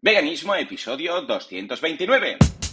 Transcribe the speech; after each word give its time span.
Veganismo, 0.00 0.54
episodio 0.54 1.22
229. 1.22 2.67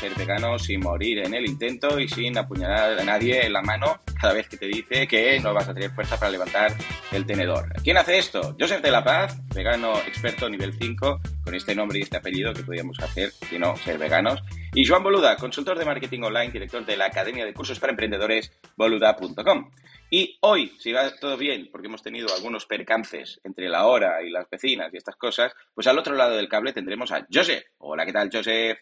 Ser 0.00 0.14
vegano 0.14 0.58
sin 0.58 0.80
morir 0.80 1.18
en 1.18 1.34
el 1.34 1.44
intento 1.44 2.00
y 2.00 2.08
sin 2.08 2.38
apuñalar 2.38 2.98
a 2.98 3.04
nadie 3.04 3.44
en 3.44 3.52
la 3.52 3.60
mano 3.60 4.00
cada 4.18 4.32
vez 4.32 4.48
que 4.48 4.56
te 4.56 4.64
dice 4.64 5.06
que 5.06 5.38
no 5.40 5.52
vas 5.52 5.68
a 5.68 5.74
tener 5.74 5.90
fuerza 5.90 6.18
para 6.18 6.30
levantar 6.30 6.72
el 7.12 7.26
tenedor. 7.26 7.70
¿Quién 7.84 7.98
hace 7.98 8.16
esto? 8.16 8.56
Joseph 8.58 8.80
de 8.80 8.90
la 8.90 9.04
Paz, 9.04 9.38
vegano 9.54 9.98
experto 9.98 10.48
nivel 10.48 10.72
5, 10.72 11.20
con 11.44 11.54
este 11.54 11.74
nombre 11.74 11.98
y 11.98 12.02
este 12.02 12.16
apellido 12.16 12.54
que 12.54 12.62
podíamos 12.62 12.98
hacer, 13.00 13.30
si 13.30 13.58
no, 13.58 13.76
ser 13.76 13.98
veganos. 13.98 14.42
Y 14.72 14.86
Joan 14.86 15.02
Boluda, 15.02 15.36
consultor 15.36 15.78
de 15.78 15.84
marketing 15.84 16.22
online, 16.22 16.50
director 16.50 16.86
de 16.86 16.96
la 16.96 17.04
Academia 17.06 17.44
de 17.44 17.52
Cursos 17.52 17.78
para 17.78 17.90
Emprendedores, 17.90 18.52
boluda.com. 18.76 19.70
Y 20.08 20.38
hoy, 20.40 20.72
si 20.78 20.92
va 20.92 21.14
todo 21.16 21.36
bien, 21.36 21.68
porque 21.70 21.88
hemos 21.88 22.02
tenido 22.02 22.34
algunos 22.34 22.64
percances 22.64 23.38
entre 23.44 23.68
la 23.68 23.86
hora 23.86 24.22
y 24.22 24.30
las 24.30 24.48
vecinas 24.48 24.94
y 24.94 24.96
estas 24.96 25.16
cosas, 25.16 25.52
pues 25.74 25.86
al 25.86 25.98
otro 25.98 26.14
lado 26.14 26.36
del 26.36 26.48
cable 26.48 26.72
tendremos 26.72 27.12
a 27.12 27.26
Joseph. 27.30 27.64
Hola, 27.78 28.06
¿qué 28.06 28.12
tal, 28.14 28.30
Joseph? 28.32 28.78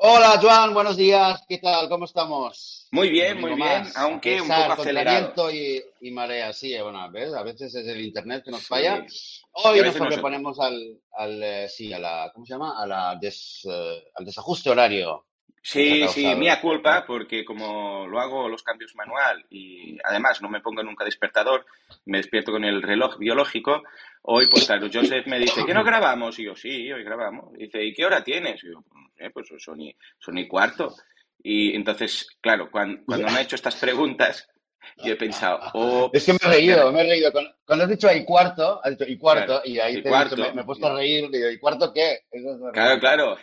Hola, 0.00 0.38
Joan, 0.40 0.74
buenos 0.74 0.96
días. 0.96 1.42
¿Qué 1.48 1.58
tal? 1.58 1.88
¿Cómo 1.88 2.04
estamos? 2.04 2.86
Muy 2.92 3.10
bien, 3.10 3.40
muy 3.40 3.54
bien, 3.54 3.82
aunque 3.96 4.38
A 4.38 4.42
un 4.42 4.48
pesar, 4.48 4.70
poco 4.70 4.82
acelerado. 4.82 5.50
y, 5.52 5.82
y 6.00 6.10
marea, 6.12 6.52
sí, 6.52 6.72
eh, 6.72 6.82
bueno, 6.82 7.10
¿ves? 7.10 7.34
A 7.34 7.42
veces 7.42 7.74
es 7.74 7.86
el 7.86 8.00
internet 8.00 8.44
que 8.44 8.52
nos 8.52 8.64
falla. 8.66 9.04
Hoy 9.52 9.78
nos 9.78 9.86
nosotros. 9.86 9.98
sobreponemos 9.98 10.60
al, 10.60 11.00
al, 11.16 11.42
eh, 11.42 11.68
sí, 11.68 11.92
a 11.92 11.98
la, 11.98 12.30
¿cómo 12.32 12.46
se 12.46 12.52
llama? 12.54 12.80
A 12.80 12.86
la 12.86 13.16
des, 13.20 13.66
eh, 13.68 14.04
al 14.14 14.24
desajuste 14.24 14.70
horario 14.70 15.26
Sí, 15.62 16.06
sí, 16.08 16.34
mía 16.36 16.54
esto, 16.54 16.68
culpa, 16.68 16.98
¿eh? 16.98 17.04
porque 17.06 17.44
como 17.44 18.06
lo 18.06 18.20
hago 18.20 18.48
los 18.48 18.62
cambios 18.62 18.94
manual 18.94 19.44
y 19.50 19.98
además 20.04 20.40
no 20.40 20.48
me 20.48 20.60
pongo 20.60 20.82
nunca 20.82 21.04
despertador, 21.04 21.66
me 22.06 22.18
despierto 22.18 22.52
con 22.52 22.64
el 22.64 22.82
reloj 22.82 23.18
biológico, 23.18 23.82
hoy 24.22 24.46
pues 24.46 24.66
claro, 24.66 24.88
Joseph 24.92 25.26
me 25.26 25.38
dice, 25.38 25.64
¿que 25.64 25.74
no 25.74 25.84
grabamos? 25.84 26.38
Y 26.38 26.44
yo, 26.44 26.56
sí, 26.56 26.90
hoy 26.92 27.02
grabamos. 27.04 27.54
Y 27.56 27.64
dice, 27.64 27.84
¿y 27.84 27.92
qué 27.92 28.04
hora 28.04 28.22
tienes? 28.22 28.62
Y 28.64 28.72
yo, 28.72 28.84
sé, 29.16 29.30
pues 29.30 29.48
son 29.58 29.80
y, 29.80 29.94
son 30.18 30.38
y 30.38 30.46
cuarto. 30.46 30.94
Y 31.42 31.74
entonces, 31.74 32.26
claro, 32.40 32.70
cuando, 32.70 33.04
cuando 33.04 33.28
me 33.28 33.38
ha 33.38 33.42
hecho 33.42 33.56
estas 33.56 33.76
preguntas, 33.76 34.48
yo 35.04 35.12
he 35.12 35.16
pensado, 35.16 36.10
Es 36.12 36.24
que 36.24 36.32
me 36.32 36.38
he 36.42 36.48
reído, 36.48 36.92
me 36.92 37.02
he 37.02 37.08
reído. 37.08 37.30
Cuando, 37.32 37.84
has 37.84 37.90
dicho 37.90 38.08
ahí 38.08 38.24
cuarto, 38.24 38.80
has 38.82 38.92
dicho 38.92 39.04
y 39.10 39.16
cuarto, 39.18 39.46
claro, 39.46 39.62
y 39.64 39.78
ahí 39.78 39.94
te 39.94 39.98
he 39.98 40.02
dicho, 40.02 40.10
cuarto, 40.10 40.36
me, 40.36 40.52
me 40.52 40.62
he 40.62 40.64
puesto 40.64 40.86
a 40.86 40.94
reír, 40.94 41.30
digo, 41.30 41.50
¿y 41.50 41.58
cuarto 41.58 41.92
qué? 41.92 42.20
Eso 42.30 42.52
es 42.52 42.72
claro, 42.72 43.00
claro. 43.00 43.38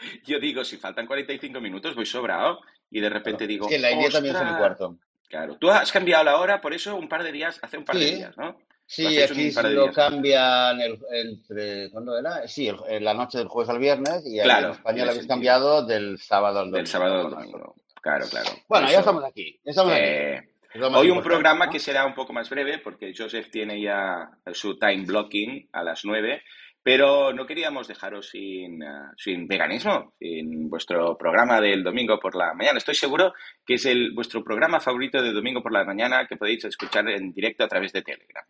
Yo 0.24 0.38
digo, 0.38 0.64
si 0.64 0.76
faltan 0.76 1.06
45 1.06 1.60
minutos, 1.60 1.94
voy 1.94 2.06
sobrado. 2.06 2.60
Y 2.90 3.00
de 3.00 3.10
repente 3.10 3.38
Claro. 3.38 3.42
Es 3.44 3.48
digo, 3.48 3.68
que 3.68 3.74
en 3.76 3.82
la 3.82 3.90
India 3.90 4.10
también 4.10 4.34
y 4.34 4.38
ostras, 4.38 4.58
cuarto. 4.58 4.98
Claro, 5.28 5.56
tú 5.58 5.70
has 5.70 5.90
cambiado 5.90 6.22
la 6.24 6.36
hora 6.38 6.60
por 6.60 6.72
eso 6.72 6.94
un 6.94 7.08
par 7.08 7.24
de 7.24 7.32
días, 7.32 7.58
hace 7.62 7.78
un 7.78 7.84
par 7.84 7.96
de 7.96 8.06
Sí, 8.06 8.14
días, 8.14 8.36
¿no? 8.38 8.56
Sí, 8.88 9.04
un 9.04 9.22
aquí 9.24 9.50
de 9.50 9.70
lo 9.74 9.92
cambian 9.92 10.80
el, 10.80 10.96
entre, 11.12 11.90
¿cuándo 11.90 12.16
era? 12.16 12.46
Sí, 12.46 12.68
el- 12.68 12.76
en 12.88 13.04
la 13.04 13.12
noche 13.14 13.38
del 13.38 13.48
jueves 13.48 13.68
al 13.70 13.80
viernes 13.80 14.22
y 14.24 14.34
ahí 14.34 14.38
en 14.38 14.44
Claro, 14.44 14.70
España 14.72 15.04
lo 15.04 15.10
habéis 15.10 15.26
cambiado 15.26 15.84
del 15.84 16.18
sábado 16.18 16.60
al 16.60 16.66
Del 16.66 16.84
domingo, 16.84 16.86
sábado 16.90 17.14
al 17.26 17.30
domingo. 17.30 17.74
Claro, 18.00 18.26
claro. 18.30 18.50
Bueno, 18.68 18.86
ya 18.86 18.92
eso. 18.92 19.00
estamos 19.00 19.24
aquí, 19.24 19.58
ya 19.64 19.70
estamos 19.70 19.92
aquí, 19.92 20.02
eh, 20.04 20.48
es 20.72 20.80
lo 20.80 20.90
más 20.90 21.00
hoy 21.00 21.10
un 21.10 21.20
programa 21.22 21.66
¿no? 21.66 21.72
que 21.72 21.80
será 21.80 22.06
un 22.06 22.14
poco 22.14 22.32
más 22.32 22.48
breve 22.48 22.78
porque 22.78 23.12
Joseph 23.16 23.50
tiene 23.50 23.80
ya 23.80 24.30
su 24.52 24.78
time 24.78 25.04
blocking 25.04 25.68
a 25.72 25.82
las 25.82 26.04
9, 26.04 26.40
pero 26.86 27.32
no 27.32 27.46
queríamos 27.46 27.88
dejaros 27.88 28.28
sin, 28.28 28.80
eh, 28.80 28.86
sin 29.16 29.48
veganismo, 29.48 30.14
sin 30.20 30.70
vuestro 30.70 31.18
programa 31.18 31.60
del 31.60 31.82
domingo 31.82 32.20
por 32.20 32.36
la 32.36 32.54
mañana. 32.54 32.78
Estoy 32.78 32.94
seguro 32.94 33.34
que 33.66 33.74
es 33.74 33.86
el, 33.86 34.12
vuestro 34.14 34.44
programa 34.44 34.78
favorito 34.78 35.20
de 35.20 35.32
domingo 35.32 35.60
por 35.64 35.72
la 35.72 35.84
mañana 35.84 36.28
que 36.28 36.36
podéis 36.36 36.64
escuchar 36.64 37.08
en 37.08 37.32
directo 37.32 37.64
a 37.64 37.68
través 37.68 37.92
de 37.92 38.02
Telegram. 38.02 38.44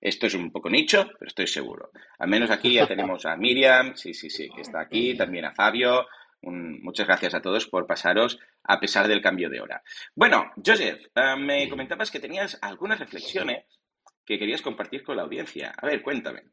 Esto 0.00 0.26
es 0.28 0.34
un 0.34 0.50
poco 0.50 0.70
nicho, 0.70 1.10
pero 1.18 1.28
estoy 1.28 1.46
seguro. 1.46 1.90
Al 2.20 2.28
menos 2.30 2.50
aquí 2.50 2.72
ya 2.72 2.86
tenemos 2.86 3.26
a 3.26 3.36
Miriam, 3.36 3.94
sí, 3.94 4.14
sí, 4.14 4.30
sí, 4.30 4.48
que 4.48 4.62
está 4.62 4.80
aquí, 4.80 5.14
también 5.14 5.44
a 5.44 5.52
Fabio. 5.52 6.06
Un- 6.40 6.80
muchas 6.82 7.06
gracias 7.06 7.34
a 7.34 7.42
todos 7.42 7.66
por 7.66 7.86
pasaros 7.86 8.38
a 8.62 8.80
pesar 8.80 9.08
del 9.08 9.20
cambio 9.20 9.50
de 9.50 9.60
hora. 9.60 9.82
Bueno, 10.14 10.50
Joseph, 10.64 11.04
eh, 11.14 11.36
me 11.38 11.68
comentabas 11.68 12.10
que 12.10 12.18
tenías 12.18 12.58
algunas 12.62 12.98
reflexiones 12.98 13.66
que 14.24 14.38
querías 14.38 14.62
compartir 14.62 15.02
con 15.04 15.16
la 15.16 15.24
audiencia. 15.24 15.74
A 15.76 15.86
ver, 15.86 16.00
cuéntame. 16.00 16.44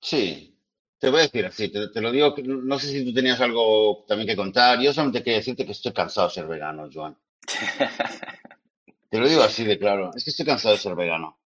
Sí, 0.00 0.53
te 0.98 1.10
voy 1.10 1.20
a 1.20 1.22
decir 1.22 1.44
así, 1.46 1.68
te, 1.70 1.88
te 1.88 2.00
lo 2.00 2.10
digo, 2.12 2.34
no 2.44 2.78
sé 2.78 2.88
si 2.88 3.04
tú 3.04 3.12
tenías 3.14 3.40
algo 3.40 4.04
también 4.08 4.28
que 4.28 4.36
contar, 4.36 4.80
yo 4.80 4.92
solamente 4.92 5.22
quería 5.22 5.38
decirte 5.38 5.66
que 5.66 5.72
estoy 5.72 5.92
cansado 5.92 6.28
de 6.28 6.34
ser 6.34 6.46
vegano, 6.46 6.88
Joan. 6.92 7.16
Te 9.10 9.18
lo 9.18 9.28
digo 9.28 9.42
así 9.42 9.64
de 9.64 9.78
claro, 9.78 10.10
es 10.14 10.24
que 10.24 10.30
estoy 10.30 10.44
cansado 10.46 10.74
de 10.74 10.80
ser 10.80 10.94
vegano. 10.94 11.38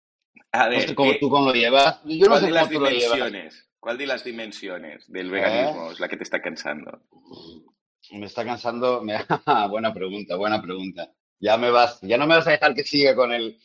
A 0.53 0.69
No 0.73 0.81
sé 0.83 0.87
ver, 0.87 0.95
cómo 0.95 1.13
¿qué, 1.13 1.19
tú 1.19 1.31
cómo 1.31 1.47
lo 1.47 1.53
llevas, 1.53 2.01
yo 2.05 2.29
no 2.29 2.37
¿cuál 2.37 2.41
sé 2.41 2.47
de 2.47 2.53
cómo 2.53 2.55
las 2.55 2.71
tú 2.71 2.81
lo 2.81 2.91
llevas, 2.91 3.23
dimensiones? 3.23 3.69
¿Cuál 3.81 3.99
de 3.99 4.07
las 4.07 4.25
dimensiones 4.25 5.05
del 5.11 5.29
¿eh? 5.29 5.31
veganismo 5.31 5.91
es 5.93 6.01
la 6.01 6.09
que 6.09 6.17
te 6.17 6.25
está 6.25 6.41
cansando? 6.43 7.03
Me 8.11 8.27
está 8.27 8.45
cansando. 8.45 9.03
Me... 9.03 9.19
buena 9.71 9.93
pregunta, 9.93 10.37
buena 10.37 10.61
pregunta. 10.63 11.13
Ya 11.41 11.57
me 11.57 11.71
vas, 11.71 12.01
ya 12.03 12.19
no 12.19 12.27
me 12.27 12.37
vas 12.37 12.47
a 12.47 12.53
dejar 12.53 12.75
que 12.75 12.85
siga 12.85 13.15
con 13.15 13.33
el. 13.33 13.59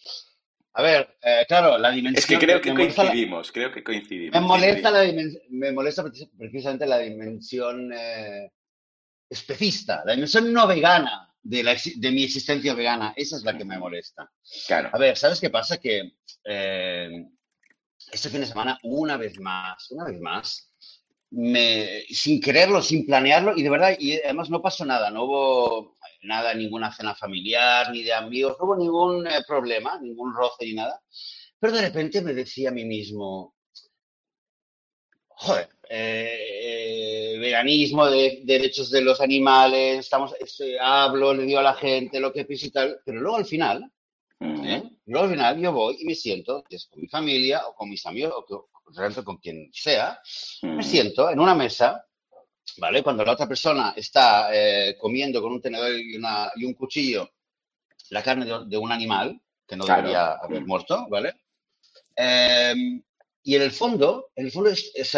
A 0.75 0.81
ver, 0.81 1.17
eh, 1.21 1.45
claro, 1.47 1.77
la 1.77 1.89
Es 1.89 1.93
que 1.93 1.95
dimensión. 2.01 2.39
creo 2.39 2.55
Me, 2.57 2.61
que 2.61 2.69
me 2.73 2.79
molesta 2.79 3.03
la, 3.03 3.09
coincidimos, 3.11 3.51
creo 3.51 3.69
que 3.71 3.75
me 3.79 3.83
coincidimos. 3.83 4.41
molesta 4.41 4.73
Siempre. 4.73 4.91
la 4.91 5.01
dimensión, 5.01 5.43
me 5.49 5.71
molesta 5.71 6.03
precis- 6.03 6.29
precisamente 6.37 6.85
la 6.87 6.97
dimensión 6.99 7.91
eh, 7.95 8.51
especista, 9.29 10.01
la 10.05 10.13
dimensión 10.13 10.51
no 10.51 10.65
vegana 10.67 11.29
de, 11.41 11.63
la, 11.63 11.75
de 11.95 12.11
mi 12.11 12.23
existencia 12.23 12.73
vegana. 12.73 13.13
Esa 13.15 13.37
es 13.37 13.43
la 13.43 13.55
que 13.57 13.65
me 13.65 13.77
molesta. 13.77 14.31
Claro. 14.67 14.89
A 14.93 14.97
ver, 14.97 15.15
¿sabes 15.17 15.39
qué 15.39 15.49
pasa? 15.51 15.77
Que 15.77 16.13
eh, 16.45 17.27
este 18.11 18.29
fin 18.29 18.41
de 18.41 18.47
semana, 18.47 18.79
una 18.83 19.17
vez 19.17 19.39
más, 19.39 19.91
una 19.91 20.05
vez 20.05 20.19
más, 20.19 20.71
me, 21.31 22.01
sin 22.09 22.39
quererlo, 22.41 22.81
sin 22.81 23.05
planearlo, 23.05 23.55
y 23.57 23.63
de 23.63 23.69
verdad, 23.69 23.95
y 23.99 24.17
además 24.19 24.49
no 24.49 24.61
pasó 24.61 24.85
nada, 24.85 25.09
no 25.09 25.23
hubo 25.23 25.97
nada, 26.23 26.53
ninguna 26.53 26.91
cena 26.91 27.15
familiar, 27.15 27.91
ni 27.91 28.03
de 28.03 28.13
amigos, 28.13 28.57
no 28.59 28.65
hubo 28.65 28.75
ningún 28.75 29.27
eh, 29.27 29.43
problema, 29.47 29.99
ningún 29.99 30.33
roce 30.33 30.65
ni 30.65 30.73
nada, 30.73 31.01
pero 31.59 31.73
de 31.73 31.81
repente 31.81 32.21
me 32.21 32.33
decía 32.33 32.69
a 32.69 32.73
mí 32.73 32.85
mismo, 32.85 33.55
joder, 35.29 35.69
eh, 35.89 37.35
eh, 37.35 37.37
veganismo, 37.39 38.09
de, 38.09 38.41
derechos 38.43 38.89
de 38.89 39.01
los 39.01 39.19
animales, 39.21 39.99
estamos, 39.99 40.33
este, 40.39 40.79
hablo, 40.79 41.33
le 41.33 41.43
digo 41.43 41.59
a 41.59 41.63
la 41.63 41.73
gente 41.73 42.19
lo 42.19 42.31
que 42.31 42.45
pienso 42.45 42.67
y 42.67 42.71
tal, 42.71 42.99
pero 43.05 43.19
luego 43.19 43.37
al 43.37 43.45
final, 43.45 43.91
¿eh? 44.39 44.81
Ujú. 44.83 44.97
Luego 45.05 45.25
al 45.25 45.31
final 45.31 45.61
yo 45.61 45.71
voy 45.73 45.97
y 45.99 46.05
me 46.05 46.15
siento, 46.15 46.63
es 46.69 46.87
con 46.87 47.01
mi 47.01 47.07
familia 47.07 47.67
o 47.67 47.75
con 47.75 47.89
mis 47.89 48.05
amigos 48.05 48.33
o 48.35 48.45
con, 48.45 49.23
con 49.23 49.37
quien 49.37 49.69
sea, 49.73 50.19
me 50.63 50.75
Ujú. 50.75 50.83
siento 50.83 51.29
en 51.29 51.39
una 51.39 51.55
mesa, 51.55 52.05
¿vale? 52.77 53.03
Cuando 53.03 53.23
la 53.25 53.33
otra 53.33 53.47
persona 53.47 53.93
está 53.95 54.49
eh, 54.53 54.97
comiendo 54.99 55.41
con 55.41 55.53
un 55.53 55.61
tenedor 55.61 55.91
y, 55.99 56.15
una- 56.17 56.51
y 56.55 56.65
un 56.65 56.73
cuchillo 56.73 57.29
la 58.09 58.21
carne 58.23 58.45
de, 58.45 58.65
de 58.67 58.77
un 58.77 58.91
animal 58.91 59.39
que 59.67 59.75
no 59.75 59.85
Claro. 59.85 60.01
debería 60.01 60.33
haber 60.33 60.65
muerto, 60.65 61.07
¿vale? 61.09 61.33
Eh, 62.15 62.73
y 63.45 63.55
en 63.55 63.61
el 63.61 63.71
fondo, 63.71 64.29
en 64.35 64.45
el 64.45 64.51
fondo 64.51 64.69
es, 64.69 64.91
es, 64.95 65.17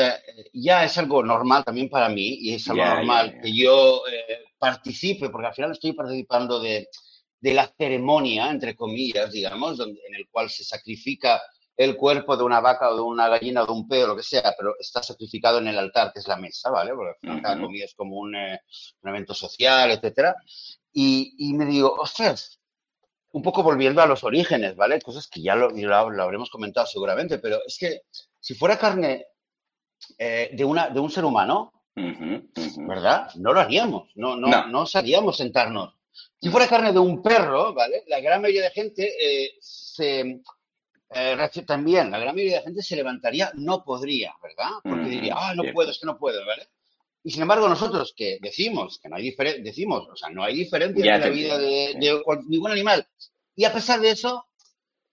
ya 0.53 0.83
es 0.85 0.97
algo 0.97 1.21
normal 1.23 1.63
también 1.63 1.89
para 1.89 2.09
mí 2.09 2.37
y 2.41 2.53
es 2.55 2.67
algo 2.69 2.83
normal 2.83 3.39
que 3.41 3.53
yo 3.55 4.01
eh, 4.11 4.39
participe, 4.57 5.29
porque 5.29 5.47
al 5.47 5.53
final 5.53 5.71
estoy 5.71 5.93
participando 5.93 6.59
de, 6.59 6.87
de 7.39 7.53
la 7.53 7.71
ceremonia, 7.77 8.49
entre 8.49 8.75
comillas, 8.75 9.31
digamos, 9.31 9.77
donde, 9.77 9.99
en 10.07 10.15
el 10.15 10.27
cual 10.29 10.49
se 10.49 10.63
sacrifica 10.63 11.39
el 11.77 11.97
cuerpo 11.97 12.37
de 12.37 12.43
una 12.43 12.61
vaca 12.61 12.89
o 12.89 12.95
de 12.95 13.01
una 13.01 13.27
gallina 13.27 13.63
o 13.63 13.65
de 13.65 13.71
un 13.73 13.87
peo, 13.87 14.07
lo 14.07 14.15
que 14.15 14.23
sea, 14.23 14.53
pero 14.57 14.75
está 14.79 15.03
sacrificado 15.03 15.57
en 15.59 15.67
el 15.67 15.77
altar, 15.77 16.11
que 16.13 16.19
es 16.19 16.27
la 16.27 16.37
mesa, 16.37 16.69
¿vale? 16.69 16.91
Porque 16.93 17.09
al 17.11 17.19
final 17.19 17.41
cada 17.41 17.61
comida 17.61 17.85
es 17.85 17.93
como 17.95 18.17
un, 18.17 18.35
eh, 18.35 18.59
un 19.01 19.09
evento 19.09 19.33
social, 19.33 19.91
etcétera. 19.91 20.35
Y, 20.93 21.33
y 21.37 21.53
me 21.53 21.65
digo, 21.65 21.93
ostras, 21.99 22.59
un 23.33 23.41
poco 23.41 23.61
volviendo 23.63 24.01
a 24.01 24.05
los 24.07 24.23
orígenes, 24.23 24.75
¿vale? 24.77 25.01
Cosas 25.01 25.27
que 25.27 25.41
ya 25.41 25.55
lo, 25.55 25.69
lo- 25.69 26.09
lo 26.09 26.23
habremos 26.23 26.49
comentado 26.49 26.87
seguramente, 26.87 27.39
pero 27.39 27.59
es 27.67 27.77
que 27.77 28.01
si 28.39 28.55
fuera 28.55 28.77
carne 28.77 29.25
eh, 30.17 30.51
de, 30.53 30.63
una, 30.63 30.89
de 30.89 30.99
un 30.99 31.09
ser 31.11 31.25
humano, 31.25 31.71
Ujú, 31.97 32.49
ujú. 32.57 32.87
¿verdad? 32.87 33.29
No 33.35 33.53
lo 33.53 33.59
haríamos, 33.61 34.09
no, 34.15 34.35
no, 34.35 34.47
No. 34.47 34.67
no 34.67 34.81
osaríamos 34.81 35.37
sentarnos. 35.37 35.93
Si 36.41 36.49
fuera 36.49 36.67
carne 36.67 36.93
de 36.93 36.99
un 36.99 37.21
perro, 37.21 37.73
¿vale? 37.73 38.03
La 38.07 38.19
gran 38.21 38.41
mayoría 38.41 38.63
de 38.63 38.71
gente 38.71 39.03
eh, 39.21 39.51
se... 39.59 40.41
eh, 41.09 41.37
también, 41.65 42.11
la 42.11 42.19
gran 42.19 42.35
mayoría 42.35 42.57
de 42.57 42.63
gente 42.63 42.81
se 42.81 42.95
levantaría, 42.95 43.51
no 43.55 43.83
podría, 43.83 44.33
¿verdad? 44.41 44.71
Porque 44.83 45.09
diría, 45.09 45.35
ah, 45.37 45.53
no 45.55 45.63
puedo, 45.73 45.91
es 45.91 45.99
que 45.99 46.07
no 46.07 46.17
puedo, 46.17 46.45
¿vale? 46.45 46.67
Y 47.23 47.31
sin 47.31 47.41
embargo, 47.41 47.67
nosotros 47.67 48.13
que 48.15 48.37
decimos 48.39 48.99
que 48.99 49.09
no 49.09 49.15
hay 49.15 49.23
diferencia, 49.23 49.63
decimos, 49.63 50.07
o 50.11 50.15
sea, 50.15 50.29
no 50.29 50.43
hay 50.43 50.55
diferencia 50.55 51.15
en 51.15 51.21
la 51.21 51.29
vida 51.29 51.57
de, 51.57 51.95
ningún 52.47 52.71
animal. 52.71 53.07
Y 53.55 53.63
a 53.65 53.73
pesar 53.73 53.99
de 53.99 54.11
eso, 54.11 54.45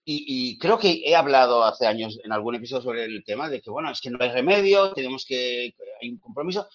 y, 0.05 0.57
creo 0.59 0.77
que 0.77 1.01
he 1.05 1.15
hablado 1.15 1.63
hace 1.63 1.87
años 1.87 2.19
en 2.23 2.31
algún 2.31 2.55
episodio 2.55 2.83
sobre 2.83 3.05
el 3.05 3.23
tema 3.23 3.49
de 3.49 3.61
que, 3.61 3.71
bueno, 3.71 3.89
es 3.89 3.99
que 3.99 4.11
no 4.11 4.17
hay 4.19 4.29
remedio, 4.29 4.93
tenemos 4.93 5.25
que, 5.25 5.73
hay 6.01 6.09
un 6.09 6.17
compromiso. 6.17 6.67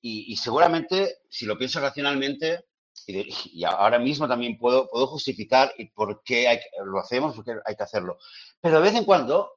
Y, 0.00 0.36
seguramente, 0.36 1.16
si 1.28 1.46
lo 1.46 1.58
pienso 1.58 1.80
racionalmente, 1.80 2.66
y, 3.06 3.64
ahora 3.64 3.98
mismo 3.98 4.26
también 4.28 4.58
puedo, 4.58 4.88
puedo 4.88 5.06
justificar 5.06 5.72
por 5.94 6.22
qué 6.24 6.60
lo 6.84 6.98
hacemos, 6.98 7.34
porque 7.34 7.54
hay 7.64 7.76
que 7.76 7.82
hacerlo. 7.82 8.18
Pero 8.60 8.76
de 8.76 8.82
vez 8.82 8.94
en 8.94 9.04
cuando 9.04 9.52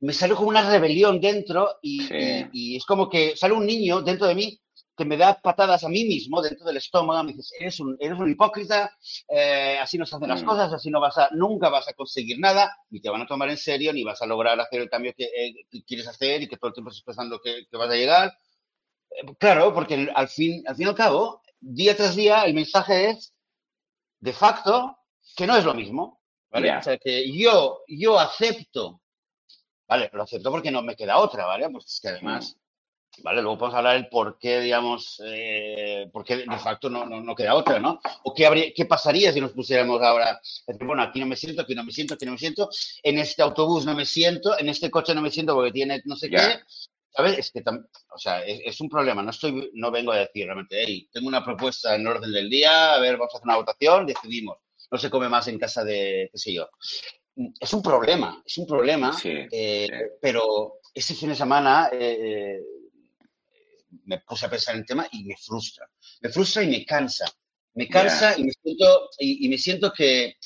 me 0.00 0.12
sale 0.12 0.34
como 0.34 0.48
una 0.48 0.68
rebelión 0.68 1.20
dentro 1.20 1.78
y, 1.82 2.76
es 2.76 2.84
como 2.84 3.08
que 3.08 3.36
sale 3.36 3.54
un 3.54 3.66
niño 3.66 4.02
dentro 4.02 4.26
de 4.26 4.34
mí 4.34 4.60
que 4.96 5.04
me 5.04 5.16
da 5.16 5.40
patadas 5.40 5.84
a 5.84 5.88
mí 5.88 6.04
mismo 6.04 6.42
dentro 6.42 6.66
del 6.66 6.78
estómago, 6.78 7.22
me 7.22 7.32
dices, 7.32 7.52
eres 7.60 7.78
un, 7.78 7.96
eres 8.00 8.18
un 8.18 8.28
hipócrita, 8.28 8.92
eh, 9.28 9.78
así 9.80 9.96
no 9.96 10.04
se 10.04 10.16
hacen 10.16 10.28
las 10.28 10.42
mm. 10.42 10.46
cosas, 10.46 10.72
así 10.72 10.90
no 10.90 11.00
vas 11.00 11.16
a, 11.16 11.28
nunca 11.30 11.68
vas 11.68 11.86
a 11.86 11.92
conseguir 11.92 12.40
nada, 12.40 12.76
ni 12.90 13.00
te 13.00 13.08
van 13.08 13.22
a 13.22 13.26
tomar 13.26 13.48
en 13.48 13.56
serio, 13.56 13.92
ni 13.92 14.02
vas 14.02 14.20
a 14.22 14.26
lograr 14.26 14.58
hacer 14.58 14.80
el 14.80 14.90
cambio 14.90 15.14
que, 15.16 15.24
eh, 15.24 15.54
quieres 15.86 16.08
hacer 16.08 16.42
y 16.42 16.48
que 16.48 16.56
todo 16.56 16.70
el 16.70 16.74
tiempo 16.74 16.90
estás 16.90 17.04
pensando 17.04 17.40
que, 17.40 17.68
vas 17.70 17.90
a 17.90 17.94
llegar. 17.94 18.36
Claro, 19.38 19.74
porque 19.74 20.10
al 20.14 20.28
fin, 20.28 20.62
al 20.66 20.76
fin 20.76 20.86
y 20.86 20.88
al 20.88 20.94
cabo, 20.94 21.42
día 21.60 21.96
tras 21.96 22.14
día, 22.14 22.42
el 22.44 22.54
mensaje 22.54 23.10
es, 23.10 23.34
de 24.20 24.32
facto, 24.32 24.98
que 25.36 25.46
no 25.46 25.56
es 25.56 25.64
lo 25.64 25.74
mismo. 25.74 26.20
¿vale? 26.50 26.76
O 26.76 26.82
sea, 26.82 26.96
que 26.98 27.30
yo, 27.36 27.82
yo 27.86 28.18
acepto 28.18 29.00
Vale, 29.88 30.10
lo 30.12 30.22
acepto 30.22 30.50
porque 30.50 30.70
no 30.70 30.82
me 30.82 30.94
queda 30.94 31.18
otra, 31.18 31.46
¿vale? 31.46 31.68
Pues 31.70 31.86
es 31.86 32.00
que 32.00 32.08
además, 32.08 32.56
mm. 33.18 33.22
¿vale? 33.22 33.40
Luego 33.40 33.56
podemos 33.56 33.78
hablar 33.78 33.94
del 33.94 34.08
por 34.08 34.38
qué, 34.38 34.60
digamos, 34.60 35.22
eh, 35.24 36.10
por 36.12 36.24
qué 36.24 36.36
de 36.36 36.58
facto 36.58 36.90
no, 36.90 37.06
no, 37.06 37.34
queda 37.34 37.54
otra, 37.54 37.78
¿no? 37.78 37.98
O 38.24 38.34
qué, 38.34 38.44
habría, 38.44 38.70
qué 38.74 38.84
pasaría 38.84 39.32
si 39.32 39.40
nos 39.40 39.52
pusiéramos 39.52 40.02
ahora, 40.02 40.38
bueno, 40.80 41.02
aquí 41.02 41.18
no 41.20 41.26
me 41.26 41.36
siento, 41.36 41.62
aquí 41.62 41.74
no 41.74 41.84
me 41.84 41.92
siento, 41.92 42.14
aquí 42.14 42.26
no 42.26 42.32
me 42.32 42.38
siento, 42.38 42.68
en 43.02 43.18
este 43.18 43.40
autobús 43.40 43.86
no 43.86 43.94
me 43.94 44.04
siento, 44.04 44.58
en 44.58 44.68
este 44.68 44.90
coche 44.90 45.14
no 45.14 45.22
me 45.22 45.30
siento 45.30 45.54
porque 45.54 45.72
tiene 45.72 46.02
no 46.04 46.16
sé 46.16 46.28
qué. 46.28 46.60
¿Sabes? 47.10 47.38
Es 47.38 47.50
que, 47.50 47.62
o 47.66 48.18
sea, 48.18 48.44
es, 48.44 48.80
un 48.80 48.88
problema. 48.88 49.22
No 49.22 49.30
estoy, 49.30 49.70
no 49.74 49.90
vengo 49.90 50.12
a 50.12 50.18
decir 50.18 50.44
realmente, 50.44 50.84
hey, 50.84 51.08
tengo 51.12 51.28
una 51.28 51.44
propuesta 51.44 51.94
en 51.94 52.06
orden 52.06 52.32
del 52.32 52.48
día, 52.48 52.94
a 52.94 53.00
ver, 53.00 53.16
vamos 53.16 53.34
a 53.34 53.38
hacer 53.38 53.46
una 53.46 53.56
votación, 53.56 54.06
decidimos. 54.06 54.58
No 54.90 54.98
se 54.98 55.10
come 55.10 55.28
más 55.28 55.48
en 55.48 55.58
casa 55.58 55.84
de, 55.84 56.28
qué 56.32 56.38
sé 56.38 56.52
yo 56.52 56.68
es 57.60 57.72
un 57.72 57.82
problema, 57.82 58.42
es 58.44 58.58
un 58.58 58.66
problema, 58.66 59.16
eh, 59.24 59.88
pero 60.20 60.80
ese 60.92 61.14
fin 61.14 61.28
de 61.28 61.36
semana 61.36 61.88
eh, 61.92 62.60
me 64.04 64.18
puse 64.20 64.46
a 64.46 64.50
pensar 64.50 64.74
en 64.74 64.80
el 64.80 64.86
tema 64.86 65.06
y 65.12 65.24
me 65.24 65.36
frustra. 65.36 65.88
Me 66.20 66.30
frustra 66.30 66.62
y 66.62 66.68
me 66.68 66.84
cansa. 66.84 67.26
Me 67.74 67.88
cansa 67.88 68.36
y, 68.36 68.44
me 68.44 68.52
siento, 68.60 69.10
y, 69.18 69.48
me 69.48 69.58
siento 69.58 69.92
que 69.92 70.36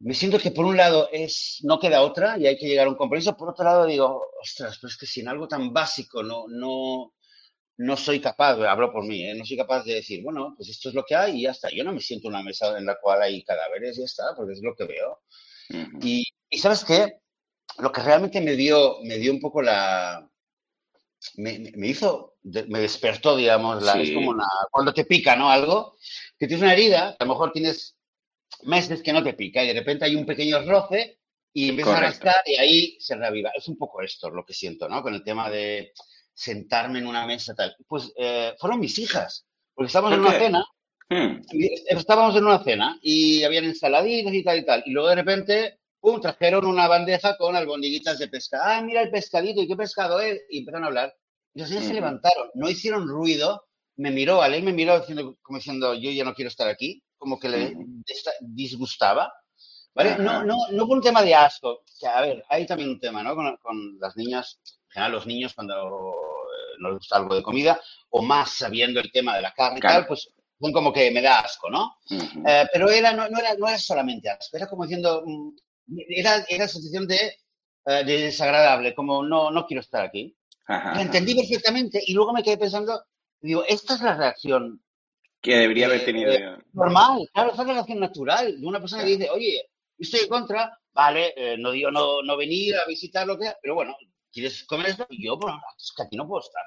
me 0.00 0.14
siento 0.14 0.38
que 0.38 0.50
por 0.50 0.64
un 0.64 0.76
lado 0.76 1.08
es 1.12 1.60
no 1.62 1.78
queda 1.78 2.02
otra 2.02 2.38
y 2.38 2.46
hay 2.46 2.58
que 2.58 2.66
llegar 2.66 2.86
a 2.86 2.90
un 2.90 2.96
compromiso, 2.96 3.36
por 3.36 3.50
otro 3.50 3.64
lado 3.64 3.86
digo, 3.86 4.26
ostras, 4.40 4.78
pero 4.80 4.90
es 4.90 4.96
que 4.96 5.06
si 5.06 5.20
en 5.20 5.28
algo 5.28 5.48
tan 5.48 5.72
básico 5.72 6.22
no, 6.22 6.44
no, 6.48 7.14
no 7.78 7.96
soy 7.96 8.20
capaz, 8.20 8.58
hablo 8.66 8.92
por 8.92 9.04
mí, 9.04 9.24
¿eh? 9.24 9.34
no 9.34 9.44
soy 9.44 9.56
capaz 9.56 9.84
de 9.84 9.94
decir, 9.94 10.22
bueno, 10.22 10.54
pues 10.56 10.68
esto 10.68 10.90
es 10.90 10.94
lo 10.94 11.04
que 11.04 11.16
hay 11.16 11.38
y 11.38 11.42
ya 11.42 11.52
está. 11.52 11.70
Yo 11.70 11.84
no 11.84 11.92
me 11.92 12.00
siento 12.00 12.28
en 12.28 12.34
una 12.34 12.42
mesa 12.42 12.76
en 12.76 12.86
la 12.86 12.98
cual 13.00 13.22
hay 13.22 13.42
cadáveres 13.42 13.96
y 13.96 14.00
ya 14.00 14.06
está, 14.06 14.34
porque 14.36 14.52
es 14.52 14.62
lo 14.62 14.74
que 14.74 14.84
veo 14.84 15.20
y, 16.02 16.24
sabes 16.58 16.84
qué, 16.84 17.20
lo 17.78 17.92
que 17.92 18.02
realmente 18.02 18.40
me 18.40 18.54
dio, 18.54 18.98
me 19.02 19.18
dio 19.18 19.32
un 19.32 19.40
poco 19.40 19.62
la... 19.62 20.28
Me, 21.36 21.72
hizo, 21.88 22.36
me 22.44 22.80
despertó, 22.80 23.36
digamos, 23.36 23.82
la, 23.82 24.00
es 24.00 24.12
como 24.12 24.30
una, 24.30 24.46
cuando 24.70 24.94
te 24.94 25.04
pica, 25.04 25.34
¿no? 25.34 25.50
Algo, 25.50 25.96
que 26.38 26.46
tienes 26.46 26.62
una 26.62 26.72
herida, 26.72 27.16
a 27.18 27.24
lo 27.24 27.30
mejor 27.30 27.52
tienes 27.52 27.95
meses 28.64 29.02
que 29.02 29.12
no 29.12 29.22
te 29.22 29.34
pica 29.34 29.62
y 29.62 29.68
de 29.68 29.74
repente 29.74 30.04
hay 30.04 30.16
un 30.16 30.26
pequeño 30.26 30.62
roce 30.64 31.18
y 31.52 31.70
empieza 31.70 31.96
a 31.96 32.00
rascar 32.00 32.42
y 32.46 32.56
ahí 32.56 32.96
se 33.00 33.16
reaviva. 33.16 33.50
Es 33.54 33.68
un 33.68 33.76
poco 33.76 34.02
esto 34.02 34.30
lo 34.30 34.44
que 34.44 34.52
siento, 34.52 34.88
¿no? 34.88 35.02
Con 35.02 35.14
el 35.14 35.24
tema 35.24 35.50
de 35.50 35.92
sentarme 36.34 36.98
en 36.98 37.06
una 37.06 37.26
mesa 37.26 37.54
tal. 37.54 37.74
Pues 37.86 38.12
eh, 38.16 38.54
fueron 38.58 38.80
mis 38.80 38.98
hijas, 38.98 39.46
porque 39.74 39.86
estábamos 39.86 40.14
en 40.14 40.20
una 40.20 40.38
cena 40.38 40.64
Hmm. 41.08 41.40
Estábamos 41.88 42.34
en 42.36 42.44
una 42.44 42.62
cena 42.64 42.98
y 43.00 43.44
habían 43.44 43.64
ensaladitas 43.64 44.34
y 44.34 44.42
tal 44.42 44.58
y 44.58 44.64
tal. 44.64 44.82
Y 44.86 44.90
luego 44.90 45.08
de 45.08 45.14
repente, 45.14 45.78
pum, 46.00 46.20
trajeron 46.20 46.66
una 46.66 46.88
bandeja 46.88 47.36
con 47.36 47.54
albondiguitas 47.54 48.18
de 48.18 48.28
pesca. 48.28 48.58
Ah, 48.62 48.82
mira 48.82 49.02
el 49.02 49.10
pescadito, 49.10 49.62
¿y 49.62 49.68
qué 49.68 49.76
pescado 49.76 50.20
es? 50.20 50.42
Y 50.50 50.60
empezaron 50.60 50.84
a 50.84 50.86
hablar. 50.88 51.14
Y 51.54 51.60
los 51.60 51.70
niños 51.70 51.86
se 51.86 51.94
levantaron, 51.94 52.50
no 52.54 52.68
hicieron 52.68 53.08
ruido. 53.08 53.64
Me 53.96 54.10
miró, 54.10 54.42
Ale 54.42 54.60
me 54.62 54.72
miró 54.72 54.98
diciendo, 54.98 55.38
como 55.42 55.58
diciendo, 55.58 55.94
yo 55.94 56.10
ya 56.10 56.24
no 56.24 56.34
quiero 56.34 56.48
estar 56.48 56.68
aquí, 56.68 57.02
como 57.16 57.38
que 57.38 57.48
le 57.48 57.74
disgustaba. 58.40 59.32
¿Vale? 59.94 60.18
No, 60.18 60.44
no, 60.44 60.56
no 60.72 60.86
por 60.86 60.98
un 60.98 61.02
tema 61.02 61.22
de 61.22 61.34
asco. 61.34 61.82
Que, 61.98 62.06
a 62.06 62.20
ver, 62.20 62.44
hay 62.50 62.66
también 62.66 62.90
un 62.90 63.00
tema, 63.00 63.22
¿no? 63.22 63.34
Con, 63.34 63.56
con 63.56 63.98
las 63.98 64.14
niñas, 64.16 64.60
en 64.64 64.90
general 64.90 65.12
los 65.12 65.26
niños 65.26 65.54
cuando 65.54 65.74
eh, 65.74 66.76
no 66.80 66.90
les 66.90 66.98
gusta 66.98 67.16
algo 67.16 67.34
de 67.34 67.42
comida, 67.42 67.80
o 68.10 68.22
más 68.22 68.50
sabiendo 68.50 69.00
el 69.00 69.10
tema 69.10 69.36
de 69.36 69.42
la 69.42 69.54
carne 69.54 69.78
y 69.78 69.80
tal, 69.80 70.06
pues 70.06 70.28
son 70.60 70.72
como 70.72 70.92
que 70.92 71.10
me 71.10 71.22
da 71.22 71.40
asco, 71.40 71.70
¿no? 71.70 71.96
Eh, 72.10 72.66
pero 72.72 72.90
era, 72.90 73.12
no, 73.12 73.28
no, 73.28 73.38
era, 73.38 73.54
no 73.54 73.68
era 73.68 73.78
solamente 73.78 74.28
asco, 74.30 74.56
era 74.56 74.68
como 74.68 74.84
diciendo, 74.84 75.22
mm, 75.24 75.50
era, 76.08 76.44
era 76.48 76.68
sensación 76.68 77.06
de, 77.06 77.34
eh, 77.86 78.04
de, 78.04 78.22
desagradable, 78.22 78.94
como 78.94 79.22
no, 79.22 79.50
no 79.50 79.66
quiero 79.66 79.80
estar 79.80 80.04
aquí. 80.04 80.36
Lo 80.68 81.00
entendí 81.00 81.34
perfectamente 81.36 82.02
y 82.04 82.12
luego 82.12 82.32
me 82.32 82.42
quedé 82.42 82.58
pensando, 82.58 83.00
digo, 83.40 83.64
esta 83.68 83.94
es 83.94 84.00
la 84.00 84.16
reacción. 84.16 84.82
Que 85.46 85.58
debería 85.58 85.86
haber 85.86 86.04
tenido. 86.04 86.32
normal, 86.72 87.30
claro, 87.32 87.50
esta 87.50 87.62
es 87.62 87.68
la 87.68 87.74
reacción 87.74 88.00
natural 88.00 88.60
de 88.60 88.66
una 88.66 88.80
persona 88.80 89.04
que 89.04 89.10
dice, 89.10 89.30
oye, 89.30 89.70
estoy 89.96 90.20
en 90.20 90.28
contra, 90.28 90.76
vale, 90.92 91.32
eh, 91.36 91.56
no 91.56 91.70
digo 91.70 91.92
no, 91.92 92.20
no 92.22 92.36
venir 92.36 92.74
a 92.74 92.84
visitar 92.84 93.28
lo 93.28 93.38
que 93.38 93.44
sea, 93.44 93.56
pero 93.62 93.76
bueno, 93.76 93.96
¿quieres 94.32 94.64
comer 94.64 94.88
esto? 94.88 95.06
Y 95.08 95.24
yo, 95.24 95.36
bueno, 95.36 95.62
es 95.78 95.92
que 95.96 96.02
aquí 96.02 96.16
no 96.16 96.26
puedo 96.26 96.40
estar. 96.40 96.64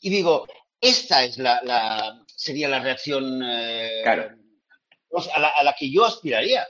Y 0.00 0.10
digo, 0.10 0.48
esta 0.80 1.22
es 1.22 1.38
la, 1.38 2.24
sería 2.26 2.68
la 2.68 2.80
reacción 2.80 3.40
eh, 3.40 4.02
a, 4.04 5.62
la, 5.62 5.76
que 5.78 5.88
yo 5.88 6.04
aspiraría. 6.04 6.66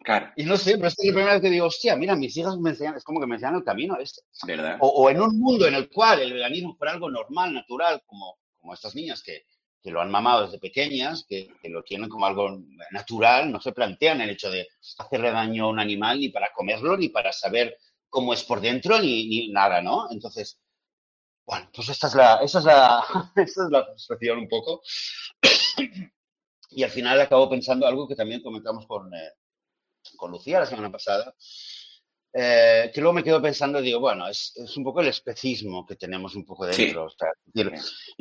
Claro. 0.00 0.32
Y 0.34 0.42
no 0.46 0.56
sé, 0.56 0.78
pero 0.78 0.88
es 0.88 0.96
la 0.98 1.12
primera 1.12 1.32
vez 1.34 1.42
que 1.42 1.50
digo, 1.50 1.66
hostia, 1.66 1.94
mira, 1.94 2.16
mis 2.16 2.36
hijas 2.36 2.56
me 2.58 2.70
enseñan, 2.70 2.96
es 2.96 3.04
como 3.04 3.20
que 3.20 3.26
me 3.28 3.36
enseñan 3.36 3.54
el 3.54 3.64
camino 3.64 3.96
este. 4.00 4.22
¿Verdad? 4.44 4.78
O, 4.80 5.08
en 5.10 5.20
un 5.20 5.38
mundo 5.38 5.68
en 5.68 5.74
el 5.74 5.88
cual 5.90 6.22
el 6.22 6.32
veganismo 6.32 6.74
fuera 6.76 6.94
algo 6.94 7.08
normal, 7.08 7.54
natural, 7.54 8.02
como, 8.04 8.36
como 8.58 8.74
estas 8.74 8.96
niñas 8.96 9.22
que, 9.22 9.44
que 9.82 9.90
lo 9.90 10.00
han 10.00 10.10
mamado 10.10 10.46
desde 10.46 10.58
pequeñas, 10.58 11.24
que, 11.28 11.48
lo 11.64 11.82
tienen 11.82 12.08
como 12.08 12.26
algo 12.26 12.60
natural, 12.90 13.50
no 13.50 13.60
se 13.60 13.72
plantean 13.72 14.20
el 14.20 14.30
hecho 14.30 14.50
de 14.50 14.68
hacerle 14.98 15.30
daño 15.30 15.64
a 15.64 15.68
un 15.68 15.78
animal 15.78 16.18
ni 16.18 16.28
para 16.30 16.52
comerlo, 16.52 16.96
ni 16.96 17.08
para 17.08 17.32
saber 17.32 17.76
cómo 18.08 18.32
es 18.32 18.42
por 18.42 18.60
dentro, 18.60 18.98
ni, 19.00 19.28
ni 19.28 19.48
nada, 19.48 19.80
¿no? 19.80 20.10
Entonces, 20.10 20.60
bueno, 21.46 21.70
pues 21.74 21.88
esta 21.88 22.08
es 22.08 22.14
la, 22.14 22.36
esa 22.42 22.58
es 22.58 22.64
la, 22.64 23.04
esa 23.36 23.64
es 23.64 23.70
la 23.70 23.84
frustración 23.84 24.38
un 24.38 24.48
poco. 24.48 24.82
y 26.70 26.82
al 26.82 26.90
final 26.90 27.20
acabo 27.20 27.48
pensando 27.48 27.86
algo 27.86 28.06
que 28.06 28.16
también 28.16 28.42
comentamos 28.42 28.86
con, 28.86 29.12
eh, 29.14 29.32
con 30.16 30.30
Lucía 30.30 30.60
la 30.60 30.66
semana 30.66 30.90
pasada, 30.90 31.34
eh, 32.32 32.90
que 32.92 33.00
luego 33.00 33.14
me 33.14 33.24
quedo 33.24 33.40
pensando, 33.40 33.80
digo, 33.80 34.00
bueno, 34.00 34.28
es, 34.28 34.52
es, 34.56 34.76
un 34.76 34.84
poco 34.84 35.00
el 35.00 35.08
especismo 35.08 35.86
que 35.86 35.96
tenemos 35.96 36.34
un 36.34 36.44
poco 36.44 36.66
dentro. 36.66 37.08
y 37.54 37.62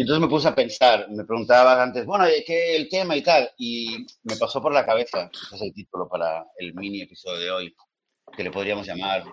entonces 0.01 0.21
me 0.21 0.27
puse 0.27 0.47
a 0.47 0.55
pensar, 0.55 1.09
me 1.09 1.25
preguntaba 1.25 1.81
antes, 1.81 2.05
bueno, 2.05 2.25
¿qué 2.45 2.75
el 2.75 2.87
tema 2.87 3.15
y 3.15 3.21
tal? 3.21 3.49
Y 3.57 4.05
me 4.23 4.37
pasó 4.37 4.61
por 4.61 4.73
la 4.73 4.85
cabeza, 4.85 5.29
ese 5.33 5.55
es 5.55 5.61
el 5.61 5.73
título 5.73 6.07
para 6.07 6.45
el 6.57 6.73
mini 6.73 7.01
episodio 7.01 7.39
de 7.39 7.51
hoy, 7.51 7.75
que 8.35 8.43
le 8.43 8.51
podríamos 8.51 8.87
llamar 8.87 9.23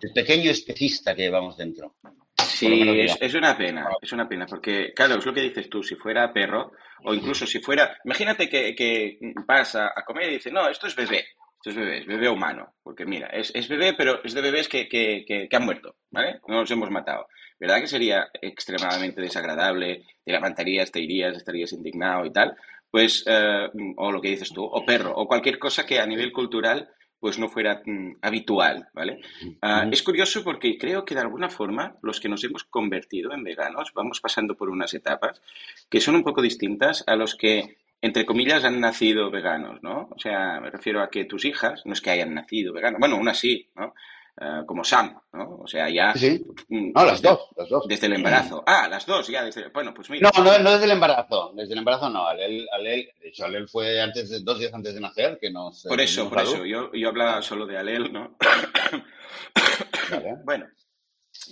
el 0.00 0.12
pequeño 0.12 0.50
especista 0.50 1.14
que 1.14 1.22
llevamos 1.22 1.56
dentro. 1.56 1.96
Sí, 2.36 2.82
es, 3.20 3.34
una 3.34 3.56
pena, 3.56 3.88
es 4.00 4.12
una 4.12 4.28
pena, 4.28 4.46
porque, 4.46 4.92
claro, 4.94 5.16
es 5.16 5.26
lo 5.26 5.34
que 5.34 5.42
dices 5.42 5.68
tú, 5.68 5.82
si 5.82 5.96
fuera 5.96 6.32
perro, 6.32 6.72
o 7.04 7.14
incluso 7.14 7.46
si 7.46 7.60
fuera, 7.60 7.98
imagínate 8.04 8.48
que, 8.48 8.74
que 8.74 9.18
vas 9.46 9.76
a, 9.76 9.92
comer 10.06 10.28
y 10.28 10.34
dices, 10.34 10.52
no, 10.52 10.68
esto 10.68 10.86
es 10.86 10.96
bebé, 10.96 11.24
esto 11.58 11.70
es 11.70 11.76
bebé, 11.76 11.98
es 11.98 12.06
bebé 12.06 12.28
humano, 12.28 12.74
porque 12.84 13.04
mira, 13.04 13.26
es, 13.28 13.50
es 13.52 13.68
bebé, 13.68 13.92
pero 13.92 14.22
es 14.22 14.32
de 14.32 14.40
bebés 14.40 14.68
que, 14.68 14.88
que, 14.88 15.24
que, 15.26 15.56
han 15.56 15.64
muerto, 15.64 15.96
¿vale? 16.10 16.40
No 16.46 16.60
los 16.60 16.70
hemos 16.70 16.88
matado. 16.90 17.26
¿Verdad 17.58 17.80
que 17.80 17.88
sería 17.88 18.28
extremadamente 18.40 19.20
desagradable? 19.20 20.04
Te 20.24 20.30
levantarías, 20.32 20.92
te 20.92 21.00
irías, 21.00 21.36
estarías 21.36 21.72
indignado 21.72 22.24
y 22.24 22.32
tal. 22.32 22.56
Pues, 22.88 23.24
eh, 23.26 23.68
o 23.96 24.12
lo 24.12 24.20
que 24.20 24.28
dices 24.28 24.52
tú, 24.52 24.64
o 24.64 24.86
perro, 24.86 25.12
o 25.16 25.26
cualquier 25.26 25.58
cosa 25.58 25.84
que 25.84 25.98
a 25.98 26.06
nivel 26.06 26.32
cultural 26.32 26.88
pues 27.20 27.36
no 27.38 27.48
fuera 27.48 27.82
mm, 27.84 28.18
habitual, 28.22 28.88
¿vale? 28.94 29.20
Ah, 29.60 29.84
es 29.90 30.04
curioso 30.04 30.44
porque 30.44 30.78
creo 30.78 31.04
que 31.04 31.16
de 31.16 31.20
alguna 31.20 31.48
forma 31.50 31.96
los 32.00 32.20
que 32.20 32.28
nos 32.28 32.44
hemos 32.44 32.62
convertido 32.62 33.32
en 33.32 33.42
veganos 33.42 33.92
vamos 33.92 34.20
pasando 34.20 34.54
por 34.54 34.70
unas 34.70 34.94
etapas 34.94 35.42
que 35.90 36.00
son 36.00 36.14
un 36.14 36.22
poco 36.22 36.42
distintas 36.42 37.02
a 37.08 37.16
los 37.16 37.34
que, 37.34 37.76
entre 38.00 38.24
comillas, 38.24 38.64
han 38.64 38.80
nacido 38.80 39.30
veganos, 39.30 39.82
¿no? 39.82 40.08
O 40.10 40.18
sea, 40.18 40.60
me 40.60 40.70
refiero 40.70 41.02
a 41.02 41.10
que 41.10 41.24
tus 41.24 41.44
hijas, 41.44 41.82
no 41.84 41.92
es 41.92 42.00
que 42.00 42.10
hayan 42.10 42.34
nacido 42.34 42.72
veganos, 42.72 43.00
bueno, 43.00 43.16
una 43.16 43.34
sí, 43.34 43.68
¿no? 43.74 43.94
eh, 44.40 44.62
como 44.66 44.84
Sam, 44.84 45.20
¿no? 45.32 45.58
O 45.62 45.66
sea, 45.66 45.90
ya... 45.90 46.14
Sí, 46.14 46.44
mm, 46.68 46.92
No, 46.94 47.04
las 47.04 47.20
dos, 47.20 47.48
las 47.56 47.68
dos. 47.68 47.88
Desde 47.88 48.06
el 48.06 48.14
embarazo. 48.14 48.62
Ah, 48.66 48.86
las 48.88 49.04
dos, 49.04 49.26
ya 49.26 49.44
desde... 49.44 49.68
Bueno, 49.68 49.92
pues 49.92 50.08
mira. 50.10 50.30
No, 50.36 50.44
no, 50.44 50.58
no 50.58 50.70
desde 50.70 50.84
el 50.84 50.92
embarazo. 50.92 51.52
Desde 51.54 51.72
el 51.72 51.80
embarazo 51.80 52.08
no. 52.08 52.26
Alel, 52.26 52.68
Alel, 52.72 53.10
de 53.20 53.28
hecho, 53.28 53.44
Alel 53.44 53.68
fue 53.68 54.00
antes 54.00 54.30
de, 54.30 54.40
dos 54.40 54.60
días 54.60 54.72
antes 54.72 54.94
de 54.94 55.00
nacer, 55.00 55.38
que 55.40 55.50
no 55.50 55.72
Por 55.88 56.00
eso, 56.00 56.28
por 56.28 56.40
eso. 56.40 56.64
Yo, 56.64 56.92
yo 56.92 57.08
hablaba 57.08 57.42
solo 57.42 57.66
de 57.66 57.78
Alel, 57.78 58.12
¿no? 58.12 58.36
Bueno, 60.44 60.66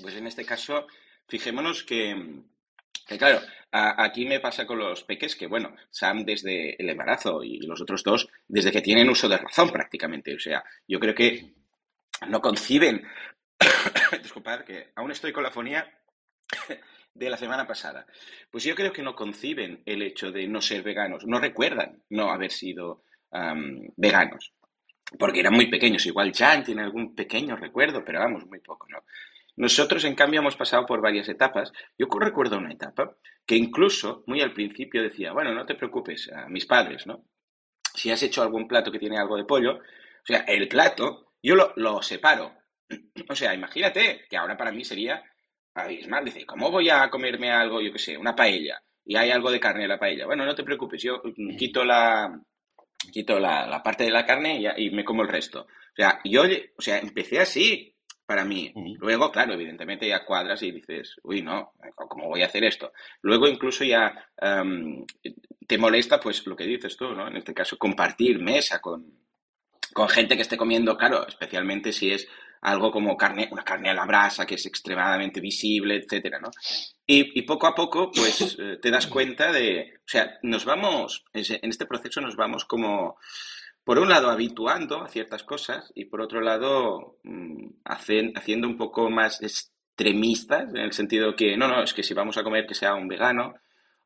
pues 0.01 0.17
en 0.17 0.27
este 0.27 0.47
caso, 0.47 0.87
fijémonos 1.29 1.83
que, 1.83 2.41
que 3.07 3.19
claro, 3.19 3.41
aquí 3.73 4.27
me 4.27 4.41
pasa 4.41 4.67
con 4.67 4.79
los 4.79 5.05
peques 5.05 5.37
que, 5.37 5.47
bueno, 5.47 5.75
Sam 5.91 6.25
desde 6.25 6.81
el 6.81 6.89
embarazo 6.89 7.43
y 7.43 7.59
los 7.61 7.81
otros 7.81 8.03
dos 8.03 8.29
desde 8.47 8.73
que 8.73 8.81
tienen 8.81 9.11
uso 9.11 9.29
de 9.29 9.39
razón 9.39 9.71
prácticamente. 9.71 10.35
O 10.35 10.39
sea, 10.39 10.65
yo 10.87 10.99
creo 10.99 11.15
que 11.15 11.53
no 12.29 12.41
conciben, 12.41 13.07
disculpad, 14.23 14.65
que 14.65 14.93
aún 14.95 15.11
estoy 15.11 15.33
con 15.33 15.43
la 15.43 15.51
fonía 15.51 15.87
de 17.15 17.31
la 17.31 17.37
semana 17.37 17.67
pasada. 17.67 18.07
Pues 18.51 18.65
yo 18.65 18.75
creo 18.75 18.93
que 18.93 19.03
no 19.03 19.15
conciben 19.15 19.83
el 19.85 20.03
hecho 20.03 20.31
de 20.31 20.47
no 20.47 20.61
ser 20.61 20.83
veganos, 20.83 21.27
no 21.27 21.39
recuerdan 21.39 22.03
no 22.11 22.31
haber 22.31 22.53
sido 22.53 23.05
veganos, 23.97 24.55
porque 25.19 25.41
eran 25.41 25.53
muy 25.53 25.67
pequeños. 25.67 26.07
Igual 26.07 26.33
Jan 26.35 26.65
tiene 26.65 26.83
algún 26.83 27.15
pequeño 27.15 27.57
recuerdo, 27.57 28.03
pero 28.05 28.21
vamos, 28.21 28.47
muy 28.47 28.61
poco, 28.61 28.87
¿no? 28.89 29.05
Nosotros, 29.57 30.05
en 30.05 30.15
cambio, 30.15 30.41
hemos 30.41 30.57
pasado 30.57 30.85
por 30.85 31.01
varias 31.01 31.29
etapas. 31.29 31.73
Yo 31.99 32.07
recuerdo 32.21 32.59
una 32.59 32.73
etapa 32.73 33.17
que 33.47 33.57
incluso 33.57 34.23
muy 34.27 34.43
al 34.43 34.53
principio 34.53 35.03
decía, 35.03 35.33
bueno, 35.33 35.55
no 35.55 35.65
te 35.65 35.75
preocupes, 35.75 36.31
a 36.31 36.49
mis 36.49 36.67
padres, 36.67 37.07
¿no? 37.07 37.25
Si 37.95 38.11
has 38.11 38.23
hecho 38.23 38.43
algún 38.43 38.69
plato 38.69 38.93
que 38.93 38.99
tiene 38.99 39.19
algo 39.19 39.37
de 39.37 39.45
pollo, 39.45 39.77
o 39.77 40.27
sea, 40.27 40.41
el 40.41 40.69
plato, 40.69 41.33
yo 41.43 41.55
lo, 41.55 42.03
separo. 42.03 42.53
O 43.29 43.35
sea, 43.35 43.55
imagínate 43.55 44.27
que 44.29 44.37
ahora 44.37 44.57
para 44.57 44.71
mí 44.71 44.85
sería 44.85 45.23
abismal. 45.75 46.25
Dice, 46.25 46.45
¿cómo 46.45 46.71
voy 46.71 46.91
a 46.91 47.09
comerme 47.09 47.51
algo, 47.51 47.81
yo 47.81 47.91
qué 47.93 47.99
sé, 47.99 48.17
una 48.17 48.37
paella? 48.37 48.81
Y 49.05 49.17
hay 49.17 49.31
algo 49.31 49.51
de 49.51 49.59
carne 49.59 49.85
en 49.85 49.89
la 49.89 49.99
paella. 49.99 50.27
Bueno, 50.27 50.45
no 50.45 50.55
te 50.55 50.63
preocupes, 50.63 51.03
yo 51.03 51.23
quito 51.59 51.85
la, 51.85 52.41
quito 53.11 53.41
la, 53.41 53.83
parte 53.83 54.05
de 54.05 54.11
la 54.11 54.27
carne 54.27 54.61
y, 54.61 54.87
y, 54.87 54.91
me 54.91 55.05
como 55.05 55.23
el 55.23 55.29
resto. 55.29 55.63
O 55.63 55.97
sea, 55.97 56.21
yo, 56.25 56.43
o 56.43 56.83
sea, 56.83 56.99
empecé 56.99 57.41
así, 57.41 57.96
para 58.27 58.45
mí. 58.45 58.73
Luego, 58.99 59.31
claro, 59.31 59.55
evidentemente 59.55 60.09
ya 60.09 60.25
cuadras 60.25 60.63
y 60.63 60.73
dices, 60.73 61.17
uy, 61.23 61.43
no, 61.43 61.73
¿cómo 61.95 62.29
voy 62.29 62.43
a 62.43 62.47
hacer 62.47 62.65
esto? 62.65 62.93
Luego 63.23 63.47
incluso 63.47 63.85
ya 63.85 64.29
em, 64.37 65.05
te 65.67 65.79
molesta, 65.79 66.21
pues 66.21 66.47
lo 66.47 66.57
que 66.57 66.67
dices 66.67 66.97
tú, 66.97 67.13
¿no? 67.13 67.29
En 67.29 67.37
este 67.37 67.55
caso, 67.55 67.79
compartir 67.79 68.41
mesa 68.41 68.81
con, 68.81 69.07
con 69.93 70.09
gente 70.09 70.37
que 70.37 70.43
esté 70.43 70.57
comiendo, 70.57 70.97
claro, 70.97 71.27
especialmente 71.27 71.93
si 71.93 72.11
es 72.11 72.29
algo 72.63 72.91
como 72.91 73.17
carne, 73.17 73.49
una 73.53 73.63
carne 73.63 73.91
a 73.91 73.95
la 73.95 74.07
brasa 74.07 74.45
que 74.45 74.57
es 74.57 74.67
extremadamente 74.67 75.41
visible, 75.41 75.97
etcétera, 75.97 76.41
¿no? 76.41 76.51
Y, 77.07 77.43
poco 77.43 77.69
a 77.69 77.75
poco, 77.75 78.11
pues, 78.11 78.57
eh, 78.59 78.79
te 78.83 78.91
das 78.91 79.07
cuenta 79.07 79.53
de, 79.53 79.95
o 79.99 80.09
sea, 80.09 80.39
nos 80.43 80.65
vamos, 80.65 81.25
en 81.33 81.71
este 81.71 81.87
proceso 81.87 82.21
nos 82.21 82.35
vamos 82.35 82.65
como 82.65 83.19
por 83.87 84.01
un 84.01 84.09
lado, 84.09 84.31
habituando 84.31 85.01
a 85.01 85.09
ciertas 85.09 85.45
cosas 85.45 85.93
y 85.95 86.07
por 86.07 86.21
otro 86.21 86.41
lado, 86.41 87.21
mm, 87.23 87.69
haciendo 87.85 88.67
un 88.67 88.77
poco 88.77 89.09
más 89.11 89.41
extremistas, 89.41 90.71
en 90.71 90.79
el 90.79 90.93
sentido 90.93 91.37
que, 91.37 91.57
no, 91.57 91.69
no, 91.69 91.85
es 91.85 91.95
que 91.95 92.03
si 92.03 92.13
vamos 92.13 92.37
a 92.37 92.43
comer 92.43 92.67
que 92.67 92.75
sea 92.75 92.97
un 92.97 93.07
vegano, 93.07 93.55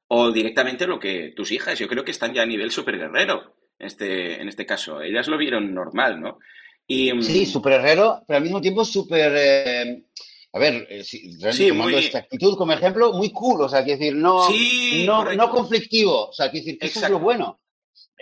o 0.09 0.33
directamente 0.33 0.87
lo 0.87 1.01
que 1.01 1.33
tus 1.35 1.51
hijas, 1.51 1.79
yo 1.79 1.89
creo 1.89 2.05
que 2.05 2.11
están 2.11 2.35
ya 2.35 2.43
a 2.43 2.47
nivel 2.47 2.71
súper 2.71 2.99
guerrero, 2.99 3.57
en 3.79 3.87
este, 3.87 4.43
en 4.43 4.49
este 4.51 4.67
caso. 4.67 5.01
Ellas 5.01 5.29
lo 5.29 5.39
vieron 5.39 5.73
normal, 5.73 6.21
¿no? 6.21 6.41
Y, 6.87 7.15
mm, 7.15 7.23
sí, 7.23 7.47
súper 7.47 7.81
guerrero, 7.81 8.23
pero 8.29 8.37
al 8.37 8.43
mismo 8.43 8.61
tiempo 8.61 8.85
súper... 8.85 9.33
Eh, 9.35 10.05
a 10.53 10.59
ver, 10.59 10.89
eh, 10.91 11.05
si, 11.05 11.39
tomando 11.71 11.97
esta 11.97 12.19
actitud 12.19 12.55
como 12.59 12.75
ejemplo, 12.75 13.15
muy 13.15 13.31
cool, 13.33 13.63
o 13.63 13.69
sea, 13.71 13.83
quiero 13.83 13.99
decir, 13.99 14.15
no, 14.15 14.47
no, 15.07 15.33
no, 15.35 15.51
conflictivo, 15.51 16.29
o 16.29 16.33
sea, 16.35 16.51
quiero 16.51 16.67
decir, 16.67 16.79
que 16.79 16.87
eso 16.89 17.03
es 17.03 17.11
lo 17.11 17.19
bueno. 17.19 17.60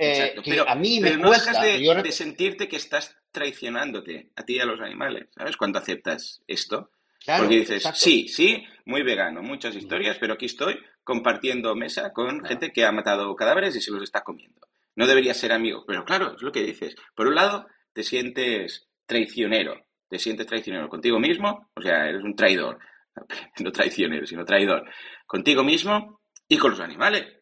Eh, 0.01 0.37
pero, 0.45 0.69
a 0.69 0.75
mí 0.75 1.01
me 1.01 1.17
no 1.17 1.31
dejas 1.31 1.61
de, 1.61 2.13
sentirte 2.13 2.69
que 2.69 2.77
estás 2.77 3.17
traicionándote 3.33 4.31
a 4.37 4.45
ti 4.45 4.57
y 4.57 4.61
a 4.61 4.65
los 4.65 4.81
animales, 4.81 5.29
¿sabes? 5.37 5.57
Cuando 5.57 5.79
aceptas 5.79 6.43
esto. 6.47 6.91
Porque 7.27 7.57
dices, 7.57 7.83
sí, 7.95 8.29
sí, 8.29 8.65
muy 8.85 9.03
vegano, 9.03 9.43
muchas 9.43 9.75
historias, 9.75 10.17
pero 10.19 10.35
aquí 10.35 10.47
estoy 10.47 10.79
compartiendo 11.03 11.75
mesa 11.75 12.13
con 12.13 12.45
gente 12.45 12.73
que 12.73 12.85
ha 12.85 12.93
matado 12.93 13.35
cadáveres 13.35 13.75
y 13.77 13.81
se 13.81 13.91
los 13.91 14.03
está 14.03 14.23
comiendo. 14.23 14.69
No 14.95 15.07
deberías 15.07 15.37
ser 15.37 15.53
amigo, 15.53 15.85
pero 15.87 16.05
claro, 16.05 16.37
es 16.37 16.43
lo 16.43 16.53
que 16.53 16.63
dices. 16.63 16.95
Por 17.15 17.27
un 17.27 17.35
lado, 17.35 17.67
te 17.93 18.03
sientes 18.03 18.89
traicionero, 19.05 19.87
te 20.09 20.19
sientes 20.19 20.47
traicionero 20.47 20.89
contigo 20.89 21.19
mismo, 21.19 21.71
o 21.75 21.83
sea, 21.83 22.09
eres 22.09 22.23
un 22.23 22.37
traidor, 22.37 22.79
no 23.59 23.73
traicionero, 23.73 24.27
sino 24.27 24.45
traidor, 24.45 24.89
contigo 25.27 25.65
mismo 25.65 26.21
y 26.47 26.57
con 26.57 26.71
los 26.71 26.81
animales. 26.81 27.38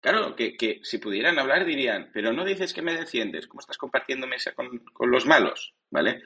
Claro, 0.00 0.34
que, 0.34 0.80
si 0.82 0.98
pudieran 0.98 1.38
hablar 1.38 1.66
dirían, 1.66 2.10
pero 2.12 2.32
no 2.32 2.44
dices 2.44 2.72
que 2.72 2.80
me 2.80 2.94
defiendes, 2.94 3.46
¿cómo 3.46 3.60
estás 3.60 3.76
compartiendo 3.76 4.26
mesa 4.26 4.52
con, 4.52 4.82
los 5.10 5.26
malos? 5.26 5.74
¿Vale? 5.90 6.22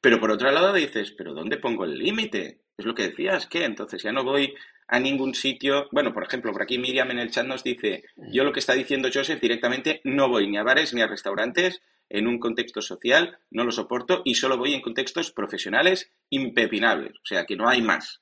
Pero 0.00 0.20
por 0.20 0.30
otro 0.30 0.50
lado 0.52 0.72
dices, 0.72 1.10
pero 1.10 1.34
¿dónde 1.34 1.56
pongo 1.56 1.84
el 1.84 1.98
límite? 1.98 2.60
Es 2.78 2.84
lo 2.84 2.94
que 2.94 3.08
decías, 3.08 3.46
¿qué? 3.46 3.64
Entonces 3.64 4.02
ya 4.02 4.12
no 4.12 4.22
voy 4.22 4.54
a 4.86 5.00
ningún 5.00 5.34
sitio. 5.34 5.88
Bueno, 5.90 6.12
por 6.12 6.22
ejemplo, 6.22 6.52
por 6.52 6.62
aquí 6.62 6.78
Miriam 6.78 7.10
en 7.10 7.18
el 7.18 7.30
chat 7.30 7.46
nos 7.46 7.64
dice, 7.64 8.04
yo 8.30 8.44
lo 8.44 8.52
que 8.52 8.60
está 8.60 8.74
diciendo 8.74 9.08
Joseph 9.12 9.40
directamente, 9.40 10.00
no 10.04 10.28
voy 10.28 10.46
ni 10.46 10.58
a 10.58 10.62
bares 10.62 10.94
ni 10.94 11.00
a 11.00 11.08
restaurantes 11.08 11.82
en 12.08 12.28
un 12.28 12.38
contexto 12.38 12.80
social, 12.80 13.38
no 13.50 13.64
lo 13.64 13.72
soporto 13.72 14.22
y 14.24 14.34
solo 14.34 14.56
voy 14.56 14.74
en 14.74 14.82
contextos 14.82 15.32
profesionales 15.32 16.12
impepinables, 16.30 17.16
o 17.16 17.24
sea, 17.26 17.44
que 17.44 17.56
no 17.56 17.68
hay 17.68 17.82
más. 17.82 18.20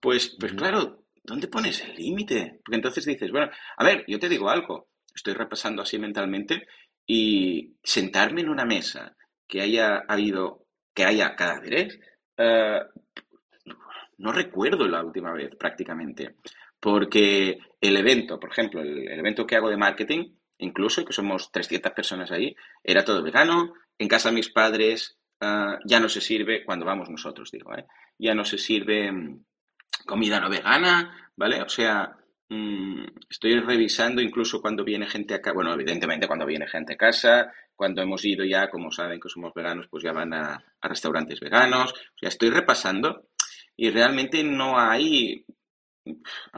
Pues, 0.00 0.36
pues 0.38 0.52
claro, 0.54 1.02
¿dónde 1.28 1.48
pones 1.48 1.84
el 1.84 1.94
límite? 1.94 2.60
Porque 2.64 2.76
entonces 2.76 3.04
dices, 3.04 3.30
bueno, 3.30 3.50
a 3.76 3.84
ver, 3.84 4.04
yo 4.08 4.18
te 4.18 4.28
digo 4.28 4.48
algo, 4.48 4.88
estoy 5.14 5.34
repasando 5.34 5.82
así 5.82 5.98
mentalmente 5.98 6.66
y 7.06 7.76
sentarme 7.82 8.40
en 8.40 8.48
una 8.48 8.64
mesa 8.64 9.14
que 9.46 9.60
haya 9.60 9.98
habido, 10.08 10.66
que 10.94 11.04
haya 11.04 11.36
cadáveres, 11.36 12.00
eh, 12.36 12.80
no 14.18 14.32
recuerdo 14.32 14.88
la 14.88 15.04
última 15.04 15.32
vez 15.32 15.54
prácticamente, 15.56 16.36
porque 16.80 17.58
el 17.80 17.96
evento, 17.96 18.40
por 18.40 18.50
ejemplo, 18.50 18.80
el, 18.80 19.08
evento 19.08 19.46
que 19.46 19.56
hago 19.56 19.70
de 19.70 19.76
marketing, 19.76 20.34
incluso 20.58 21.04
que 21.04 21.12
somos 21.12 21.52
300 21.52 21.92
personas 21.92 22.30
ahí, 22.30 22.54
era 22.82 23.04
todo 23.04 23.22
vegano, 23.22 23.74
en 23.98 24.08
casa 24.08 24.30
de 24.30 24.36
mis 24.36 24.50
padres 24.50 25.18
eh, 25.40 25.78
ya 25.84 26.00
no 26.00 26.08
se 26.08 26.20
sirve, 26.20 26.64
cuando 26.64 26.86
vamos 26.86 27.10
nosotros 27.10 27.50
digo, 27.50 27.74
eh, 27.74 27.84
ya 28.18 28.34
no 28.34 28.44
se 28.44 28.58
sirve 28.58 29.12
mm, 29.12 29.44
comida 30.06 30.40
no 30.40 30.48
vegana, 30.48 31.30
¿vale? 31.36 31.62
O 31.62 31.68
sea, 31.68 32.16
mm, 32.48 33.04
estoy 33.30 33.60
revisando 33.60 34.22
incluso 34.22 34.60
cuando 34.60 34.84
viene 34.84 35.06
gente 35.06 35.34
a 35.34 35.40
casa, 35.40 35.54
bueno, 35.54 35.72
evidentemente 35.72 36.26
cuando 36.26 36.46
viene 36.46 36.66
gente 36.66 36.94
a 36.94 36.96
casa, 36.96 37.52
cuando 37.76 38.02
hemos 38.02 38.24
ido 38.24 38.44
ya, 38.44 38.70
como 38.70 38.90
saben 38.90 39.20
que 39.20 39.28
somos 39.28 39.54
veganos, 39.54 39.86
pues 39.88 40.02
ya 40.02 40.12
van 40.12 40.34
a, 40.34 40.64
restaurantes 40.82 41.40
veganos, 41.40 41.92
o 41.92 42.18
sea, 42.18 42.28
estoy 42.28 42.50
repasando 42.50 43.28
y 43.76 43.90
realmente 43.90 44.42
no 44.42 44.78
hay, 44.78 45.44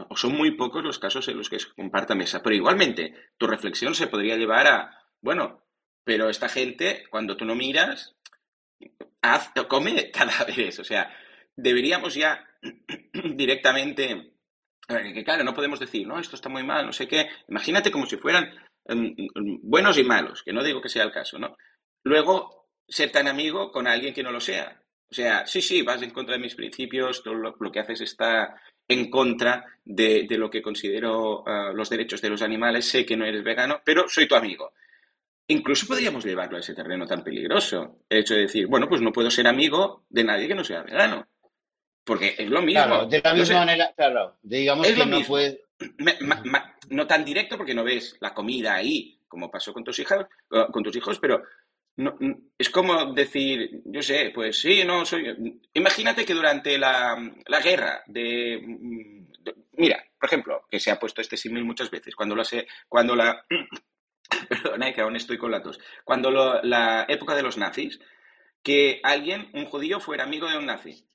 o 0.08 0.16
son 0.16 0.36
muy 0.36 0.52
pocos 0.52 0.82
los 0.82 0.98
casos 0.98 1.28
en 1.28 1.36
los 1.36 1.50
que 1.50 1.58
se 1.58 1.70
comparta 1.74 2.14
mesa, 2.14 2.42
pero 2.42 2.56
igualmente 2.56 3.14
tu 3.36 3.46
reflexión 3.46 3.94
se 3.94 4.06
podría 4.06 4.36
llevar 4.36 4.66
a, 4.66 4.98
bueno, 5.20 5.62
pero 6.04 6.30
esta 6.30 6.48
gente, 6.48 7.04
cuando 7.10 7.36
tú 7.36 7.44
no 7.44 7.54
miras, 7.54 8.14
haz, 9.20 9.52
come 9.68 10.10
cadáveres, 10.12 10.78
o 10.78 10.84
sea, 10.84 11.14
deberíamos 11.56 12.14
ya 12.14 12.46
directamente, 13.34 14.34
que 14.88 15.24
claro, 15.24 15.44
no 15.44 15.54
podemos 15.54 15.78
decir, 15.78 16.06
no, 16.06 16.18
esto 16.18 16.36
está 16.36 16.48
muy 16.48 16.64
mal, 16.64 16.86
no 16.86 16.92
sé 16.92 17.06
qué. 17.06 17.28
Imagínate 17.48 17.90
como 17.90 18.06
si 18.06 18.16
fueran 18.16 18.50
em, 18.86 19.14
em, 19.16 19.58
buenos 19.62 19.98
y 19.98 20.04
malos, 20.04 20.42
que 20.42 20.52
no 20.52 20.64
digo 20.64 20.80
que 20.80 20.88
sea 20.88 21.04
el 21.04 21.12
caso, 21.12 21.38
¿no? 21.38 21.56
Luego, 22.04 22.68
ser 22.88 23.12
tan 23.12 23.28
amigo 23.28 23.70
con 23.70 23.86
alguien 23.86 24.14
que 24.14 24.22
no 24.22 24.32
lo 24.32 24.40
sea. 24.40 24.82
O 25.10 25.14
sea, 25.14 25.46
sí, 25.46 25.60
sí, 25.60 25.82
vas 25.82 26.02
en 26.02 26.10
contra 26.10 26.34
de 26.34 26.40
mis 26.40 26.54
principios, 26.54 27.22
todo 27.22 27.34
lo, 27.34 27.72
que 27.72 27.80
haces 27.80 28.00
está 28.00 28.60
en 28.88 29.10
contra 29.10 29.64
de, 29.84 30.26
lo 30.30 30.50
que 30.50 30.62
considero 30.62 31.44
ah, 31.46 31.72
los 31.74 31.90
derechos 31.90 32.20
de 32.20 32.30
los 32.30 32.42
animales, 32.42 32.86
sé 32.86 33.04
que 33.04 33.16
no 33.16 33.24
eres 33.24 33.42
vegano, 33.42 33.80
pero 33.84 34.08
soy 34.08 34.28
tu 34.28 34.34
amigo. 34.34 34.72
Incluso 35.48 35.88
podríamos 35.88 36.24
llevarlo 36.24 36.56
a 36.56 36.60
ese 36.60 36.74
terreno 36.74 37.06
tan 37.06 37.24
peligroso. 37.24 38.04
El 38.08 38.18
hecho 38.18 38.34
de 38.34 38.42
decir, 38.42 38.68
bueno, 38.68 38.88
pues 38.88 39.00
no 39.00 39.12
puedo 39.12 39.30
ser 39.32 39.48
amigo 39.48 40.04
de 40.08 40.22
nadie 40.22 40.46
que 40.46 40.54
no 40.54 40.62
sea 40.62 40.82
vegano. 40.82 41.26
Porque 42.10 42.34
es 42.36 42.50
lo 42.50 42.60
mismo. 42.60 42.82
Claro, 42.82 43.06
de 43.06 43.20
la 43.22 43.34
misma 43.34 43.58
manera, 43.60 43.92
claro, 43.96 44.36
digamos 44.42 44.84
que 44.84 45.06
no 45.06 45.20
puede... 45.22 45.62
no 46.88 47.06
tan 47.06 47.24
directo 47.24 47.56
porque 47.56 47.72
no 47.72 47.84
ves 47.84 48.16
la 48.18 48.34
comida 48.34 48.74
ahí, 48.74 49.20
como 49.28 49.48
pasó 49.48 49.72
con 49.72 49.84
tus 49.84 49.96
hijas, 50.00 50.26
con 50.72 50.82
tus 50.82 50.96
hijos, 50.96 51.20
pero 51.20 51.44
no, 51.98 52.18
es 52.58 52.68
como 52.68 53.12
decir, 53.12 53.82
yo 53.84 54.02
sé, 54.02 54.32
pues 54.34 54.60
sí, 54.60 54.82
no 54.84 55.06
soy. 55.06 55.60
Imagínate 55.74 56.24
que 56.24 56.34
durante 56.34 56.76
la, 56.78 57.16
la 57.46 57.60
guerra 57.60 58.02
de, 58.08 58.60
Mira, 59.74 60.04
por 60.18 60.26
ejemplo, 60.26 60.66
que 60.68 60.80
se 60.80 60.90
ha 60.90 60.98
puesto 60.98 61.20
este 61.20 61.36
símil 61.36 61.64
muchas 61.64 61.92
veces, 61.92 62.16
cuando 62.16 62.34
la. 62.34 62.44
Cuando 62.88 63.14
la 63.14 63.46
perdona, 64.48 64.92
que 64.92 65.00
aún 65.00 65.14
estoy 65.14 65.38
con 65.38 65.52
la 65.52 65.62
tos. 65.62 65.78
Cuando 66.02 66.60
la 66.64 67.06
época 67.08 67.36
de 67.36 67.44
los 67.44 67.56
nazis, 67.56 68.00
que 68.64 68.98
alguien, 69.04 69.48
un 69.54 69.66
judío, 69.66 70.00
fuera 70.00 70.24
amigo 70.24 70.48
de 70.48 70.58
un 70.58 70.66
nazi. 70.66 71.06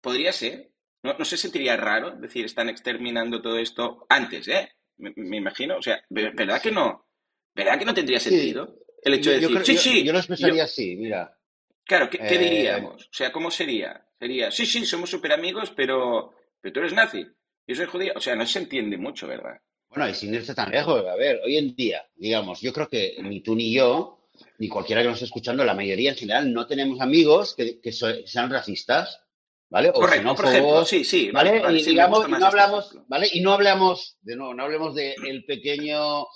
Podría 0.00 0.32
ser. 0.32 0.70
¿No, 1.02 1.14
no 1.16 1.24
se 1.24 1.36
sentiría 1.36 1.76
raro 1.76 2.10
decir, 2.16 2.44
están 2.44 2.68
exterminando 2.68 3.40
todo 3.40 3.58
esto 3.58 4.06
antes, 4.08 4.48
¿eh? 4.48 4.68
Me, 4.96 5.36
imagino. 5.36 5.76
O 5.76 5.82
sea, 5.82 6.02
¿verdad 6.10 6.60
que 6.60 6.72
no? 6.72 7.06
¿Verdad 7.54 7.78
que 7.78 7.84
no 7.84 7.94
tendría 7.94 8.18
sentido? 8.18 8.80
El 9.02 9.14
hecho 9.14 9.30
de 9.30 9.40
decir, 9.40 9.64
sí, 9.64 9.78
sí. 9.78 10.04
Yo 10.04 10.12
lo 10.12 10.18
expresaría 10.18 10.64
así, 10.64 10.96
mira. 10.96 11.36
Claro, 11.84 12.10
¿qué, 12.10 12.18
eh, 12.20 12.38
diríamos? 12.38 13.04
O 13.04 13.12
sea, 13.12 13.32
¿cómo 13.32 13.50
sería? 13.50 14.04
Sería, 14.18 14.50
sí, 14.50 14.66
sí, 14.66 14.84
somos 14.84 15.08
súper 15.08 15.32
amigos, 15.32 15.72
pero, 15.74 16.34
pero 16.60 16.72
tú 16.72 16.80
eres 16.80 16.92
nazi. 16.92 17.24
Yo 17.66 17.74
soy 17.74 17.86
judío. 17.86 18.12
O 18.16 18.20
sea, 18.20 18.34
no 18.34 18.44
se 18.44 18.58
entiende 18.58 18.96
mucho, 18.96 19.26
¿verdad? 19.28 19.60
Bueno, 19.88 20.08
y 20.08 20.14
sin 20.14 20.34
irse 20.34 20.54
tan 20.54 20.70
lejos, 20.70 21.04
a 21.06 21.16
ver, 21.16 21.40
hoy 21.44 21.56
en 21.56 21.74
día, 21.74 22.06
digamos, 22.14 22.60
yo 22.60 22.72
creo 22.72 22.88
que 22.88 23.16
ni 23.22 23.40
tú 23.40 23.54
ni 23.54 23.72
yo, 23.72 24.28
ni 24.58 24.68
cualquiera 24.68 25.00
que 25.00 25.08
nos 25.08 25.16
esté 25.16 25.26
escuchando, 25.26 25.64
la 25.64 25.74
mayoría 25.74 26.10
en 26.10 26.16
general, 26.16 26.52
no 26.52 26.66
tenemos 26.66 27.00
amigos 27.00 27.54
que, 27.56 27.92
sean 27.92 28.50
racistas, 28.50 29.22
¿vale? 29.70 29.90
O 29.90 29.92
Correcto, 29.92 30.34
por 30.34 30.46
ejemplo, 30.46 30.84
sí, 30.84 31.04
sí. 31.04 31.30
¿vale? 31.30 31.62
y 31.78 31.84
digamos, 31.84 32.28
no 32.28 32.36
este 32.36 32.46
hablamos, 32.46 32.96
¿vale? 33.06 33.28
Y 33.32 33.40
no 33.40 33.52
hablamos, 33.52 34.16
de 34.22 34.36
no, 34.36 34.54
no 34.54 34.64
hablemos 34.64 34.94
del 34.94 35.44
pequeño 35.46 36.26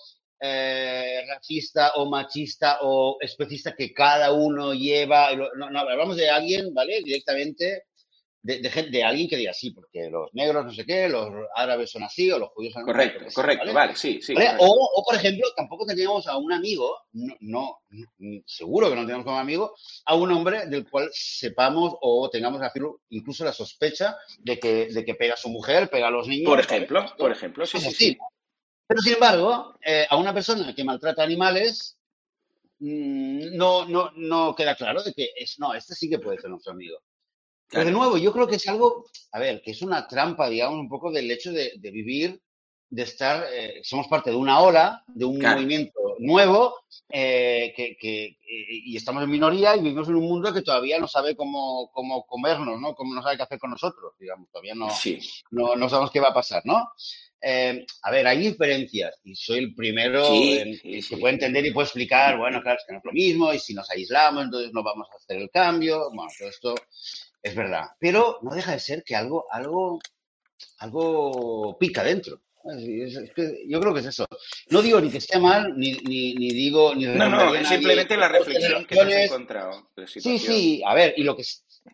eh, 0.40 1.22
racista 1.28 1.92
o 1.96 2.10
machista 2.10 2.78
o 2.82 3.16
especista 3.20 3.74
que 3.76 3.92
cada 3.92 4.32
uno 4.32 4.74
lleva, 4.74 5.34
no, 5.36 5.70
no, 5.70 5.78
hablamos 5.78 6.16
de 6.16 6.30
alguien, 6.30 6.74
¿vale? 6.74 7.00
Directamente 7.04 7.84
de, 8.42 8.58
de, 8.58 8.82
de, 8.90 9.04
alguien 9.04 9.28
que 9.28 9.36
diga 9.36 9.52
sí, 9.52 9.70
porque 9.70 10.10
los 10.10 10.28
negros 10.32 10.64
no 10.64 10.72
sé 10.72 10.84
qué, 10.84 11.08
los 11.08 11.28
árabes 11.54 11.90
son 11.90 12.02
así 12.02 12.30
o 12.30 12.38
los 12.38 12.50
judíos 12.50 12.74
son 12.74 12.84
Correcto, 12.84 13.24
correcto, 13.32 13.72
vale, 13.72 13.94
sí, 13.94 14.20
sí. 14.20 14.34
O, 14.58 14.90
o, 14.96 15.04
por 15.04 15.14
ejemplo, 15.14 15.46
tampoco 15.56 15.86
teníamos 15.86 16.26
a 16.26 16.36
un 16.36 16.52
amigo, 16.52 16.98
no, 17.12 17.36
no, 17.40 17.82
seguro 18.44 18.90
que 18.90 18.96
no 18.96 19.02
tenemos 19.02 19.24
como 19.24 19.38
amigo, 19.38 19.74
a 20.06 20.14
un 20.16 20.32
hombre 20.32 20.66
del 20.66 20.88
cual 20.90 21.08
sepamos 21.12 21.94
o 22.00 22.28
tengamos 22.30 22.60
incluso 23.10 23.44
la 23.44 23.52
sospecha 23.52 24.16
de 24.38 24.58
que, 24.58 24.86
de 24.86 25.04
que 25.04 25.14
pega 25.14 25.34
a 25.34 25.36
su 25.36 25.48
mujer, 25.48 25.88
pega 25.88 26.08
a 26.08 26.10
los 26.10 26.26
niños. 26.26 26.48
Por 26.48 26.60
ejemplo, 26.60 27.04
por 27.16 27.30
ejemplo, 27.30 27.66
sí, 27.66 27.78
sí, 27.78 27.90
sí. 27.92 28.18
Pero 28.86 29.00
sin 29.00 29.14
embargo, 29.14 29.74
eh, 29.84 30.06
a 30.08 30.16
una 30.16 30.34
persona 30.34 30.74
que 30.74 30.84
maltrata 30.84 31.22
animales, 31.22 31.96
mm, 32.80 33.56
no, 33.56 33.86
no, 33.86 34.10
no 34.16 34.54
queda 34.54 34.74
claro 34.74 35.02
de 35.02 35.12
que 35.12 35.30
es, 35.36 35.58
no, 35.58 35.74
este 35.74 35.94
sí 35.94 36.10
que 36.10 36.18
puede 36.18 36.38
ser 36.38 36.50
nuestro 36.50 36.72
amigo. 36.72 36.98
Pero 37.72 37.86
de 37.86 37.90
nuevo, 37.90 38.18
yo 38.18 38.32
creo 38.32 38.46
que 38.46 38.56
es 38.56 38.68
algo, 38.68 39.06
a 39.32 39.38
ver, 39.38 39.62
que 39.62 39.70
es 39.70 39.80
una 39.80 40.06
trampa, 40.06 40.48
digamos, 40.50 40.78
un 40.78 40.90
poco 40.90 41.10
del 41.10 41.30
hecho 41.30 41.52
de, 41.52 41.72
vivir, 41.80 42.38
de 42.90 43.02
estar, 43.02 43.46
eh, 43.50 43.80
somos 43.82 44.08
parte 44.08 44.30
de 44.30 44.36
una 44.36 44.60
ola, 44.60 45.02
de 45.06 45.24
un 45.24 45.38
movimiento 45.38 45.98
nuevo, 46.18 46.74
eh, 47.08 47.72
que, 47.74 47.96
que, 47.98 48.36
y 48.46 48.94
estamos 48.94 49.24
en 49.24 49.30
minoría 49.30 49.74
y 49.74 49.80
vivimos 49.80 50.06
en 50.08 50.16
un 50.16 50.28
mundo 50.28 50.52
que 50.52 50.60
todavía 50.60 50.98
no 50.98 51.08
sabe 51.08 51.34
cómo, 51.34 51.90
cómo 51.94 52.26
comernos, 52.26 52.78
¿no? 52.78 52.94
Cómo 52.94 53.14
no 53.14 53.22
sabe 53.22 53.38
qué 53.38 53.44
hacer 53.44 53.58
con 53.58 53.70
nosotros, 53.70 54.12
digamos, 54.20 54.50
todavía 54.50 54.74
no, 54.74 54.88
no, 55.50 55.74
no 55.74 55.88
sabemos 55.88 56.10
qué 56.10 56.20
va 56.20 56.28
a 56.28 56.34
pasar, 56.34 56.60
¿no? 56.66 56.90
Eh, 57.44 57.84
a 58.02 58.10
ver, 58.12 58.26
hay 58.26 58.38
diferencias 58.38 59.18
y 59.24 59.34
soy 59.34 59.58
el 59.58 59.74
primero 59.74 60.28
que 60.30 61.16
puede 61.18 61.34
entender 61.34 61.66
y 61.66 61.72
puede 61.72 61.86
explicar, 61.86 62.38
bueno, 62.38 62.62
claro, 62.62 62.78
es 62.78 62.84
que 62.86 62.92
no 62.92 62.98
es 62.98 63.04
lo 63.04 63.12
mismo 63.12 63.52
y 63.52 63.58
si 63.58 63.74
nos 63.74 63.90
aislamos, 63.90 64.44
entonces 64.44 64.72
no 64.72 64.84
vamos 64.84 65.08
a 65.10 65.16
hacer 65.16 65.38
el 65.38 65.50
cambio. 65.50 66.08
Bueno, 66.14 66.30
todo 66.38 66.48
esto 66.48 66.74
es 67.42 67.54
verdad. 67.54 67.88
Pero 67.98 68.38
no 68.42 68.54
deja 68.54 68.72
de 68.72 68.80
ser 68.80 69.02
que 69.04 69.16
algo, 69.16 69.46
algo, 69.50 69.98
algo 70.78 71.76
pica 71.78 72.02
dentro. 72.02 72.40
yo 73.66 73.80
creo 73.80 73.94
que 73.94 74.00
es 74.00 74.06
eso. 74.06 74.26
No 74.70 74.82
digo 74.82 75.00
ni 75.00 75.10
que 75.10 75.18
esté 75.18 75.38
mal, 75.38 75.76
ni, 75.76 75.92
ni, 75.92 76.34
digo... 76.50 76.94
Ni 76.94 77.06
no, 77.06 77.28
no, 77.28 77.54
es 77.54 77.68
simplemente 77.68 78.16
la 78.16 78.28
reflexión 78.28 78.84
que 78.84 79.00
has 79.00 79.12
encontrado. 79.12 79.90
Sí, 80.06 80.38
sí, 80.38 80.82
a 80.86 80.94
ver, 80.94 81.14
y 81.16 81.24
lo 81.24 81.36
que, 81.36 81.44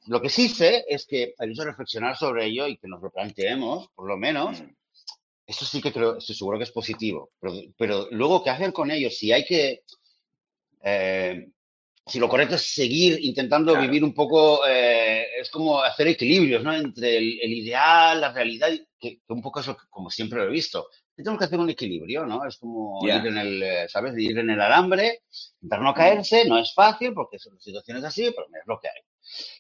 lo 0.07 0.21
que 0.21 0.29
sí 0.29 0.49
sé 0.49 0.85
es 0.89 1.07
que 1.07 1.35
hay 1.39 1.53
que 1.53 1.65
reflexionar 1.65 2.17
sobre 2.17 2.47
ello 2.47 2.67
y 2.67 2.77
que 2.77 2.89
nos 2.89 3.03
lo 3.03 3.11
planteemos, 3.11 3.89
por 3.95 4.07
lo 4.07 4.17
menos, 4.17 4.61
mm. 4.61 4.79
Eso 5.49 5.65
sí 5.65 5.81
que 5.81 5.91
creo, 5.91 6.19
estoy 6.19 6.35
seguro 6.35 6.59
que 6.59 6.65
es 6.65 6.71
positivo. 6.71 7.31
Pero, 7.79 8.07
luego, 8.11 8.45
¿qué 8.45 8.51
hacer 8.51 8.71
con 8.71 8.91
ellos? 8.91 9.17
Si 9.17 9.33
hay 9.33 9.47
que. 9.47 9.83
Eh, 10.83 11.49
si 12.07 12.19
lo 12.19 12.29
correcto 12.29 12.57
es 12.57 12.75
seguir 12.75 13.19
intentando 13.23 13.75
vivir 13.81 14.05
un 14.05 14.13
poco, 14.13 14.61
eh, 14.69 15.27
es 15.41 15.51
como 15.51 15.81
hacer 15.81 16.09
equilibrios, 16.09 16.63
¿no? 16.63 16.75
Entre 16.75 17.19
el, 17.19 17.53
ideal, 17.53 18.21
la 18.21 18.33
realidad, 18.33 18.71
que, 18.99 19.21
un 19.29 19.43
poco 19.43 19.61
es 19.61 19.71
como 19.91 20.11
siempre 20.11 20.39
lo 20.39 20.47
he 20.47 20.51
visto. 20.51 20.89
Tenemos 21.15 21.39
que 21.39 21.47
hacer 21.47 21.59
un 21.59 21.71
equilibrio, 21.71 22.27
¿no? 22.27 22.45
Es 22.47 22.59
como 22.59 23.01
ir 23.07 23.27
en 23.27 23.39
el, 23.39 23.89
¿sabes? 23.89 24.17
Ir 24.17 24.39
en 24.39 24.51
el 24.51 24.61
alambre, 24.61 25.23
intentar 25.61 25.83
no 25.83 25.95
caerse, 25.95 26.45
no 26.47 26.59
es 26.59 26.73
fácil 26.73 27.13
porque 27.13 27.39
son 27.39 27.59
situaciones 27.59 28.05
así, 28.05 28.31
pero 28.35 28.47
es 28.47 28.67
lo 28.67 28.79
que 28.79 28.89
hay. 28.89 29.03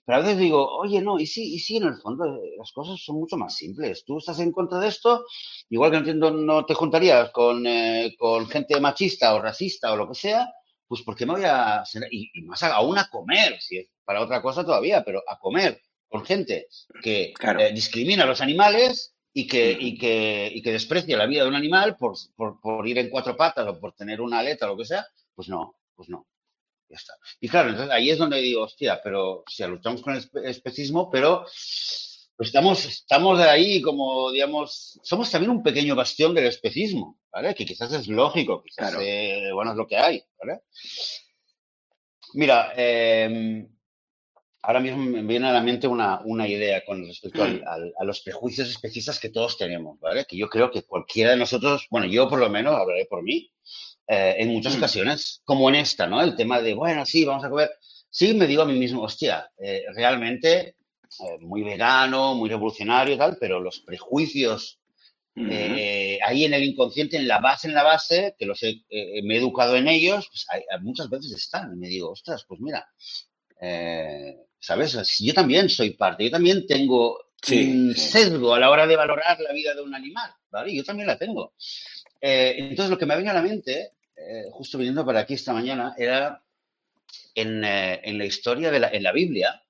Pero 0.04 0.18
a 0.18 0.20
veces 0.20 0.38
digo, 0.38 0.66
oye, 0.78 1.00
no, 1.00 1.18
y 1.18 1.26
sí, 1.26 1.54
y 1.54 1.58
sí, 1.58 1.76
en 1.76 1.84
el 1.84 1.96
fondo 1.96 2.24
eh, 2.24 2.54
las 2.56 2.72
cosas 2.72 3.02
son 3.02 3.16
mucho 3.16 3.36
más 3.36 3.54
simples. 3.54 4.04
Tú 4.04 4.18
estás 4.18 4.40
en 4.40 4.52
contra 4.52 4.78
de 4.78 4.88
esto, 4.88 5.24
igual 5.68 5.90
que 5.90 5.96
no, 5.96 5.98
entiendo, 5.98 6.30
no 6.30 6.64
te 6.64 6.74
juntarías 6.74 7.30
con, 7.30 7.66
eh, 7.66 8.14
con 8.18 8.48
gente 8.48 8.80
machista 8.80 9.34
o 9.34 9.42
racista 9.42 9.92
o 9.92 9.96
lo 9.96 10.08
que 10.08 10.14
sea, 10.14 10.48
pues 10.88 11.02
¿por 11.02 11.14
qué 11.14 11.26
me 11.26 11.34
voy 11.34 11.44
a... 11.44 11.84
Y, 12.10 12.30
y, 12.32 12.42
más 12.42 12.62
aún 12.62 12.98
a 12.98 13.08
comer, 13.08 13.60
si 13.60 13.78
es 13.78 13.88
para 14.04 14.22
otra 14.22 14.40
cosa 14.42 14.64
todavía, 14.64 15.04
pero 15.04 15.22
a 15.28 15.38
comer 15.38 15.82
con 16.08 16.24
gente 16.24 16.66
que 17.02 17.34
eh, 17.40 17.72
discrimina 17.74 18.24
a 18.24 18.26
los 18.26 18.40
animales 18.40 19.14
y 19.32 19.46
que, 19.46 19.76
y, 19.78 19.98
que, 19.98 20.50
y 20.52 20.62
que 20.62 20.72
desprecia 20.72 21.18
la 21.18 21.26
vida 21.26 21.42
de 21.42 21.48
un 21.48 21.54
animal 21.54 21.96
por, 21.96 22.14
por, 22.34 22.58
por 22.60 22.88
ir 22.88 22.98
en 22.98 23.10
cuatro 23.10 23.36
patas 23.36 23.66
o 23.68 23.78
por 23.78 23.92
tener 23.92 24.20
una 24.20 24.38
aleta 24.38 24.66
o 24.66 24.70
lo 24.70 24.78
que 24.78 24.86
sea, 24.86 25.06
pues 25.34 25.48
no, 25.48 25.76
pues 25.94 26.08
no. 26.08 26.26
Ya 26.88 26.96
está. 26.96 27.12
Y 27.38 27.48
claro, 27.48 27.68
entonces 27.68 27.94
ahí 27.94 28.08
es 28.08 28.16
donde 28.16 28.38
digo, 28.38 28.62
hostia, 28.62 29.00
pero, 29.04 29.40
o 29.40 29.44
sea, 29.46 29.68
luchamos 29.68 30.00
con 30.00 30.16
el 30.16 30.26
especismo, 30.46 31.10
pero 31.10 31.44
pues 32.38 32.50
estamos, 32.50 32.84
estamos 32.84 33.36
de 33.36 33.50
ahí 33.50 33.82
como, 33.82 34.30
digamos, 34.30 35.00
somos 35.02 35.28
también 35.28 35.50
un 35.50 35.60
pequeño 35.60 35.96
bastión 35.96 36.32
del 36.36 36.46
especismo, 36.46 37.18
¿vale? 37.32 37.52
Que 37.52 37.66
quizás 37.66 37.92
es 37.92 38.06
lógico, 38.06 38.62
quizás, 38.62 38.94
eh, 39.00 39.50
bueno, 39.52 39.72
es 39.72 39.76
lo 39.76 39.88
que 39.88 39.96
hay, 39.96 40.22
¿vale? 40.38 40.60
Mira, 42.34 42.72
em, 42.76 43.68
ahora 44.62 44.78
mismo 44.78 44.98
me 44.98 45.22
viene 45.22 45.48
a 45.48 45.52
la 45.52 45.62
mente 45.62 45.88
una, 45.88 46.20
una 46.26 46.46
idea 46.46 46.84
con 46.84 47.04
respecto 47.04 47.44
mm. 47.44 47.62
a 47.98 48.04
los 48.04 48.20
prejuicios 48.20 48.68
especistas 48.68 49.18
que 49.18 49.30
todos 49.30 49.58
tenemos, 49.58 49.98
¿vale? 49.98 50.24
Que 50.24 50.36
yo 50.36 50.48
creo 50.48 50.70
que 50.70 50.84
cualquiera 50.84 51.32
de 51.32 51.38
nosotros, 51.38 51.88
bueno, 51.90 52.06
yo 52.06 52.28
por 52.28 52.38
lo 52.38 52.48
menos 52.48 52.76
hablaré 52.76 53.06
por 53.06 53.24
mí, 53.24 53.50
eh, 54.06 54.36
en 54.38 54.50
muchas 54.50 54.76
mm. 54.76 54.78
ocasiones, 54.78 55.42
como 55.44 55.68
en 55.70 55.74
esta, 55.74 56.06
¿no? 56.06 56.22
El 56.22 56.36
tema 56.36 56.62
de, 56.62 56.74
bueno, 56.74 57.04
sí, 57.04 57.24
vamos 57.24 57.44
a 57.44 57.50
comer. 57.50 57.70
Sí, 58.08 58.32
me 58.32 58.46
digo 58.46 58.62
a 58.62 58.66
mí 58.66 58.78
mismo, 58.78 59.02
hostia, 59.02 59.50
eh, 59.58 59.86
realmente 59.92 60.76
eh, 61.20 61.38
muy 61.40 61.62
vegano, 61.62 62.34
muy 62.34 62.48
revolucionario 62.48 63.14
y 63.14 63.18
tal, 63.18 63.36
pero 63.40 63.60
los 63.60 63.80
prejuicios 63.80 64.80
ahí 65.40 66.44
en 66.46 66.54
el 66.54 66.64
inconsciente, 66.64 67.16
en 67.16 67.28
la 67.28 67.38
base, 67.38 67.68
en 67.68 67.74
la 67.74 67.84
base, 67.84 68.34
que 68.36 68.44
los 68.44 68.60
he, 68.64 68.82
me 69.22 69.34
he 69.34 69.38
educado 69.38 69.76
en 69.76 69.86
ellos, 69.86 70.28
pues 70.28 70.44
muchas 70.80 71.08
veces 71.08 71.30
están. 71.30 71.74
Y 71.74 71.76
me 71.76 71.86
digo, 71.86 72.10
ostras, 72.10 72.44
pues 72.48 72.60
mira, 72.60 72.84
¿sabes? 74.58 75.16
Yo 75.20 75.34
también 75.34 75.68
soy 75.68 75.90
parte, 75.90 76.24
yo 76.24 76.32
también 76.32 76.66
tengo 76.66 77.20
un 77.52 77.94
sesgo 77.94 78.52
a 78.52 78.58
la 78.58 78.68
hora 78.68 78.88
de 78.88 78.96
valorar 78.96 79.38
la 79.38 79.52
vida 79.52 79.76
de 79.76 79.82
un 79.82 79.94
animal, 79.94 80.28
¿vale? 80.50 80.74
Yo 80.74 80.82
también 80.82 81.06
la 81.06 81.16
tengo. 81.16 81.54
entonces, 82.20 82.90
lo 82.90 82.98
que 82.98 83.06
me 83.06 83.14
venido 83.14 83.30
a 83.30 83.40
la 83.40 83.42
mente 83.42 83.92
eh, 84.18 84.50
justo 84.50 84.78
viniendo 84.78 85.06
para 85.06 85.20
aquí 85.20 85.34
esta 85.34 85.52
mañana, 85.52 85.94
era 85.96 86.42
en, 87.34 87.64
eh, 87.64 88.00
en 88.02 88.18
la 88.18 88.24
historia 88.24 88.70
de 88.70 88.80
la, 88.80 88.88
en 88.88 89.02
la 89.02 89.12
Biblia. 89.12 89.62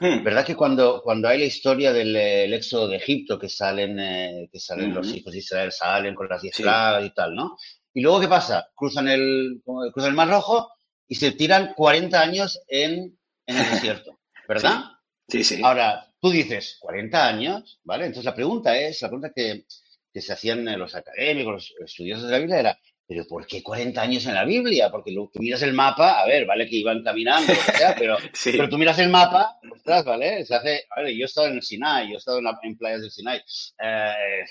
Hmm. 0.00 0.22
¿Verdad 0.22 0.46
que 0.46 0.54
cuando, 0.54 1.02
cuando 1.02 1.28
hay 1.28 1.40
la 1.40 1.44
historia 1.46 1.92
del 1.92 2.14
éxodo 2.52 2.86
de 2.88 2.96
Egipto, 2.96 3.38
que 3.38 3.48
salen, 3.48 3.98
eh, 3.98 4.48
que 4.52 4.60
salen 4.60 4.94
los 4.94 5.12
hijos 5.12 5.32
de 5.32 5.40
Israel, 5.40 5.72
salen 5.72 6.14
con 6.14 6.28
las 6.28 6.40
diez 6.40 6.58
y 6.60 7.10
tal, 7.10 7.34
¿no? 7.34 7.56
Y 7.92 8.00
luego, 8.00 8.20
¿qué 8.20 8.28
pasa? 8.28 8.68
Cruzan 8.76 9.08
el, 9.08 9.60
cruzan 9.64 10.10
el 10.10 10.16
Mar 10.16 10.28
Rojo 10.28 10.70
y 11.08 11.16
se 11.16 11.32
tiran 11.32 11.74
40 11.74 12.20
años 12.20 12.60
en, 12.68 13.18
en 13.46 13.56
el 13.56 13.70
desierto, 13.72 14.20
¿verdad? 14.46 14.84
Sí, 15.26 15.42
sí. 15.42 15.60
Ahora, 15.64 16.06
tú 16.20 16.30
dices, 16.30 16.76
40 16.80 17.26
años, 17.26 17.80
¿vale? 17.82 18.04
Entonces 18.06 18.24
la 18.24 18.34
pregunta 18.36 18.78
es, 18.78 19.02
la 19.02 19.08
pregunta 19.08 19.32
que, 19.34 19.64
que 20.12 20.20
se 20.20 20.32
hacían 20.32 20.64
los 20.78 20.94
académicos, 20.94 21.74
los 21.80 21.90
estudiosos 21.90 22.26
de 22.26 22.30
la 22.30 22.38
Biblia 22.38 22.60
era, 22.60 22.78
pero 23.08 23.26
¿por 23.26 23.46
qué 23.46 23.62
40 23.62 24.02
años 24.02 24.26
en 24.26 24.34
la 24.34 24.44
Biblia? 24.44 24.90
Porque 24.90 25.14
tú 25.14 25.30
miras 25.40 25.62
el 25.62 25.72
mapa, 25.72 26.20
a 26.20 26.26
ver, 26.26 26.44
vale 26.44 26.68
que 26.68 26.76
iban 26.76 27.02
caminando, 27.02 27.54
o 27.54 27.72
sea, 27.78 27.94
pero, 27.98 28.18
pero 28.44 28.68
tú 28.68 28.76
miras 28.76 28.98
el 28.98 29.08
mapa, 29.08 29.58
ostras, 29.72 30.04
¿vale? 30.04 30.44
Se 30.44 30.54
hace, 30.54 30.84
ver, 30.94 31.14
yo 31.14 31.22
he 31.22 31.24
estado 31.24 31.46
en 31.46 31.54
el 31.54 31.62
Sinai, 31.62 32.08
yo 32.08 32.14
he 32.14 32.18
estado 32.18 32.38
en, 32.38 32.76
playas 32.76 33.00
del 33.00 33.10
Sinai, 33.10 33.40
eh, 33.82 34.44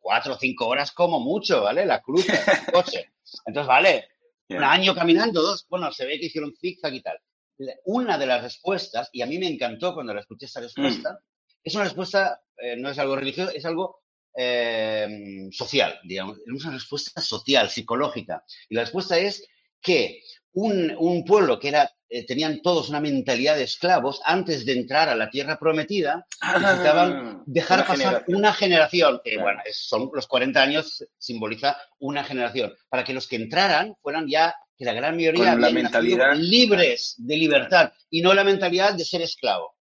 cuatro 0.00 0.32
o 0.32 0.38
cinco 0.38 0.66
horas 0.66 0.92
como 0.92 1.20
mucho, 1.20 1.60
¿vale? 1.60 1.84
La 1.84 2.00
cruz, 2.00 2.26
el 2.26 2.36
coche. 2.72 3.12
Entonces, 3.44 3.68
vale, 3.68 4.08
un 4.48 4.64
año 4.64 4.94
caminando, 4.94 5.42
dos, 5.42 5.66
bueno, 5.68 5.92
se 5.92 6.06
ve 6.06 6.18
que 6.18 6.26
hicieron 6.26 6.54
zigzag 6.58 6.94
y 6.94 7.02
tal. 7.02 7.18
Una 7.84 8.16
de 8.16 8.26
las 8.26 8.42
respuestas, 8.42 9.10
y 9.12 9.20
a 9.20 9.26
mí 9.26 9.38
me 9.38 9.46
encantó 9.46 9.92
cuando 9.92 10.14
la 10.14 10.20
escuché 10.20 10.46
esta 10.46 10.60
respuesta, 10.60 11.12
mm. 11.12 11.58
es 11.62 11.74
una 11.74 11.84
respuesta, 11.84 12.40
eh, 12.56 12.76
no 12.78 12.88
es 12.88 12.98
algo 12.98 13.14
religioso, 13.14 13.52
es 13.54 13.66
algo 13.66 14.03
eh, 14.36 15.48
social, 15.52 15.98
digamos, 16.04 16.38
una 16.46 16.72
respuesta 16.72 17.20
social, 17.20 17.68
psicológica. 17.70 18.44
Y 18.68 18.74
la 18.74 18.82
respuesta 18.82 19.18
es 19.18 19.46
que 19.80 20.22
un, 20.52 21.24
pueblo 21.26 21.58
que 21.58 21.68
era 21.68 21.90
eh, 22.08 22.24
tenían 22.26 22.62
todos 22.62 22.88
una 22.88 23.00
mentalidad 23.00 23.56
de 23.56 23.64
esclavos 23.64 24.20
antes 24.24 24.64
de 24.64 24.72
entrar 24.72 25.08
a 25.08 25.16
la 25.16 25.28
tierra 25.30 25.58
prometida, 25.58 26.26
necesitaban 26.60 27.12
Ah, 27.12 27.42
dejar 27.46 27.78
una 27.80 27.86
pasar 27.86 27.96
generación. 28.06 28.36
una 28.36 28.52
generación, 28.52 29.20
que 29.24 29.30
Claro. 29.32 29.44
bueno, 29.44 29.60
son 29.72 30.10
los 30.14 30.26
40 30.28 30.62
años, 30.62 31.04
simboliza 31.18 31.76
una 31.98 32.22
generación, 32.22 32.72
para 32.88 33.02
que 33.02 33.12
los 33.14 33.26
que 33.26 33.36
entraran 33.36 33.96
fueran 34.00 34.28
ya, 34.28 34.54
que 34.78 34.84
la 34.84 34.92
gran 34.92 35.16
mayoría 35.16 35.54
la 35.56 35.70
mentalidad- 35.70 36.36
libres 36.36 37.14
de 37.18 37.36
libertad 37.36 37.92
y 38.10 38.22
no 38.22 38.32
la 38.32 38.44
mentalidad 38.44 38.94
de 38.94 39.04
ser 39.04 39.22
esclavo. 39.22 39.73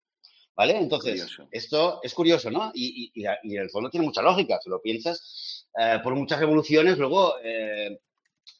¿Vale? 0.56 0.78
Entonces, 0.78 1.22
Curioso. 1.24 1.48
esto 1.52 2.00
es 2.04 2.13
curioso, 2.13 2.52
¿no? 2.52 2.72
Y, 2.76 3.12
y, 3.16 3.22
y, 3.24 3.56
en 3.56 3.62
el 3.63 3.70
fondo 3.72 3.89
tiene 3.89 4.06
mucha 4.06 4.22
lógica, 4.22 4.60
si 4.63 4.70
lo 4.70 4.80
piensas, 4.82 5.68
eh, 5.80 6.00
por 6.04 6.13
muchas 6.16 6.39
revoluciones, 6.39 6.98
luego 7.00 7.36
eh, 7.44 8.00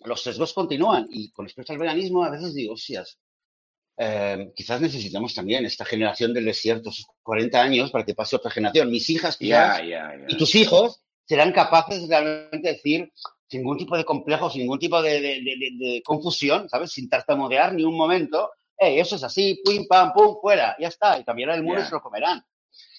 los 0.06 0.22
sesgos 0.24 0.54
continúan. 0.54 1.08
Y 1.12 1.30
con 1.32 1.46
respecto 1.46 1.72
al 1.72 1.78
veganismo, 1.80 2.24
a 2.24 2.32
veces 2.32 2.56
digo, 2.56 2.74
hostias, 2.74 3.20
eh, 3.98 4.52
quizás 4.56 4.82
necesitamos 4.82 5.36
también 5.36 5.66
esta 5.66 5.86
generación 5.86 6.34
del 6.34 6.46
desierto, 6.46 6.90
esos 6.90 7.06
40 7.22 7.62
años, 7.62 7.92
para 7.92 8.04
que 8.06 8.16
pase 8.16 8.36
otra 8.36 8.50
generación. 8.50 8.90
Mis 8.90 9.08
hijas, 9.12 9.38
quizás, 9.38 9.78
Ya, 9.80 9.86
ya, 9.86 10.16
ya. 10.18 10.26
y 10.28 10.36
tus 10.38 10.56
hijos 10.56 11.04
serán 11.26 11.52
capaces 11.52 12.08
de 12.08 12.20
realmente 12.20 12.70
decir, 12.70 13.12
sin 13.48 13.62
ningún 13.62 13.78
tipo 13.78 13.96
de 13.96 14.04
complejo, 14.04 14.50
sin 14.50 14.62
ningún 14.62 14.80
tipo 14.80 15.00
de- 15.00 15.22
de- 15.22 15.42
de- 15.42 15.78
de 15.78 16.02
confusión, 16.04 16.68
¿sabes? 16.70 16.92
Sin 16.92 17.08
tartamudear 17.08 17.72
ni 17.76 17.84
un 17.84 17.96
momento, 17.96 18.50
hey, 18.78 19.00
eso 19.00 19.16
es 19.16 19.24
así, 19.24 19.62
pum, 19.64 19.86
pam, 19.88 20.14
pum, 20.14 20.38
fuera, 20.42 20.76
ya 20.80 20.88
está, 20.88 21.18
y 21.20 21.24
cambiará 21.24 21.56
el 21.56 21.66
Ya. 21.66 21.80
y 21.80 21.84
se 21.86 21.92
lo 21.92 22.02
comerán. 22.02 22.44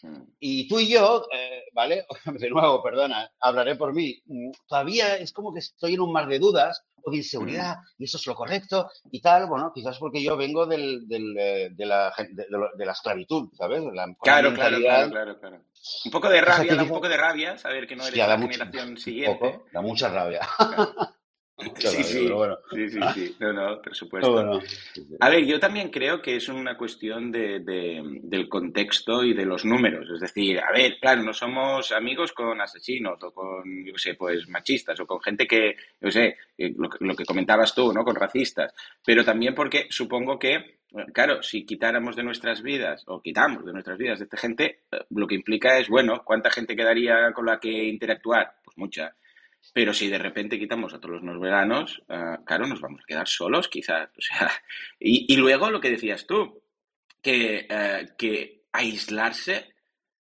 Mm. 0.02 0.22
Y 0.38 0.68
tú 0.68 0.78
y 0.78 0.88
yo, 0.88 1.26
eh, 1.32 1.64
¿vale? 1.72 2.06
De 2.46 2.50
nuevo, 2.50 2.82
perdona, 2.82 3.30
hablaré 3.40 3.74
por 3.76 3.92
mí. 3.92 4.20
Mm, 4.26 4.50
Todavía 4.68 5.16
es 5.16 5.32
como 5.32 5.52
que 5.52 5.60
estoy 5.60 5.94
en 5.94 6.00
un 6.00 6.12
mar 6.12 6.28
de 6.28 6.38
dudas 6.38 6.84
o 7.06 7.10
de 7.10 7.18
inseguridad, 7.18 7.76
y 7.98 8.04
eso 8.04 8.16
es 8.16 8.26
lo 8.26 8.34
correcto 8.34 8.88
y 9.10 9.20
tal. 9.20 9.46
Bueno, 9.46 9.72
quizás 9.74 9.98
porque 9.98 10.22
yo 10.22 10.36
vengo 10.38 10.64
del, 10.64 11.06
del, 11.06 11.36
eh, 11.38 11.68
de, 11.72 11.84
la, 11.86 12.14
de, 12.16 12.86
la 12.86 12.92
esclavitud, 12.92 13.50
¿sabes? 13.58 13.82
La, 13.92 14.06
Claro, 14.22 14.54
claro, 14.54 14.78
claro, 14.78 15.10
claro, 15.10 15.38
claro. 15.38 15.60
Un 16.06 16.10
poco 16.10 16.30
de 16.30 16.40
rabia, 16.40 16.74
da 16.76 16.82
un 16.82 16.88
poco 16.88 17.08
de 17.08 17.16
rabia 17.18 17.58
saber 17.58 17.86
que 17.86 17.94
no 17.94 18.04
eres 18.04 18.12
Hostia, 18.12 18.26
la 18.26 18.32
da 18.32 18.36
mucho- 18.38 18.52
generación 18.58 18.96
siguiente. 18.96 19.38
poco, 19.38 19.66
da 19.70 19.82
mucha 19.82 20.08
rabia. 20.08 20.40
Mucha 20.58 21.13
Sí, 21.78 22.02
sí. 22.02 22.20
pero 22.24 22.36
bueno. 22.36 22.58
Sí, 22.72 22.88
sí, 22.90 22.98
sí. 23.14 23.36
No, 23.38 23.52
no, 23.52 23.80
por 23.80 23.94
supuesto. 23.94 24.32
Bueno. 24.32 24.60
A 25.20 25.30
ver, 25.30 25.44
yo 25.46 25.60
también 25.60 25.88
creo 25.90 26.20
que 26.20 26.36
es 26.36 26.48
una 26.48 26.76
cuestión 26.76 27.30
de, 27.30 27.60
de- 27.60 28.02
del 28.22 28.48
contexto 28.48 29.22
y 29.22 29.34
de 29.34 29.44
los 29.46 29.64
números. 29.64 30.08
Es 30.10 30.20
decir, 30.20 30.58
a 30.58 30.72
ver, 30.72 30.98
claro, 31.00 31.22
no 31.22 31.32
somos 31.32 31.92
amigos 31.92 32.32
con 32.32 32.60
asesinos 32.60 33.22
o 33.22 33.32
con, 33.32 33.84
yo 33.86 33.96
sé, 33.96 34.14
pues 34.14 34.48
machistas 34.48 34.98
o 34.98 35.06
con 35.06 35.20
gente 35.20 35.46
que, 35.46 35.76
yo 36.00 36.10
sé, 36.10 36.36
eh, 36.58 36.74
lo, 36.76 36.88
que- 36.90 37.04
lo 37.04 37.14
que 37.14 37.24
comentabas 37.24 37.72
tú, 37.74 37.92
¿no? 37.92 38.04
Con 38.04 38.16
racistas. 38.16 38.74
Pero 39.04 39.24
también 39.24 39.54
porque 39.54 39.86
supongo 39.90 40.38
que, 40.40 40.80
claro, 41.12 41.40
si 41.42 41.64
quitáramos 41.64 42.16
de 42.16 42.24
nuestras 42.24 42.62
vidas 42.62 43.04
o 43.06 43.22
quitamos 43.22 43.64
de 43.64 43.72
nuestras 43.72 43.96
vidas 43.96 44.18
de 44.18 44.24
esta 44.24 44.36
gente, 44.38 44.80
eh, 44.90 45.04
lo 45.10 45.26
que 45.28 45.36
implica 45.36 45.78
es, 45.78 45.88
bueno, 45.88 46.22
¿cuánta 46.24 46.50
gente 46.50 46.74
quedaría 46.74 47.32
con 47.32 47.46
la 47.46 47.60
que 47.60 47.70
interactuar? 47.84 48.56
Pues 48.64 48.76
mucha. 48.76 49.14
Pero 49.72 49.92
si 49.92 50.08
de 50.08 50.18
repente 50.18 50.58
quitamos 50.58 50.94
a 50.94 51.00
todos 51.00 51.22
los 51.22 51.40
veranos, 51.40 52.02
eh, 52.08 52.36
claro, 52.44 52.66
nos 52.66 52.80
vamos 52.80 53.00
a 53.02 53.06
quedar 53.06 53.28
solos, 53.28 53.68
quizás. 53.68 54.08
O 54.16 54.20
sea, 54.20 54.50
y, 55.00 55.32
y 55.32 55.36
luego 55.36 55.70
lo 55.70 55.80
que 55.80 55.90
decías 55.90 56.26
tú, 56.26 56.62
que, 57.22 57.66
eh, 57.68 58.08
que 58.18 58.64
aislarse, 58.72 59.74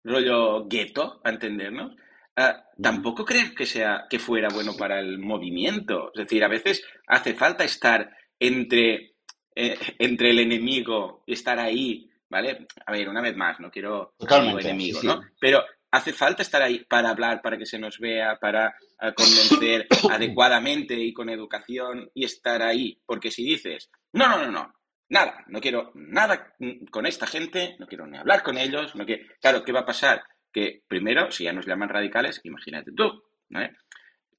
rollo 0.03 0.67
gueto, 0.67 1.21
a 1.23 1.29
entendernos, 1.29 1.95
eh, 2.35 2.53
tampoco 2.81 3.25
creo 3.25 3.53
que 3.55 3.65
sea 3.65 4.05
que 4.09 4.19
fuera 4.19 4.47
bueno 4.53 4.73
para 4.77 4.99
el 4.99 5.19
movimiento. 5.19 6.11
Es 6.13 6.19
decir, 6.19 6.43
a 6.43 6.47
veces 6.47 6.83
hace 7.07 7.33
falta 7.33 7.63
estar 7.63 8.09
entre, 8.39 9.15
eh, 9.55 9.77
entre 9.99 10.31
el 10.31 10.39
enemigo, 10.39 11.23
estar 11.27 11.59
ahí, 11.59 12.09
¿vale? 12.29 12.67
A 12.85 12.91
ver, 12.91 13.09
una 13.09 13.21
vez 13.21 13.35
más, 13.35 13.59
no 13.59 13.69
quiero 13.69 14.15
enemigo, 14.59 14.99
sí, 14.99 15.01
sí. 15.01 15.07
¿no? 15.07 15.21
Pero 15.39 15.63
hace 15.95 16.13
falta 16.13 16.43
estar 16.43 16.61
ahí 16.61 16.83
para 16.83 17.09
hablar, 17.09 17.41
para 17.41 17.57
que 17.57 17.65
se 17.65 17.79
nos 17.79 17.99
vea, 17.99 18.37
para 18.39 18.75
eh, 19.01 19.13
convencer 19.15 19.87
adecuadamente 20.11 20.93
y 20.93 21.13
con 21.13 21.29
educación 21.29 22.09
y 22.13 22.25
estar 22.25 22.61
ahí. 22.61 23.01
Porque 23.05 23.31
si 23.31 23.43
dices, 23.43 23.89
no, 24.13 24.27
no, 24.27 24.37
no, 24.37 24.51
no, 24.51 24.73
nada, 25.09 25.43
no 25.47 25.61
quiero 25.61 25.91
nada 25.95 26.53
con 26.91 27.05
esta 27.05 27.27
gente, 27.27 27.75
no 27.79 27.87
quiero 27.87 28.05
ni 28.07 28.17
hablar 28.17 28.43
con 28.43 28.57
ellos, 28.57 28.95
no 28.95 29.05
quiero... 29.05 29.25
Claro, 29.39 29.63
¿qué 29.63 29.71
va 29.71 29.81
a 29.81 29.85
pasar? 29.85 30.23
Que 30.51 30.83
primero, 30.87 31.31
si 31.31 31.45
ya 31.45 31.53
nos 31.53 31.65
llaman 31.65 31.89
radicales, 31.89 32.41
imagínate 32.43 32.91
tú, 32.91 33.23
¿no? 33.49 33.61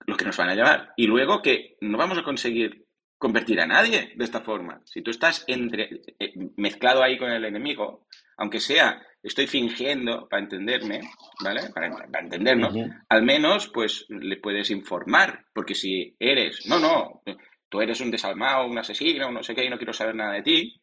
Lo 0.07 0.17
que 0.17 0.25
nos 0.25 0.37
van 0.37 0.51
a 0.51 0.55
llamar. 0.55 0.93
Y 0.97 1.07
luego 1.07 1.41
que 1.41 1.77
no 1.81 1.97
vamos 1.97 2.19
a 2.19 2.23
conseguir 2.23 2.87
convertir 3.19 3.61
a 3.61 3.67
nadie 3.67 4.13
de 4.15 4.25
esta 4.25 4.43
forma. 4.43 4.83
Si 4.85 5.01
tú 5.01 5.11
estás 5.11 5.45
entre, 5.47 6.03
eh, 6.19 6.35
mezclado 6.57 7.03
ahí 7.03 7.17
con 7.17 7.31
el 7.31 7.45
enemigo, 7.45 8.07
aunque 8.37 8.61
sea, 8.61 9.03
estoy 9.27 9.47
fingiendo 9.47 10.29
para 10.29 10.43
entenderme, 10.43 11.01
¿vale? 11.43 11.69
Para, 11.75 11.91
para 11.91 12.25
entendernos, 12.25 12.75
al 13.09 13.23
menos 13.23 13.69
pues 13.69 14.07
le 14.09 14.37
puedes 14.37 14.71
informar, 14.71 15.45
porque 15.53 15.75
si 15.75 16.15
eres, 16.19 16.65
no, 16.67 16.79
no, 16.79 17.23
tú 17.69 17.81
eres 17.81 18.01
un 18.01 18.11
desalmado, 18.11 18.67
un 18.67 18.79
asesino, 18.79 19.31
no 19.33 19.43
sé 19.43 19.55
qué, 19.55 19.65
y 19.65 19.69
no 19.69 19.79
quiero 19.79 19.93
saber 19.93 20.15
nada 20.15 20.35
de 20.35 20.43
ti, 20.43 20.81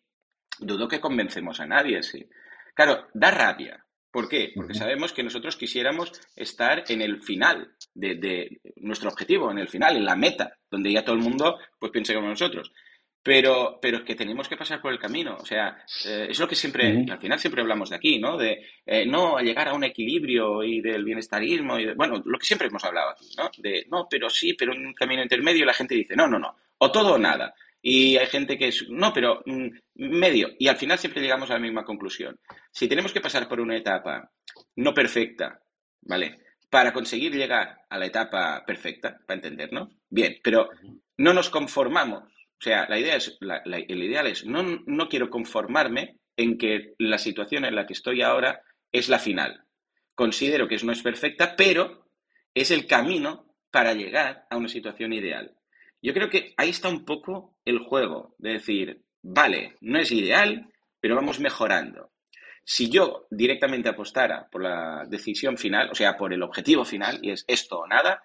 dudo 0.60 0.88
que 0.88 0.99
convencemos 0.99 1.60
a 1.62 1.65
nadie, 1.65 2.03
sí. 2.03 2.27
Claro, 2.75 3.08
da 3.13 3.32
rabia. 3.32 3.86
¿Por 4.12 4.29
qué? 4.29 4.51
Porque 4.53 4.75
sabemos 4.75 5.12
que 5.12 5.23
nosotros 5.23 5.56
quisiéramos 5.56 6.12
estar 6.36 6.84
en 6.88 7.01
el 7.01 7.23
final 7.23 7.75
de, 7.95 8.15
de 8.15 8.62
nuestro 8.75 9.10
objetivo, 9.10 9.49
en 9.49 9.58
el 9.58 9.67
final, 9.67 9.95
en 9.95 10.06
la 10.06 10.15
meta, 10.15 10.58
donde 10.69 10.91
ya 10.91 11.03
todo 11.03 11.15
el 11.15 11.21
mundo 11.21 11.58
pues 11.79 11.91
piense 11.91 12.13
como 12.13 12.27
nosotros. 12.27 12.71
Pero, 13.25 13.79
pero 13.81 13.97
es 13.99 14.03
que 14.03 14.15
tenemos 14.15 14.49
que 14.49 14.57
pasar 14.57 14.81
por 14.81 14.91
el 14.91 14.99
camino. 14.99 15.38
O 15.39 15.45
sea, 15.45 15.77
eh, 16.05 16.27
es 16.29 16.39
lo 16.39 16.47
que 16.47 16.55
siempre, 16.55 17.05
al 17.09 17.19
final 17.19 17.39
siempre 17.39 17.62
hablamos 17.62 17.89
de 17.89 17.95
aquí, 17.95 18.19
¿no? 18.19 18.38
De 18.38 18.65
eh, 18.86 19.05
no 19.05 19.38
a 19.38 19.41
llegar 19.41 19.69
a 19.69 19.73
un 19.73 19.86
equilibrio 19.86 20.62
y 20.62 20.81
del 20.81 21.05
bienestarismo 21.05 21.79
y 21.79 21.86
de- 21.86 21.93
bueno, 21.93 22.21
lo 22.25 22.38
que 22.38 22.45
siempre 22.45 22.67
hemos 22.67 22.83
hablado 22.83 23.12
aquí, 23.12 23.29
¿no? 23.38 23.49
De 23.57 23.86
no, 23.89 24.07
pero 24.09 24.29
sí, 24.29 24.53
pero 24.55 24.73
en 24.73 24.86
un 24.88 24.93
camino 24.93 25.23
intermedio 25.23 25.63
y 25.63 25.65
la 25.65 25.73
gente 25.73 25.95
dice, 25.95 26.15
no, 26.17 26.27
no, 26.27 26.38
no, 26.38 26.55
o 26.79 26.91
todo 26.91 27.13
o 27.13 27.17
nada. 27.17 27.53
Y 27.81 28.17
hay 28.17 28.27
gente 28.27 28.57
que 28.57 28.67
es, 28.69 28.86
no, 28.89 29.13
pero 29.13 29.41
mm, 29.45 29.67
medio. 29.95 30.49
Y 30.59 30.67
al 30.67 30.77
final 30.77 30.97
siempre 30.99 31.21
llegamos 31.21 31.49
a 31.49 31.53
la 31.53 31.59
misma 31.59 31.86
conclusión. 31.86 32.38
Si 32.71 32.88
tenemos 32.89 33.13
que 33.13 33.21
pasar 33.21 33.47
por 33.47 33.62
una 33.62 33.77
etapa 33.77 34.31
no 34.77 34.93
perfecta, 34.93 35.62
¿vale? 36.01 36.39
Para 36.69 36.91
conseguir 36.91 37.33
llegar 37.33 37.77
a 37.89 37.97
la 37.97 38.05
etapa 38.05 38.63
perfecta, 38.65 39.17
para 39.25 39.36
entendernos, 39.36 39.89
bien, 40.09 40.38
pero 40.43 40.69
no 41.17 41.33
nos 41.33 41.49
conformamos. 41.49 42.23
O 42.63 42.69
sea, 42.69 42.86
la 42.88 42.97
idea 42.97 43.17
es, 43.17 43.38
la- 43.41 43.62
el 43.65 44.02
ideal 44.04 44.26
es, 44.28 44.45
no, 44.45 44.63
no 44.86 45.10
quiero 45.10 45.30
conformarme 45.30 46.19
en 46.38 46.58
que 46.58 46.93
la 46.97 47.17
situación 47.17 47.65
en 47.65 47.76
la 47.76 47.86
que 47.86 47.91
estoy 47.91 48.21
ahora 48.21 48.62
es 48.89 49.10
la 49.10 49.19
final. 49.19 49.65
Considero 50.15 50.65
que 50.69 50.78
no 50.78 50.93
es 50.93 51.02
perfecta, 51.02 51.58
pero 51.58 52.08
es 52.54 52.71
el 52.71 52.88
camino 52.88 53.54
para 53.69 53.93
llegar 53.93 54.45
a 54.49 54.56
una 54.56 54.69
situación 54.69 55.12
ideal. 55.12 55.54
Yo 56.02 56.13
creo 56.13 56.30
que 56.30 56.54
ahí 56.56 56.69
está 56.69 56.88
un 56.88 57.04
poco 57.04 57.58
el 57.65 57.80
juego, 57.80 58.34
de 58.38 58.54
decir, 58.54 59.02
vale, 59.21 59.76
no 59.82 59.99
es 59.99 60.10
ideal, 60.13 60.71
pero 61.02 61.15
vamos 61.15 61.41
mejorando. 61.41 62.12
Si 62.63 62.89
yo 62.89 63.28
directamente 63.30 63.89
apostara 63.89 64.47
por 64.49 64.63
la 64.63 65.04
decisión 65.10 65.58
final, 65.58 65.89
o 65.91 65.95
sea, 65.95 66.15
por 66.15 66.32
el 66.32 66.43
objetivo 66.43 66.86
final, 66.86 67.19
y 67.21 67.32
es 67.32 67.43
esto 67.45 67.80
o 67.80 67.88
nada, 67.88 68.23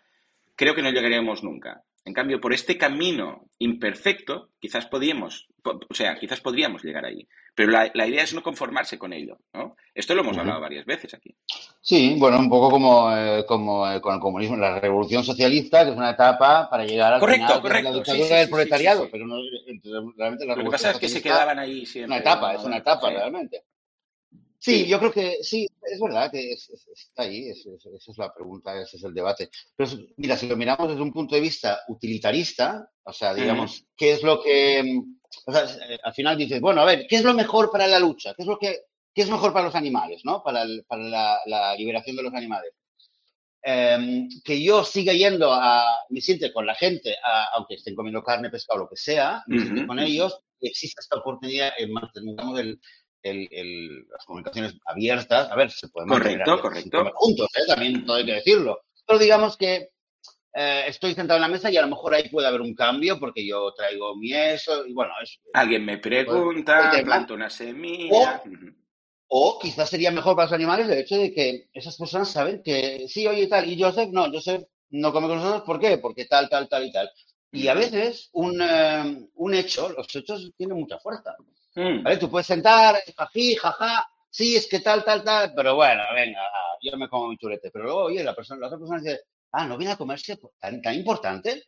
creo 0.55 0.77
que 0.77 0.83
no 0.83 0.93
llegaríamos 0.93 1.43
nunca. 1.43 1.83
En 2.09 2.15
cambio, 2.15 2.41
por 2.41 2.55
este 2.55 2.79
camino 2.79 3.45
imperfecto, 3.59 4.49
quizás 4.59 4.87
podíamos, 4.87 5.47
po- 5.63 5.79
o 5.89 5.95
sea, 5.95 6.17
quizás 6.19 6.41
podríamos 6.41 6.83
llegar 6.83 7.05
ahí. 7.05 7.29
Pero 7.55 7.71
la, 7.71 7.91
la 7.93 8.07
idea 8.07 8.23
es 8.23 8.33
no 8.33 8.43
conformarse 8.43 8.99
con 8.99 9.13
ello, 9.13 9.39
¿no? 9.53 9.77
Esto 9.95 10.15
lo 10.15 10.23
hemos 10.23 10.39
hablado 10.39 10.61
varias 10.61 10.87
veces 10.87 11.13
aquí. 11.13 11.35
Sí, 11.83 12.17
bueno, 12.19 12.39
un 12.39 12.49
poco 12.49 12.71
como, 12.71 13.15
eh, 13.15 13.45
como 13.47 13.91
eh, 13.91 14.01
con 14.01 14.15
el 14.15 14.21
comunismo, 14.21 14.57
la 14.57 14.81
revolución 14.81 15.23
socialista, 15.23 15.85
que 15.85 15.91
es 15.91 15.97
una 15.97 16.11
etapa 16.13 16.71
para 16.71 16.85
llegar 16.87 17.13
al 17.13 17.21
Correcto, 17.21 17.47
final, 17.47 17.61
correcto, 17.61 17.91
la 17.91 17.97
dictadura 17.97 18.27
sí, 18.29 18.35
del 18.35 18.47
sí, 18.47 18.51
proletariado, 18.53 19.01
sí, 19.01 19.05
sí. 19.07 19.11
pero 19.13 19.27
no, 19.27 19.37
realmente 20.17 20.47
la 20.47 20.57
Lo 20.57 20.65
que 20.65 20.71
pasa 20.71 20.91
es 20.93 20.99
que 20.99 21.09
se 21.09 21.21
quedaban 21.23 21.59
ahí 21.59 21.83
es 21.83 21.91
siempre. 21.91 22.07
una 22.15 22.21
etapa, 22.21 22.53
¿no? 22.53 22.59
es 22.59 22.65
una 22.65 22.77
etapa 22.79 23.11
realmente. 23.11 23.65
Sí, 24.61 24.87
yo 24.89 24.99
creo 24.99 25.13
que 25.13 25.39
sí, 25.43 25.69
es 25.83 26.01
verdad 26.01 26.31
que 26.33 26.53
es- 26.53 26.69
es- 26.71 26.89
está 26.89 27.23
ahí, 27.23 27.49
es- 27.49 27.65
es- 27.65 27.87
esa 27.87 28.11
es 28.11 28.19
la 28.19 28.35
pregunta, 28.35 28.81
ese 28.81 28.97
es 28.97 29.05
el 29.05 29.15
debate. 29.15 29.51
Pero 29.77 29.91
mira, 30.17 30.37
si 30.37 30.49
lo 30.49 30.57
miramos 30.57 30.89
desde 30.89 31.03
un 31.03 31.13
punto 31.13 31.35
de 31.37 31.41
vista 31.41 31.81
utilitarista, 31.89 32.91
o 33.05 33.13
sea, 33.13 33.35
digamos, 33.35 33.85
¿qué 33.97 34.13
es 34.13 34.23
lo 34.23 34.43
que, 34.43 34.83
mm, 34.83 35.21
o 35.47 35.53
sea, 35.53 35.65
eh, 35.89 35.99
al 36.03 36.13
final 36.13 36.37
dices, 36.37 36.61
bueno, 36.61 36.81
a 36.83 36.85
ver, 36.85 37.07
¿qué 37.09 37.17
es 37.17 37.23
lo 37.25 37.35
mejor 37.35 37.71
para 37.71 37.87
la 37.87 38.01
lucha? 38.01 38.35
¿Qué 38.35 38.43
es 38.43 38.49
lo 38.49 38.59
que, 38.59 38.81
qué 39.15 39.23
es 39.23 39.31
mejor 39.31 39.53
para 39.53 39.67
los 39.67 39.75
animales, 39.77 40.23
¿no? 40.25 40.43
Para, 40.43 40.63
el- 40.63 40.85
para 40.89 41.03
la, 41.05 41.39
la 41.47 41.75
liberación 41.77 42.17
de 42.17 42.23
los 42.25 42.35
animales. 42.35 42.73
Em, 43.63 44.29
que 44.45 44.63
yo 44.63 44.85
siga 44.85 45.13
yendo 45.13 45.53
a, 45.53 45.85
me 46.11 46.21
siente 46.21 46.53
con 46.53 46.65
la 46.65 46.75
gente, 46.75 47.17
a- 47.23 47.49
aunque 47.55 47.75
estén 47.75 47.95
comiendo 47.95 48.23
carne, 48.23 48.51
pescado, 48.51 48.81
lo 48.81 48.89
que 48.89 48.97
sea, 48.97 49.43
me 49.47 49.59
siente 49.59 49.81
Ujú, 49.81 49.87
con 49.89 49.99
ujú. 49.99 50.07
ellos, 50.09 50.41
existe 50.61 51.01
esta 51.01 51.17
oportunidad 51.17 51.73
en 51.77 51.93
mantengamos 51.93 52.59
el, 52.61 52.81
el- 53.23 53.49
el- 53.51 54.09
las 54.09 54.25
comunicaciones 54.25 54.75
abiertas. 54.87 55.51
A 55.51 55.57
ver, 55.57 55.71
se 55.71 55.89
pueden 55.89 56.09
Correcto, 56.09 56.63
juntos, 57.15 57.49
¿eh? 57.57 57.67
también 57.67 58.05
todo 58.05 58.17
hay 58.17 58.27
que 58.27 58.35
decirlo. 58.35 58.81
Pero 59.07 59.19
digamos 59.19 59.57
que 59.57 59.91
eh, 60.55 60.85
estoy 60.87 61.15
sentado 61.15 61.37
en 61.37 61.43
la 61.43 61.49
mesa 61.49 61.71
y 61.71 61.77
a 61.77 61.83
lo 61.83 61.89
mejor 61.89 62.15
ahí 62.15 62.29
puede 62.29 62.49
haber 62.49 62.63
un 62.63 62.75
cambio 62.75 63.19
porque 63.19 63.47
yo 63.47 63.73
traigo 63.75 64.17
mi 64.17 64.33
eso 64.33 64.87
y 64.87 64.93
bueno, 64.93 65.13
es, 65.23 65.39
Alguien 65.53 65.85
me 65.85 65.99
pregunta, 65.99 66.91
planto 67.05 67.35
una 67.35 67.51
semilla. 67.51 68.43
O 69.31 69.59
quizás 69.59 69.91
sería 69.91 70.11
mejor 70.11 70.35
para 70.35 70.47
los 70.47 70.55
animales 70.55 70.89
el 70.89 70.99
hecho 70.99 71.17
de 71.19 71.35
que 71.35 71.69
esas 71.75 71.97
personas 71.99 72.31
saben 72.31 72.63
que 72.63 73.07
sí, 73.09 73.27
oye, 73.27 73.47
tal, 73.47 73.71
y 73.71 73.81
Joseph, 73.81 74.09
no, 74.11 74.31
Joseph 74.33 74.63
no 74.91 75.13
come 75.13 75.29
con 75.29 75.37
nosotros, 75.37 75.63
¿por 75.65 75.79
qué? 75.79 75.99
Porque 75.99 76.25
tal, 76.25 76.49
tal, 76.49 76.67
tal 76.67 76.87
y 76.87 76.93
tal. 76.93 77.11
Y 77.53 77.69
a 77.69 77.75
veces 77.75 78.31
un, 78.33 78.61
eh, 78.63 79.29
un 79.35 79.55
hecho, 79.55 79.91
los 79.91 80.15
hechos 80.17 80.51
tienen 80.57 80.79
mucha 80.79 80.99
fuerza. 80.99 81.37
Mm. 81.79 82.03
¿Vale? 82.03 82.17
Tú 82.17 82.29
puedes 82.29 82.47
sentar, 82.47 82.97
jají, 83.17 83.55
jaja, 83.55 84.09
sí, 84.29 84.57
es 84.57 84.67
que 84.67 84.81
tal, 84.81 85.05
tal, 85.05 85.23
tal, 85.23 85.53
pero 85.55 85.77
bueno, 85.77 86.03
venga, 86.15 86.41
yo 86.83 86.97
me 86.97 87.09
como 87.09 87.29
mi 87.29 87.37
chulete. 87.39 87.71
Pero 87.71 87.85
luego, 87.85 88.03
oye, 88.05 88.25
la, 88.25 88.35
persona, 88.35 88.61
la 88.61 88.67
otra 88.67 88.79
persona 88.79 88.99
dice, 89.01 89.21
ah, 89.53 89.65
no 89.65 89.77
viene 89.79 89.93
a 89.93 89.97
comerse 89.97 90.37
tan, 90.59 90.83
tan 90.83 90.95
importante, 90.95 91.63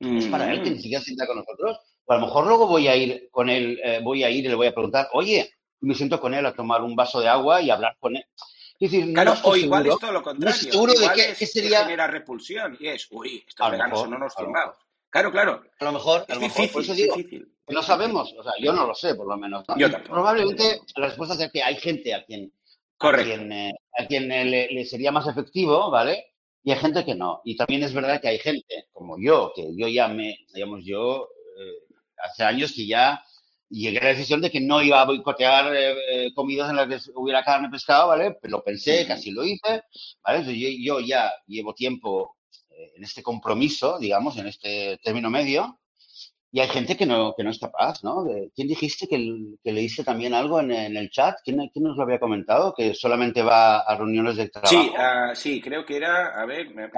es 0.00 0.26
para 0.26 0.52
él 0.52 0.62
que 0.62 0.70
ni 0.70 0.76
Mm. 0.76 0.80
siquiera 0.80 1.02
sienta 1.02 1.26
con 1.26 1.38
nosotros. 1.38 1.76
O 2.04 2.12
a 2.12 2.16
lo 2.18 2.26
mejor 2.26 2.46
luego 2.46 2.66
voy 2.68 2.86
a 2.86 2.94
ir 2.94 3.28
con 3.32 3.50
él, 3.50 3.80
eh, 3.82 4.00
voy 4.02 4.22
a 4.22 4.30
ir 4.30 4.44
y 4.44 4.48
le 4.48 4.54
voy 4.54 4.68
a 4.68 4.72
preguntar, 4.72 5.08
oye, 5.12 5.50
me 5.80 5.94
siento 5.94 6.20
con 6.20 6.34
él 6.34 6.46
a 6.46 6.54
tomar 6.54 6.82
un 6.82 6.94
vaso 6.94 7.20
de 7.20 7.28
agua 7.28 7.60
y 7.60 7.70
hablar 7.70 7.96
con 7.98 8.14
él. 8.16 8.24
Es 8.80 8.92
decir, 8.92 9.06
no 9.08 9.12
Claro, 9.12 9.32
o 9.42 9.56
igual 9.56 9.82
seguro, 9.82 9.94
es 9.96 10.00
todo 10.00 10.12
lo 10.12 10.22
contrario. 10.22 10.56
seguro 10.72 10.92
de 10.94 11.06
es 11.06 11.38
que 11.38 11.46
sería- 11.46 11.80
genera 11.84 12.06
repulsión 12.06 12.76
y 12.78 12.86
es, 12.86 13.08
uy, 13.10 13.44
estos 13.46 13.70
veganos 13.72 14.00
son 14.00 14.14
unos. 14.14 14.32
Claro, 15.10 15.30
claro. 15.32 15.62
a 15.80 15.84
lo 15.84 15.92
mejor, 15.92 16.20
a 16.28 16.32
Es 16.32 16.34
lo 16.34 16.40
mejor, 16.40 16.70
por 16.70 16.82
difícil, 16.82 16.82
eso 16.82 16.92
es 16.92 16.98
digo, 16.98 17.16
difícil. 17.16 17.48
no 17.68 17.82
sabemos, 17.82 18.34
o 18.38 18.42
sea, 18.42 18.52
yo 18.60 18.72
no 18.72 18.86
lo 18.86 18.94
sé, 18.94 19.14
por 19.14 19.26
lo 19.26 19.36
menos. 19.36 19.64
Probablemente 20.04 20.80
la 20.96 21.06
respuesta 21.06 21.34
sea 21.34 21.48
que 21.50 21.62
hay 21.62 21.76
gente 21.76 22.14
a 22.14 22.24
quien, 22.24 22.52
a 22.98 23.24
quien, 23.24 23.52
eh, 23.52 23.72
a 23.98 24.06
quien 24.06 24.30
eh, 24.32 24.44
le, 24.44 24.68
le 24.72 24.84
sería 24.84 25.10
más 25.12 25.26
efectivo, 25.26 25.90
¿vale? 25.90 26.26
Y 26.62 26.72
hay 26.72 26.78
gente 26.78 27.04
que 27.04 27.14
no. 27.14 27.40
Y 27.44 27.56
también 27.56 27.82
es 27.82 27.94
verdad 27.94 28.20
que 28.20 28.28
hay 28.28 28.38
gente, 28.38 28.88
como 28.92 29.16
yo, 29.18 29.52
que 29.54 29.66
yo 29.76 29.88
ya 29.88 30.08
me, 30.08 30.36
digamos, 30.52 30.84
yo 30.84 31.28
eh, 31.58 31.94
hace 32.22 32.44
años 32.44 32.72
que 32.74 32.86
ya 32.86 33.22
llegué 33.70 33.98
a 33.98 34.02
la 34.04 34.08
decisión 34.10 34.40
de 34.40 34.50
que 34.50 34.60
no 34.60 34.82
iba 34.82 35.00
a 35.00 35.04
boicotear 35.04 35.74
eh, 35.74 36.26
eh, 36.26 36.34
comidas 36.34 36.70
en 36.70 36.76
las 36.76 36.88
que 36.88 37.10
hubiera 37.14 37.44
carne, 37.44 37.68
pescado, 37.70 38.08
¿vale? 38.08 38.36
Pero 38.42 38.58
lo 38.58 38.64
pensé, 38.64 39.06
casi 39.06 39.30
lo 39.30 39.44
hice, 39.44 39.82
¿vale? 40.22 40.38
Entonces, 40.40 40.56
yo, 40.60 40.68
yo 40.98 41.00
ya 41.00 41.30
llevo 41.46 41.74
tiempo 41.74 42.36
en 42.96 43.02
este 43.04 43.22
compromiso, 43.22 43.98
digamos, 43.98 44.36
en 44.38 44.46
este 44.46 44.98
término 45.02 45.30
medio, 45.30 45.78
y 46.50 46.60
hay 46.60 46.68
gente 46.68 46.96
que 46.96 47.04
no, 47.04 47.34
que 47.36 47.44
no 47.44 47.50
es 47.50 47.58
capaz, 47.58 48.02
¿no? 48.02 48.24
¿Quién 48.54 48.68
dijiste 48.68 49.06
que, 49.06 49.18
que 49.62 49.72
leíste 49.72 50.02
también 50.02 50.32
algo 50.32 50.60
en, 50.60 50.72
en 50.72 50.96
el 50.96 51.10
chat? 51.10 51.36
¿Quién, 51.44 51.58
quién 51.72 51.84
nos 51.84 51.96
lo 51.96 52.04
había 52.04 52.18
comentado? 52.18 52.72
Que 52.74 52.94
solamente 52.94 53.42
va 53.42 53.80
a 53.80 53.96
reuniones 53.96 54.36
de 54.36 54.48
trabajo. 54.48 54.70
Sí, 54.74 54.90
ah, 54.96 55.32
sí, 55.34 55.60
creo 55.60 55.84
que 55.84 55.96
era, 55.98 56.40
a 56.40 56.46
ver, 56.46 56.74
me- 56.74 56.88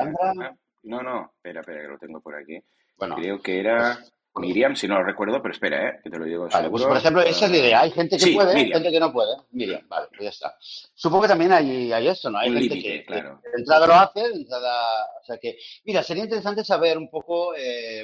no, 0.84 1.02
no, 1.02 1.32
espera, 1.34 1.60
espera, 1.60 1.82
que 1.82 1.88
lo 1.88 1.98
tengo 1.98 2.20
por 2.20 2.36
aquí. 2.36 2.58
bueno, 2.96 3.16
Creo 3.16 3.40
que 3.42 3.58
era 3.58 3.96
pues- 3.98 4.12
Miriam, 4.36 4.76
si 4.76 4.86
no 4.86 4.94
lo 4.96 5.04
recuerdo, 5.04 5.42
pero 5.42 5.52
espera, 5.52 5.88
eh, 5.88 6.00
que 6.02 6.10
te 6.10 6.18
lo 6.18 6.24
digo 6.24 6.48
Vale, 6.48 6.70
pues 6.70 6.84
por 6.84 6.96
ejemplo, 6.96 7.22
esa 7.22 7.46
es 7.46 7.50
la 7.50 7.56
idea. 7.58 7.80
Hay 7.80 7.90
gente 7.90 8.16
que 8.16 8.24
Sí, 8.24 8.34
puede, 8.34 8.54
Miriam. 8.54 8.72
gente 8.80 8.90
que 8.92 9.00
no 9.00 9.12
puede. 9.12 9.36
Miriam, 9.50 9.86
vale, 9.88 10.06
pues 10.08 10.20
ya 10.22 10.28
está. 10.30 10.56
Supongo 10.94 11.22
que 11.22 11.28
también 11.28 11.52
hay, 11.52 11.92
hay 11.92 12.08
esto, 12.08 12.30
¿no? 12.30 12.38
Hay 12.38 12.50
Un 12.50 12.58
gente 12.58 12.80
que, 12.80 13.04
claro. 13.04 13.40
que 13.42 13.50
de 13.50 13.56
entrada 13.58 13.86
lo 13.86 13.94
hace, 13.94 14.20
de 14.28 14.34
entrada... 14.34 15.04
O 15.20 15.24
sea 15.24 15.38
que, 15.38 15.58
mira, 15.84 16.02
sería 16.02 16.24
interesante 16.24 16.64
saber 16.64 16.96
un 16.96 17.10
poco 17.10 17.54
eh, 17.56 18.02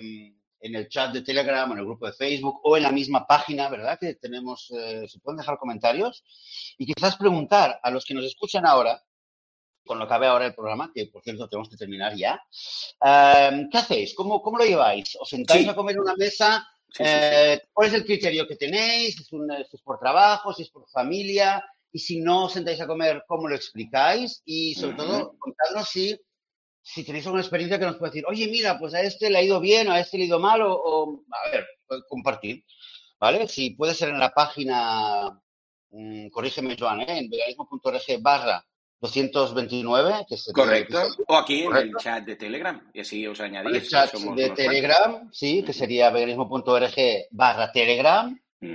en 0.60 0.74
el 0.74 0.88
chat 0.88 1.12
de 1.12 1.22
Telegram, 1.22 1.70
en 1.72 1.78
el 1.78 1.84
grupo 1.84 2.06
de 2.06 2.12
Facebook 2.12 2.60
o 2.64 2.76
en 2.76 2.82
la 2.82 2.90
misma 2.92 3.26
página, 3.26 3.68
¿verdad? 3.68 3.98
Que 3.98 4.14
tenemos, 4.14 4.72
eh, 4.76 5.06
se 5.08 5.20
pueden 5.20 5.38
dejar 5.38 5.58
comentarios 5.58 6.24
y 6.76 6.92
quizás 6.92 7.16
preguntar 7.16 7.78
a 7.82 7.90
los 7.90 8.04
que 8.04 8.14
nos 8.14 8.24
escuchan 8.24 8.66
ahora, 8.66 9.00
con 9.86 9.98
lo 9.98 10.04
que 10.04 10.10
cabe 10.10 10.26
ahora 10.26 10.46
el 10.46 10.54
programa, 10.54 10.90
que 10.94 11.06
por 11.06 11.22
cierto 11.22 11.48
tenemos 11.48 11.70
que 11.70 11.76
terminar 11.76 12.14
ya, 12.16 12.42
eh, 13.04 13.66
¿qué 13.70 13.78
hacéis? 13.78 14.14
¿Cómo, 14.14 14.42
¿Cómo 14.42 14.58
lo 14.58 14.64
lleváis? 14.64 15.16
¿Os 15.20 15.28
sentáis 15.28 15.64
Sí. 15.64 15.68
a 15.70 15.74
comer 15.74 15.94
en 15.94 16.00
una 16.02 16.14
mesa? 16.16 16.66
Eh, 16.98 17.60
¿Cuál 17.72 17.88
es 17.88 17.94
el 17.94 18.04
criterio 18.04 18.46
que 18.46 18.56
tenéis? 18.56 19.16
¿Si 19.16 19.22
es, 19.22 19.32
un- 19.32 19.50
es 19.52 19.68
por 19.82 19.98
trabajo? 19.98 20.52
¿Si 20.52 20.62
es 20.62 20.70
por 20.70 20.88
familia? 20.88 21.64
Y 21.92 21.98
si 21.98 22.20
no 22.20 22.44
os 22.46 22.52
sentáis 22.52 22.80
a 22.80 22.86
comer, 22.86 23.24
¿cómo 23.26 23.48
lo 23.48 23.54
explicáis? 23.54 24.42
Y 24.44 24.74
sobre 24.74 24.94
Ujú. 24.94 25.02
todo, 25.02 25.34
contadnos 25.38 25.88
si, 25.88 26.18
si 26.82 27.04
tenéis 27.04 27.24
alguna 27.26 27.42
experiencia 27.42 27.78
que 27.78 27.86
nos 27.86 27.96
pueda 27.96 28.10
decir, 28.10 28.24
oye, 28.26 28.48
mira, 28.48 28.78
pues 28.78 28.92
a 28.94 29.00
este 29.00 29.30
le 29.30 29.38
ha 29.38 29.42
ido 29.42 29.60
bien, 29.60 29.88
a 29.90 30.00
este 30.00 30.16
le 30.18 30.24
ha 30.24 30.26
ido 30.26 30.38
mal, 30.38 30.62
o, 30.62 30.72
o- 30.72 31.22
a 31.30 31.50
ver, 31.50 31.66
pues, 31.86 32.02
compartir, 32.08 32.64
¿vale? 33.18 33.46
Si 33.48 33.70
puede 33.70 33.94
ser 33.94 34.10
en 34.10 34.18
la 34.18 34.30
página, 34.32 35.40
mm, 35.90 36.28
corrígeme, 36.28 36.76
Joan, 36.78 37.00
¿eh? 37.00 37.18
en 37.18 37.30
veganismo.org 37.30 38.20
barra 38.20 38.64
229, 39.00 40.26
que 40.28 40.34
el 40.34 40.52
Correcto. 40.54 40.98
O 41.28 41.36
aquí 41.36 41.62
en 41.62 41.76
el 41.76 41.94
chat 41.96 42.24
de 42.24 42.36
Telegram, 42.36 42.80
y 42.92 43.00
así 43.00 43.26
os 43.26 43.38
El 43.40 43.46
añadís. 43.46 43.82
que 43.82 43.88
chat 43.88 44.12
de 44.12 44.50
Telegram, 44.50 45.28
sí, 45.32 45.62
que 45.62 45.72
sería 45.72 46.10
veganismo.org 46.10 46.94
barra 47.30 47.72
Telegram. 47.72 48.38
Eh, 48.58 48.66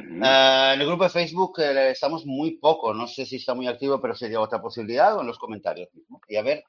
en 0.76 0.80
el 0.82 0.86
grupo 0.86 1.04
de 1.06 1.10
Facebook 1.10 1.60
eh, 1.60 1.90
estamos 1.90 2.26
muy 2.26 2.52
poco, 2.58 2.94
no 2.94 3.08
sé 3.08 3.26
si 3.26 3.38
está 3.38 3.56
muy 3.56 3.68
activo, 3.68 4.00
pero 4.00 4.14
sería 4.16 4.40
otra 4.40 4.62
posibilidad 4.62 5.18
o 5.18 5.22
en 5.22 5.28
los 5.28 5.40
comentarios 5.40 5.90
mismo. 5.94 6.22
Y 6.30 6.36
a 6.36 6.44
ver, 6.44 6.64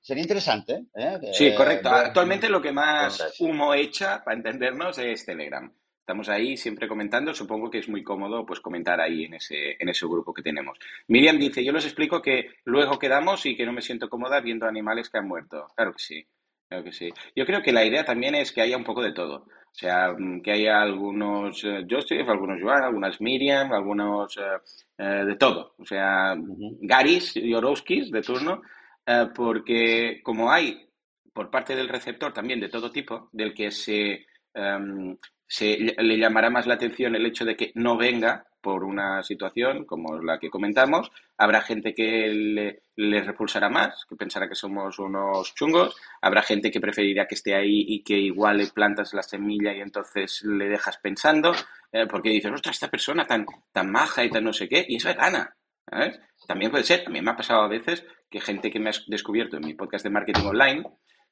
sería 0.00 0.22
interesante. 0.22 0.84
¿eh? 0.94 1.18
Sí, 1.32 1.46
Eh, 1.48 1.54
correcto. 1.54 1.90
ver- 1.90 2.06
Actualmente 2.08 2.50
lo 2.50 2.60
que 2.60 2.70
más 2.70 3.32
humo 3.40 3.72
echa, 3.74 4.22
para 4.22 4.36
entendernos, 4.36 4.98
es 4.98 5.24
Telegram. 5.24 5.72
Estamos 6.10 6.28
ahí 6.28 6.56
siempre 6.56 6.88
comentando. 6.88 7.32
Supongo 7.32 7.70
que 7.70 7.78
es 7.78 7.88
muy 7.88 8.02
cómodo 8.02 8.44
pues 8.44 8.58
comentar 8.58 9.00
ahí 9.00 9.26
en 9.26 9.34
ese, 9.34 9.76
en 9.78 9.88
ese 9.90 10.06
grupo 10.06 10.34
que 10.34 10.42
tenemos. 10.42 10.76
Miriam 11.06 11.38
dice, 11.38 11.64
yo 11.64 11.70
les 11.70 11.84
explico 11.84 12.20
que 12.20 12.48
luego 12.64 12.98
quedamos 12.98 13.46
y 13.46 13.56
que 13.56 13.64
no 13.64 13.72
me 13.72 13.80
siento 13.80 14.10
cómoda 14.10 14.40
viendo 14.40 14.66
animales 14.66 15.08
que 15.08 15.18
han 15.18 15.28
muerto. 15.28 15.68
Claro 15.76 15.92
que 15.92 16.00
sí, 16.00 16.26
claro 16.68 16.82
que 16.82 16.90
sí. 16.90 17.10
Yo 17.36 17.46
creo 17.46 17.62
que 17.62 17.70
la 17.70 17.84
idea 17.84 18.04
también 18.04 18.34
es 18.34 18.50
que 18.50 18.60
haya 18.60 18.76
un 18.76 18.82
poco 18.82 19.02
de 19.02 19.12
todo. 19.12 19.36
O 19.36 19.72
sea, 19.72 20.12
mm, 20.18 20.42
que 20.42 20.50
haya 20.50 20.82
algunos 20.82 21.62
eh, 21.62 21.86
Joseph, 21.88 22.28
algunos 22.28 22.60
Joan, 22.60 22.82
algunas 22.82 23.20
Miriam, 23.20 23.72
algunos 23.72 24.36
eh, 24.36 24.40
eh, 24.98 25.24
de 25.26 25.36
todo. 25.36 25.74
O 25.78 25.86
sea. 25.86 26.34
Garis 26.36 27.36
y 27.36 27.54
Orowskis 27.54 28.10
de 28.10 28.22
turno, 28.22 28.62
eh, 29.06 29.26
porque 29.32 30.20
como 30.24 30.50
hay 30.50 30.90
por 31.32 31.50
parte 31.50 31.76
del 31.76 31.88
receptor 31.88 32.32
también 32.32 32.58
de 32.58 32.68
todo 32.68 32.90
tipo, 32.90 33.28
del 33.32 33.54
que 33.54 33.70
se, 33.70 34.26
em, 34.54 35.16
se 35.46 35.76
le 35.98 36.18
llamará 36.18 36.48
más 36.50 36.66
la 36.66 36.74
atención 36.74 37.14
el 37.14 37.26
hecho 37.26 37.44
de 37.44 37.56
que 37.56 37.72
no 37.74 37.96
venga 37.96 38.46
por 38.60 38.84
una 38.84 39.22
situación 39.22 39.84
como 39.84 40.20
la 40.20 40.38
que 40.38 40.50
comentamos, 40.50 41.10
habrá 41.38 41.62
gente 41.62 41.94
que 41.94 42.28
le, 42.96 43.22
repulsará 43.22 43.68
más, 43.68 44.04
que 44.06 44.16
pensará 44.16 44.48
que 44.48 44.54
somos 44.54 44.98
unos 44.98 45.54
chungos, 45.54 45.96
habrá 46.20 46.42
gente 46.42 46.70
que 46.70 46.80
preferirá 46.80 47.26
que 47.26 47.34
esté 47.34 47.54
ahí 47.54 47.84
y 47.88 48.02
que 48.02 48.18
igual 48.18 48.58
le 48.58 48.66
plantas 48.66 49.14
la 49.14 49.22
semilla 49.22 49.72
y 49.74 49.80
entonces 49.80 50.42
le 50.44 50.68
dejas 50.68 50.98
pensando, 50.98 51.52
eh, 51.90 52.06
porque 52.06 52.30
dices, 52.30 52.52
ostras, 52.52 52.76
esta 52.76 52.90
persona 52.90 53.26
tan, 53.26 53.46
tan 53.72 53.90
maja 53.90 54.24
y 54.24 54.30
tan 54.30 54.44
no 54.44 54.52
sé 54.52 54.68
qué, 54.68 54.84
y 54.86 54.96
es 54.96 55.04
vegana. 55.04 55.56
También 56.46 56.70
puede 56.70 56.84
ser, 56.84 57.02
también 57.02 57.24
me 57.24 57.32
ha 57.32 57.36
pasado 57.36 57.62
a 57.62 57.68
veces 57.68 58.06
que 58.30 58.40
gente 58.40 58.70
que 58.70 58.78
me 58.78 58.90
ha 58.90 58.92
descubierto 59.08 59.56
en 59.56 59.66
mi 59.66 59.74
podcast 59.74 60.04
de 60.04 60.10
marketing 60.10 60.46
online, 60.46 60.84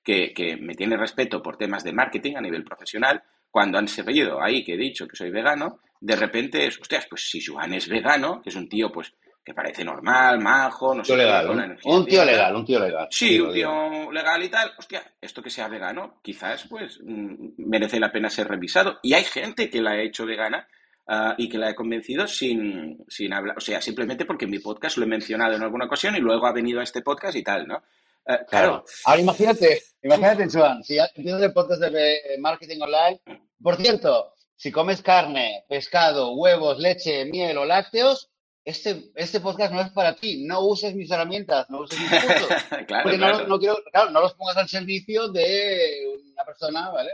que, 0.08 0.32
que 0.32 0.56
me 0.56 0.74
tiene 0.74 0.96
respeto 0.96 1.42
por 1.42 1.58
temas 1.58 1.84
de 1.84 1.92
marketing 1.92 2.36
a 2.36 2.40
nivel 2.40 2.64
profesional, 2.64 3.22
cuando 3.50 3.76
han 3.76 3.88
seguido 3.88 4.42
ahí 4.42 4.64
que 4.64 4.72
he 4.72 4.78
dicho 4.78 5.06
que 5.06 5.14
soy 5.14 5.28
vegano, 5.28 5.80
de 6.00 6.16
repente 6.16 6.66
es, 6.66 6.80
hostias, 6.80 7.06
pues 7.10 7.28
si 7.28 7.44
Joan 7.44 7.74
es 7.74 7.86
vegano, 7.90 8.40
que 8.40 8.48
es 8.48 8.56
un 8.56 8.70
tío 8.70 8.90
pues 8.90 9.12
que 9.44 9.52
parece 9.52 9.84
normal, 9.84 10.40
majo, 10.40 10.94
no 10.94 11.04
sé 11.04 11.12
tío 11.12 11.16
qué, 11.18 11.24
legal, 11.24 11.42
con 11.42 11.50
un, 11.50 11.58
la 11.58 11.64
energía 11.66 11.92
un 11.92 12.06
tío 12.06 12.24
legal, 12.24 12.56
un 12.56 12.64
tío 12.64 12.80
legal. 12.80 13.08
Sí, 13.10 13.32
digo, 13.32 13.48
un 13.50 13.52
tío 13.52 14.12
legal 14.12 14.42
y 14.42 14.48
tal. 14.48 14.72
Hostia, 14.78 15.02
esto 15.20 15.42
que 15.42 15.50
sea 15.50 15.68
vegano, 15.68 16.20
quizás 16.22 16.66
pues 16.70 17.00
mm, 17.04 17.50
merece 17.58 18.00
la 18.00 18.10
pena 18.10 18.30
ser 18.30 18.48
revisado. 18.48 19.00
Y 19.02 19.12
hay 19.12 19.24
gente 19.24 19.68
que 19.68 19.82
la 19.82 19.90
ha 19.90 20.00
hecho 20.00 20.24
vegana 20.24 20.66
ah, 21.06 21.34
y 21.36 21.50
que 21.50 21.58
la 21.58 21.68
he 21.68 21.74
convencido 21.74 22.26
sin, 22.26 23.04
sin 23.08 23.34
hablar, 23.34 23.58
o 23.58 23.60
sea, 23.60 23.82
simplemente 23.82 24.24
porque 24.24 24.46
en 24.46 24.52
mi 24.52 24.58
podcast 24.58 24.96
lo 24.96 25.04
he 25.04 25.08
mencionado 25.08 25.54
en 25.54 25.62
alguna 25.62 25.84
ocasión 25.84 26.16
y 26.16 26.20
luego 26.20 26.46
ha 26.46 26.52
venido 26.54 26.80
a 26.80 26.84
este 26.84 27.02
podcast 27.02 27.36
y 27.36 27.42
tal, 27.42 27.68
¿no? 27.68 27.82
Eh, 28.28 28.44
Claro. 28.48 28.84
claro, 28.84 28.84
Ahora 29.06 29.20
imagínate, 29.20 29.82
imagínate, 30.02 30.48
Joan, 30.52 30.84
si 30.84 30.98
empiezas 30.98 31.42
el 31.42 31.52
podcast 31.52 31.80
de 31.82 32.14
eh, 32.16 32.38
marketing 32.38 32.80
online. 32.82 33.20
Por 33.62 33.76
cierto, 33.76 34.34
si 34.56 34.70
comes 34.70 35.02
carne, 35.02 35.64
pescado, 35.68 36.34
huevos, 36.34 36.78
leche, 36.78 37.24
miel 37.24 37.56
o 37.58 37.64
lácteos, 37.64 38.30
este, 38.64 39.10
este 39.14 39.40
podcast 39.40 39.72
no 39.72 39.80
es 39.80 39.90
para 39.92 40.14
ti. 40.14 40.44
No 40.44 40.60
uses 40.66 40.94
mis 40.94 41.10
herramientas, 41.10 41.70
no 41.70 41.80
uses 41.80 41.98
mis 41.98 42.10
cursos. 42.10 42.48
claro, 42.86 43.02
Porque 43.04 43.18
no, 43.18 43.26
claro. 43.30 43.46
no 43.48 43.58
quiero, 43.58 43.78
claro, 43.90 44.10
no 44.10 44.20
los 44.20 44.34
pongas 44.34 44.58
al 44.58 44.68
servicio 44.68 45.28
de 45.28 46.20
una 46.32 46.44
persona, 46.44 46.90
¿vale? 46.90 47.10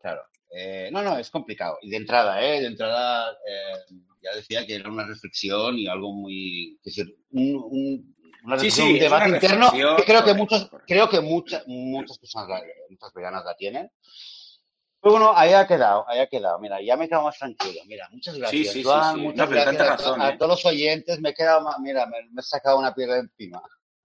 Claro. 0.00 0.22
Eh, 0.54 0.90
no, 0.92 1.02
no, 1.02 1.16
es 1.18 1.30
complicado. 1.30 1.78
Y 1.82 1.88
de 1.90 1.96
entrada, 1.98 2.42
¿eh? 2.44 2.60
De 2.60 2.66
entrada, 2.66 3.30
eh, 3.48 3.94
ya 4.22 4.34
decía 4.34 4.66
que 4.66 4.74
era 4.74 4.90
una 4.90 5.06
reflexión 5.06 5.78
y 5.78 5.86
algo 5.86 6.12
muy. 6.12 6.78
Es 6.84 6.96
decir, 6.96 7.16
un, 7.30 7.54
un- 7.70 8.11
una 8.44 8.58
Sí, 8.58 8.70
sí, 8.70 8.82
un 8.94 8.98
debate 8.98 9.28
interno 9.30 9.70
que 9.70 10.04
creo 10.04 10.24
que 10.24 10.34
muchos, 10.34 10.68
creo 10.86 11.08
que 11.08 11.20
muchas, 11.20 11.66
muchas 11.66 12.18
personas, 12.18 12.62
muchas 12.88 13.12
veganas 13.14 13.44
la 13.44 13.54
tienen. 13.54 13.90
Pero 15.00 15.12
bueno, 15.14 15.32
ahí 15.34 15.52
ha 15.52 15.66
quedado, 15.66 16.04
ahí 16.08 16.20
ha 16.20 16.28
quedado. 16.28 16.58
Mira, 16.60 16.80
ya 16.80 16.96
me 16.96 17.06
he 17.06 17.08
quedado 17.08 17.24
más 17.24 17.36
tranquilo. 17.36 17.80
Mira, 17.86 18.08
muchas 18.12 18.36
gracias, 18.38 18.68
sí, 18.68 18.72
sí, 18.72 18.84
Joan. 18.84 19.16
sí. 19.16 19.20
Muchas 19.22 19.38
No, 19.38 19.48
pero 19.48 19.62
gracias 19.62 19.82
a, 19.88 19.90
razón, 19.96 20.22
a 20.22 20.28
¿eh? 20.30 20.36
todos 20.38 20.50
los 20.52 20.64
oyentes. 20.66 21.20
Me 21.20 21.30
he 21.30 21.34
quedado, 21.34 21.60
más- 21.62 21.78
mira, 21.80 22.06
me, 22.06 22.18
me 22.30 22.40
he 22.40 22.42
sacado 22.42 22.78
una 22.78 22.94
piedra 22.94 23.16
encima. 23.18 23.60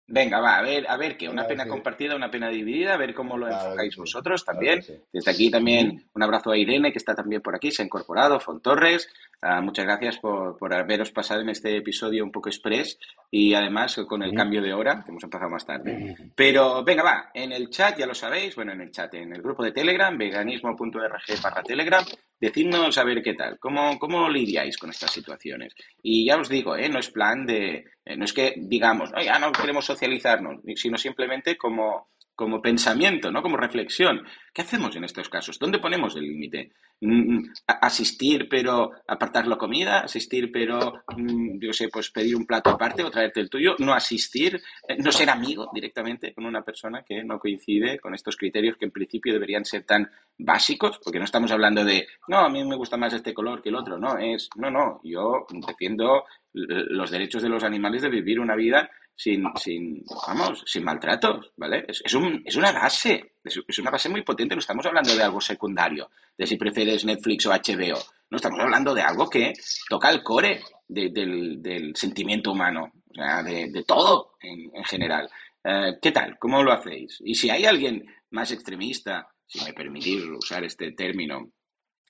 Venga, 0.10 0.40
va, 0.40 0.58
a 0.58 0.62
ver, 0.62 0.90
a 0.90 0.96
ver 0.96 1.18
qué, 1.18 1.28
una 1.28 1.46
pena 1.46 1.68
compartida, 1.68 2.16
una 2.16 2.32
pena 2.32 2.48
dividida, 2.48 2.94
a 2.94 2.98
ver 2.98 3.14
cómo 3.14 3.38
lo 3.38 3.48
enfocáis 3.50 3.94
vosotros 3.98 4.46
también. 4.46 4.82
Desde 5.12 5.30
aquí 5.30 5.52
también 5.52 6.10
un 6.14 6.24
abrazo 6.24 6.50
a 6.52 6.58
Irene, 6.58 6.94
que 6.94 6.98
está 6.98 7.14
también 7.14 7.42
por 7.42 7.54
aquí, 7.56 7.72
se 7.74 7.82
ha 7.82 7.86
incorporado, 7.86 8.40
Fontorres. 8.40 9.10
Uh, 9.40 9.62
muchas 9.62 9.86
gracias 9.86 10.18
por, 10.18 10.58
por, 10.58 10.74
haberos 10.74 11.12
pasado 11.12 11.42
en 11.42 11.50
este 11.50 11.78
episodio 11.78 12.24
un 12.24 12.32
poco 12.32 12.50
express 12.50 12.98
y 13.30 13.54
además 13.54 13.96
con 14.08 14.24
el 14.24 14.34
cambio 14.34 14.64
de 14.64 14.74
hora, 14.74 15.04
que 15.04 15.12
hemos 15.12 15.24
empezado 15.24 15.52
más 15.52 15.64
tarde. 15.64 16.16
Pero 16.36 16.84
venga, 16.84 17.04
va, 17.04 17.30
en 17.36 17.52
el 17.52 17.70
chat, 17.70 18.00
ya 18.00 18.08
lo 18.08 18.16
sabéis, 18.16 18.56
bueno, 18.56 18.72
en 18.72 18.82
el 18.82 18.90
chat, 18.90 19.14
en 19.14 19.36
el 19.36 19.44
grupo 19.44 19.64
de 19.64 19.72
Telegram, 19.72 20.18
veganismo.org 20.18 21.42
barra 21.44 21.62
Telegram, 21.62 22.04
decidnos 22.40 22.98
a 22.98 23.04
ver 23.04 23.22
qué 23.22 23.36
tal, 23.36 23.60
cómo, 23.60 24.00
cómo 24.00 24.28
lidiáis 24.28 24.76
con 24.76 24.90
estas 24.90 25.12
situaciones. 25.12 25.76
Y 26.02 26.26
ya 26.26 26.38
os 26.38 26.50
digo, 26.50 26.76
¿eh? 26.76 26.90
no 26.90 26.98
es 26.98 27.12
plan 27.12 27.46
de, 27.46 27.86
eh, 28.06 28.18
no 28.18 28.26
es 28.26 28.34
que 28.34 28.56
digamos, 28.58 29.12
no, 29.12 29.22
ya 29.22 29.38
no 29.38 29.52
queremos 29.52 29.86
socializarnos, 29.86 30.62
sino 30.76 30.98
simplemente 30.98 31.58
como 31.58 32.10
como 32.38 32.62
pensamiento, 32.62 33.32
¿no? 33.32 33.42
Como 33.42 33.58
reflexión. 33.58 34.22
¿Qué 34.54 34.62
hacemos 34.62 34.96
en 34.96 35.04
estos 35.04 35.28
casos? 35.28 35.58
¿Dónde 35.58 35.80
ponemos 35.80 36.16
el 36.16 36.22
límite? 36.22 36.72
Mm, 37.02 37.46
¿Asistir 37.66 38.48
pero 38.48 38.92
apartar 39.08 39.48
la 39.48 39.58
comida? 39.58 40.02
¿Asistir 40.02 40.52
pero, 40.52 41.02
mm, 41.18 41.58
yo 41.60 41.74
sé, 41.74 41.90
pues 41.90 42.12
pedir 42.12 42.36
un 42.36 42.46
plato 42.46 42.70
aparte 42.70 43.04
o 43.04 43.10
traerte 43.10 43.40
el 43.40 43.50
tuyo? 43.50 43.76
¿No 43.80 43.92
asistir? 43.92 44.62
Eh, 44.88 44.98
¿No 45.00 45.12
ser 45.12 45.32
amigo 45.32 45.72
directamente 45.74 46.32
con 46.32 46.46
una 46.46 46.62
persona 46.62 47.02
que 47.02 47.24
no 47.24 47.40
coincide 47.40 47.98
con 47.98 48.14
estos 48.14 48.38
criterios 48.38 48.78
que 48.78 48.86
en 48.86 48.92
principio 48.92 49.34
deberían 49.34 49.66
ser 49.66 49.84
tan 49.84 50.08
básicos? 50.38 51.00
Porque 51.04 51.18
no 51.18 51.26
estamos 51.26 51.52
hablando 51.52 51.84
de, 51.84 52.08
no, 52.28 52.38
a 52.38 52.50
mí 52.50 52.64
me 52.64 52.76
gusta 52.76 52.98
más 52.98 53.14
este 53.14 53.34
color 53.34 53.64
que 53.64 53.70
el 53.70 53.76
otro, 53.76 53.98
no, 53.98 54.16
es, 54.20 54.48
no, 54.58 54.70
no, 54.70 55.02
yo 55.04 55.48
defiendo 55.68 56.26
los 56.54 57.10
derechos 57.10 57.42
de 57.42 57.50
los 57.50 57.64
animales 57.64 58.04
de 58.04 58.10
vivir 58.10 58.40
una 58.40 58.56
vida 58.56 58.90
sin, 59.18 59.44
sin, 59.56 60.06
vamos, 60.28 60.64
sin 60.68 60.84
maltratos, 60.84 61.52
¿vale? 61.58 61.86
Es, 61.88 62.04
es, 62.06 62.14
un, 62.14 62.44
es 62.46 62.56
una 62.56 62.72
base, 62.72 63.34
es, 63.44 63.80
una 63.80 63.90
base 63.90 64.10
muy 64.10 64.22
potente, 64.22 64.54
no 64.54 64.60
estamos 64.60 64.86
hablando 64.86 65.16
de 65.16 65.24
algo 65.24 65.42
secundario, 65.42 66.12
de 66.38 66.46
si 66.46 66.56
prefieres 66.56 67.04
Netflix 67.04 67.48
o 67.48 67.50
HBO, 67.50 67.98
no 68.30 68.36
estamos 68.36 68.60
hablando 68.60 68.94
de 68.94 69.02
algo 69.02 69.28
que 69.28 69.54
toca 69.90 70.12
el 70.12 70.22
core 70.22 70.62
del, 70.88 71.62
del, 71.64 71.96
sentimiento 71.96 72.52
humano, 72.52 72.92
o 73.10 73.14
sea, 73.16 73.42
de, 73.42 73.84
todo 73.88 74.36
en, 74.40 74.70
en 74.76 74.84
general. 74.84 75.28
Eh, 75.64 75.98
¿Qué 76.00 76.12
tal? 76.12 76.38
¿Cómo 76.38 76.62
lo 76.62 76.72
hacéis? 76.72 77.20
Y 77.26 77.34
si 77.34 77.50
hay 77.50 77.66
alguien 77.66 78.06
más 78.30 78.52
extremista, 78.52 79.28
si 79.48 79.66
me 79.66 79.74
permitís 79.74 80.24
usar 80.26 80.64
este 80.64 80.92
término, 80.92 81.50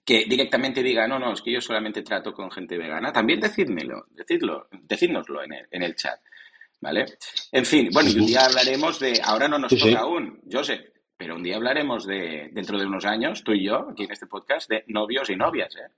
que 0.03 0.25
directamente 0.27 0.83
diga, 0.83 1.07
no, 1.07 1.19
no, 1.19 1.31
es 1.31 1.41
que 1.41 1.53
yo 1.53 1.61
solamente 1.61 2.01
trato 2.01 2.33
con 2.33 2.51
gente 2.51 2.77
vegana, 2.77 3.13
también 3.13 3.39
decídmelo, 3.39 4.07
decidlo, 4.09 4.67
decídnoslo 4.71 5.43
en 5.43 5.53
el, 5.53 5.67
en 5.71 5.83
el 5.83 5.95
chat. 5.95 6.19
¿Vale? 6.79 7.05
En 7.51 7.65
fin, 7.65 7.89
bueno, 7.91 8.09
y 8.09 8.19
un 8.19 8.25
día 8.27 8.45
hablaremos 8.45 8.99
de, 8.99 9.19
ahora 9.23 9.47
no 9.47 9.57
nos 9.57 9.75
toca 9.75 9.99
aún, 9.99 10.41
Joseph, 10.49 10.81
pero 11.17 11.35
un 11.35 11.43
día 11.43 11.55
hablaremos 11.55 12.05
de, 12.05 12.49
dentro 12.51 12.77
de 12.77 12.85
unos 12.85 13.05
años, 13.05 13.43
tú 13.43 13.53
y 13.53 13.65
yo, 13.65 13.87
aquí 13.91 14.03
en 14.03 14.11
este 14.11 14.27
podcast, 14.27 14.69
de 14.69 14.83
novios 14.87 15.29
y 15.29 15.35
novias, 15.35 15.75
¿eh? 15.75 15.89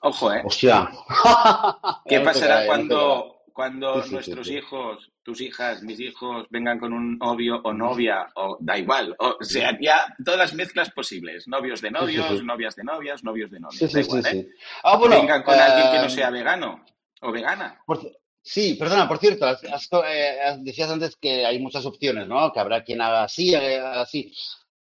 Ojo, 0.00 0.32
¿eh? 0.32 0.42
Hostia. 0.44 0.90
¿Qué 2.06 2.20
pasará 2.20 2.66
cuando, 2.66 3.42
cuando 3.52 4.04
nuestros 4.06 4.50
hijos, 4.50 5.12
tus 5.22 5.40
hijas, 5.42 5.82
mis 5.82 6.00
hijos, 6.00 6.46
vengan 6.50 6.78
con 6.78 6.92
un 6.94 7.18
novio 7.18 7.60
o 7.62 7.72
novia, 7.72 8.26
o 8.34 8.56
da 8.60 8.78
igual, 8.78 9.14
o 9.18 9.36
sea, 9.42 9.78
ya 9.78 10.14
todas 10.24 10.40
las 10.40 10.54
mezclas 10.54 10.90
posibles, 10.90 11.46
novios 11.48 11.82
de 11.82 11.90
novios, 11.90 12.42
novias 12.42 12.76
de 12.76 12.84
novias, 12.84 13.22
novios 13.22 13.50
de 13.50 13.60
novias, 13.60 13.92
da 13.92 14.00
igual, 14.00 14.26
¿eh? 14.26 14.48
Ah, 14.82 14.96
bueno, 14.96 15.16
vengan 15.16 15.42
con 15.42 15.54
alguien 15.54 15.92
que 15.92 15.98
no 15.98 16.06
eh, 16.06 16.10
sea 16.10 16.30
vegano 16.30 16.84
o 17.20 17.32
vegana. 17.32 17.80
Sí, 18.46 18.74
perdona, 18.74 19.08
por 19.08 19.16
cierto, 19.18 19.46
eh, 20.06 20.58
decías 20.58 20.90
antes 20.90 21.16
que 21.16 21.46
hay 21.46 21.58
muchas 21.58 21.86
opciones, 21.86 22.28
¿no? 22.28 22.52
Que 22.52 22.60
habrá 22.60 22.84
quien 22.84 23.00
haga 23.00 23.24
así, 23.24 23.54
haga 23.54 24.02
así. 24.02 24.30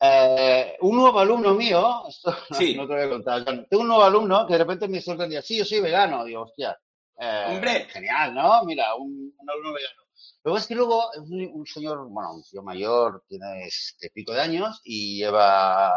Eh, 0.00 0.76
un 0.80 0.96
nuevo 0.96 1.20
alumno 1.20 1.54
mío, 1.54 2.02
esto 2.08 2.34
sí. 2.58 2.74
no, 2.74 2.88
te 2.88 2.94
voy 2.94 3.02
a 3.04 3.08
contar, 3.08 3.44
tengo 3.44 3.82
un 3.82 3.86
nuevo 3.86 4.02
alumno 4.02 4.44
que 4.48 4.54
de 4.54 4.58
repente 4.58 4.88
me 4.88 5.00
sorprendía, 5.00 5.42
sí, 5.42 5.58
yo 5.58 5.64
soy 5.64 5.78
vegano, 5.78 6.24
digo, 6.24 6.42
hostia, 6.42 6.76
eh, 7.16 7.44
Hombre. 7.50 7.86
genial, 7.88 8.34
¿no? 8.34 8.64
Mira, 8.64 8.96
un, 8.96 9.32
un 9.38 9.50
alumno 9.50 9.72
vegano. 9.74 10.02
Luego 10.42 10.58
es 10.58 10.66
que 10.66 10.74
luego 10.74 11.12
es 11.12 11.20
un, 11.20 11.50
un, 11.54 11.64
señor, 11.64 12.08
bueno, 12.08 12.34
un 12.34 12.42
tío 12.42 12.64
mayor, 12.64 13.22
tiene 13.28 13.66
este 13.66 14.10
pico 14.10 14.32
de 14.32 14.40
años 14.40 14.80
y 14.82 15.18
lleva 15.18 15.92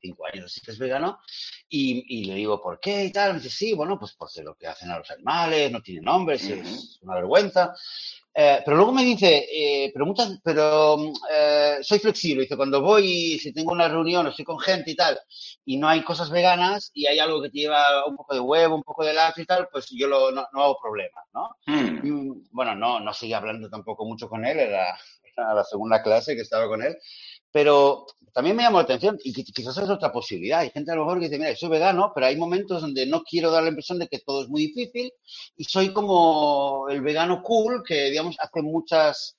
cinco 0.00 0.26
años 0.26 0.46
así 0.46 0.60
que 0.60 0.70
es 0.72 0.78
vegano, 0.78 1.18
y, 1.68 2.04
y, 2.08 2.24
le 2.24 2.34
digo, 2.34 2.60
¿por 2.60 2.80
qué? 2.80 3.04
Y 3.04 3.12
tal, 3.12 3.34
me 3.34 3.40
dice, 3.40 3.50
sí, 3.50 3.74
bueno, 3.74 3.98
pues 3.98 4.14
porque 4.14 4.42
lo 4.42 4.54
que 4.56 4.66
hacen 4.66 4.90
a 4.90 4.98
los 4.98 5.10
animales 5.10 5.70
no 5.70 5.80
tiene 5.82 6.00
nombres, 6.00 6.44
uh 6.44 6.54
-huh. 6.54 6.60
es 6.62 6.98
una 7.02 7.16
vergüenza. 7.16 7.74
Eh, 8.32 8.62
pero 8.64 8.76
luego 8.76 8.92
me 8.92 9.02
dice, 9.04 9.48
eh, 9.52 9.90
pero 9.92 10.06
muchas, 10.06 10.38
pero 10.44 10.96
eh, 11.32 11.78
soy 11.82 11.98
flexible, 11.98 12.42
dice, 12.42 12.56
cuando 12.56 12.80
voy, 12.80 13.38
si 13.40 13.52
tengo 13.52 13.72
una 13.72 13.88
reunión, 13.88 14.26
estoy 14.28 14.44
con 14.44 14.58
gente 14.60 14.92
y 14.92 14.96
tal, 14.96 15.18
y 15.64 15.76
no 15.78 15.88
hay 15.88 16.02
cosas 16.02 16.30
veganas, 16.30 16.92
y 16.94 17.06
hay 17.06 17.18
algo 17.18 17.42
que 17.42 17.50
te 17.50 17.58
lleva 17.58 18.06
un 18.06 18.16
poco 18.16 18.34
de 18.34 18.40
huevo, 18.40 18.76
un 18.76 18.84
poco 18.84 19.04
de 19.04 19.14
lácteo 19.14 19.42
y 19.42 19.46
tal, 19.46 19.68
pues 19.72 19.88
yo 19.90 20.06
lo, 20.06 20.30
no, 20.30 20.46
no 20.52 20.62
hago 20.62 20.78
problema, 20.80 21.20
¿no? 21.34 21.56
Mm. 21.66 22.06
Y, 22.06 22.48
bueno, 22.52 22.76
no, 22.76 23.00
no 23.00 23.12
seguí 23.12 23.32
hablando 23.32 23.68
tampoco 23.68 24.04
mucho 24.04 24.28
con 24.28 24.44
él, 24.44 24.60
era, 24.60 24.96
era 25.36 25.54
la 25.54 25.64
segunda 25.64 26.00
clase 26.00 26.36
que 26.36 26.42
estaba 26.42 26.68
con 26.68 26.82
él, 26.82 26.96
pero 27.52 28.06
también 28.32 28.56
me 28.56 28.62
llamó 28.62 28.78
la 28.78 28.84
atención 28.84 29.18
y 29.24 29.32
quizás 29.32 29.76
es 29.78 29.90
otra 29.90 30.12
posibilidad. 30.12 30.60
Hay 30.60 30.70
gente 30.70 30.92
a 30.92 30.94
lo 30.94 31.04
mejor 31.04 31.18
que 31.18 31.26
dice, 31.28 31.38
mira, 31.38 31.54
soy 31.56 31.68
vegano, 31.68 32.12
pero 32.14 32.26
hay 32.26 32.36
momentos 32.36 32.80
donde 32.80 33.06
no 33.06 33.22
quiero 33.22 33.50
dar 33.50 33.62
la 33.62 33.70
impresión 33.70 33.98
de 33.98 34.08
que 34.08 34.20
todo 34.20 34.42
es 34.42 34.48
muy 34.48 34.66
difícil 34.68 35.12
y 35.56 35.64
soy 35.64 35.92
como 35.92 36.86
el 36.88 37.00
vegano 37.00 37.42
cool 37.42 37.82
que, 37.86 38.10
digamos, 38.10 38.36
hace 38.38 38.62
muchas, 38.62 39.36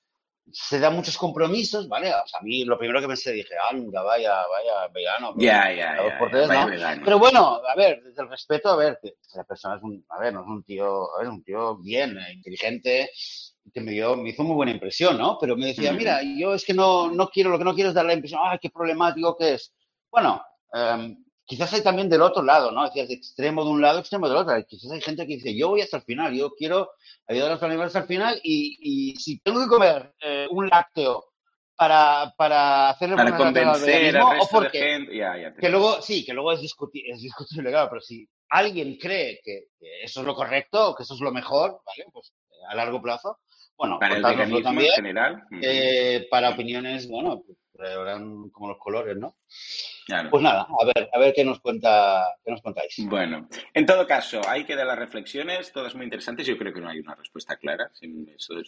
se 0.50 0.78
da 0.78 0.90
muchos 0.90 1.16
compromisos, 1.16 1.88
¿vale? 1.88 2.08
O 2.08 2.26
sea, 2.26 2.40
a 2.40 2.42
mí 2.42 2.64
lo 2.64 2.78
primero 2.78 3.00
que 3.00 3.06
pensé, 3.06 3.32
dije, 3.32 3.54
anda, 3.70 4.02
vaya, 4.02 4.34
vaya, 4.48 4.88
vegano. 4.92 5.34
Ya, 5.36 5.72
ya, 5.72 5.96
ya. 5.96 7.00
Pero 7.04 7.18
bueno, 7.18 7.60
a 7.66 7.74
ver, 7.76 8.02
desde 8.02 8.22
el 8.22 8.28
respeto, 8.28 8.70
a 8.70 8.76
ver, 8.76 8.98
que 9.00 9.14
la 9.34 9.44
persona 9.44 9.76
es 9.76 9.82
un, 9.82 10.04
a 10.08 10.18
ver, 10.18 10.34
no 10.34 10.40
es 10.40 10.46
un 10.48 10.62
tío, 10.64 11.14
a 11.14 11.20
ver, 11.20 11.28
un 11.28 11.42
tío 11.42 11.76
bien, 11.78 12.18
eh, 12.18 12.32
inteligente, 12.32 13.10
que 13.72 13.80
me, 13.80 13.92
dio, 13.92 14.16
me 14.16 14.30
hizo 14.30 14.42
muy 14.42 14.56
buena 14.56 14.72
impresión, 14.72 15.16
¿no? 15.16 15.38
Pero 15.40 15.56
me 15.56 15.66
decía, 15.66 15.92
mira, 15.92 16.20
yo 16.22 16.54
es 16.54 16.64
que 16.64 16.74
no, 16.74 17.10
no 17.10 17.28
quiero, 17.28 17.50
lo 17.50 17.58
que 17.58 17.64
no 17.64 17.74
quiero 17.74 17.90
es 17.90 17.94
dar 17.94 18.04
la 18.04 18.14
impresión, 18.14 18.40
¡ay, 18.44 18.58
qué 18.60 18.70
problemático 18.70 19.36
que 19.36 19.54
es! 19.54 19.72
Bueno, 20.10 20.42
eh, 20.74 21.16
quizás 21.44 21.72
hay 21.72 21.82
también 21.82 22.08
del 22.08 22.22
otro 22.22 22.42
lado, 22.42 22.70
¿no? 22.70 22.84
Decías, 22.84 23.08
de 23.08 23.14
extremo 23.14 23.64
de 23.64 23.70
un 23.70 23.82
lado, 23.82 23.98
extremo 23.98 24.28
del 24.28 24.38
otro. 24.38 24.54
Quizás 24.66 24.92
hay 24.92 25.00
gente 25.00 25.26
que 25.26 25.34
dice, 25.34 25.56
yo 25.56 25.68
voy 25.68 25.80
hasta 25.80 25.98
el 25.98 26.02
final, 26.04 26.34
yo 26.34 26.50
quiero 26.54 26.92
ayudar 27.26 27.50
a 27.50 27.54
los 27.54 27.62
animales 27.62 27.88
hasta 27.88 28.00
el 28.00 28.06
final 28.06 28.40
y, 28.42 28.78
y 28.80 29.16
si 29.16 29.38
tengo 29.40 29.60
que 29.60 29.68
comer 29.68 30.14
eh, 30.20 30.46
un 30.50 30.68
lácteo 30.68 31.32
para, 31.76 32.32
para 32.36 32.90
hacerle 32.90 33.16
para 33.16 33.36
convencer 33.36 34.16
al 34.16 34.30
resto 34.30 34.44
o 34.44 34.48
porque, 34.48 34.78
de 34.78 34.84
gente. 34.84 35.16
Ya, 35.16 35.36
ya 35.36 35.54
que 35.54 35.68
luego, 35.68 36.00
sí, 36.00 36.24
que 36.24 36.32
luego 36.32 36.52
es, 36.52 36.60
discutir, 36.60 37.04
es 37.10 37.20
discutible, 37.20 37.70
claro, 37.70 37.88
pero 37.90 38.00
si 38.00 38.28
alguien 38.50 38.96
cree 38.98 39.40
que, 39.42 39.68
que, 39.78 40.04
eso 40.04 40.20
es 40.20 40.26
lo 40.26 40.34
correcto, 40.34 40.94
que 40.94 41.02
eso 41.02 41.14
es 41.14 41.20
lo 41.20 41.32
mejor, 41.32 41.80
¿vale? 41.84 42.06
Pues 42.12 42.32
a 42.68 42.74
largo 42.74 43.02
plazo, 43.02 43.38
bueno, 43.76 43.98
para 43.98 44.16
el 44.16 44.22
también, 44.22 44.64
en 44.64 44.94
general. 44.94 45.42
Eh, 45.60 46.28
para 46.30 46.50
opiniones, 46.50 47.08
bueno, 47.08 47.42
pues, 47.44 47.58
eran 47.90 48.48
como 48.50 48.68
los 48.68 48.78
colores, 48.78 49.16
¿no? 49.16 49.36
Claro. 50.06 50.30
Pues 50.30 50.42
nada, 50.42 50.66
a 50.68 50.84
ver, 50.84 51.08
a 51.12 51.18
ver 51.18 51.32
qué 51.34 51.44
nos 51.44 51.60
cuenta, 51.60 52.24
qué 52.44 52.50
nos 52.50 52.60
contáis. 52.60 52.96
Bueno, 53.06 53.48
en 53.72 53.86
todo 53.86 54.06
caso, 54.06 54.40
ahí 54.48 54.64
quedan 54.64 54.88
las 54.88 54.98
reflexiones, 54.98 55.72
todas 55.72 55.94
muy 55.94 56.04
interesantes. 56.04 56.46
Yo 56.46 56.58
creo 56.58 56.72
que 56.72 56.80
no 56.80 56.88
hay 56.88 56.98
una 56.98 57.14
respuesta 57.14 57.56
clara. 57.56 57.90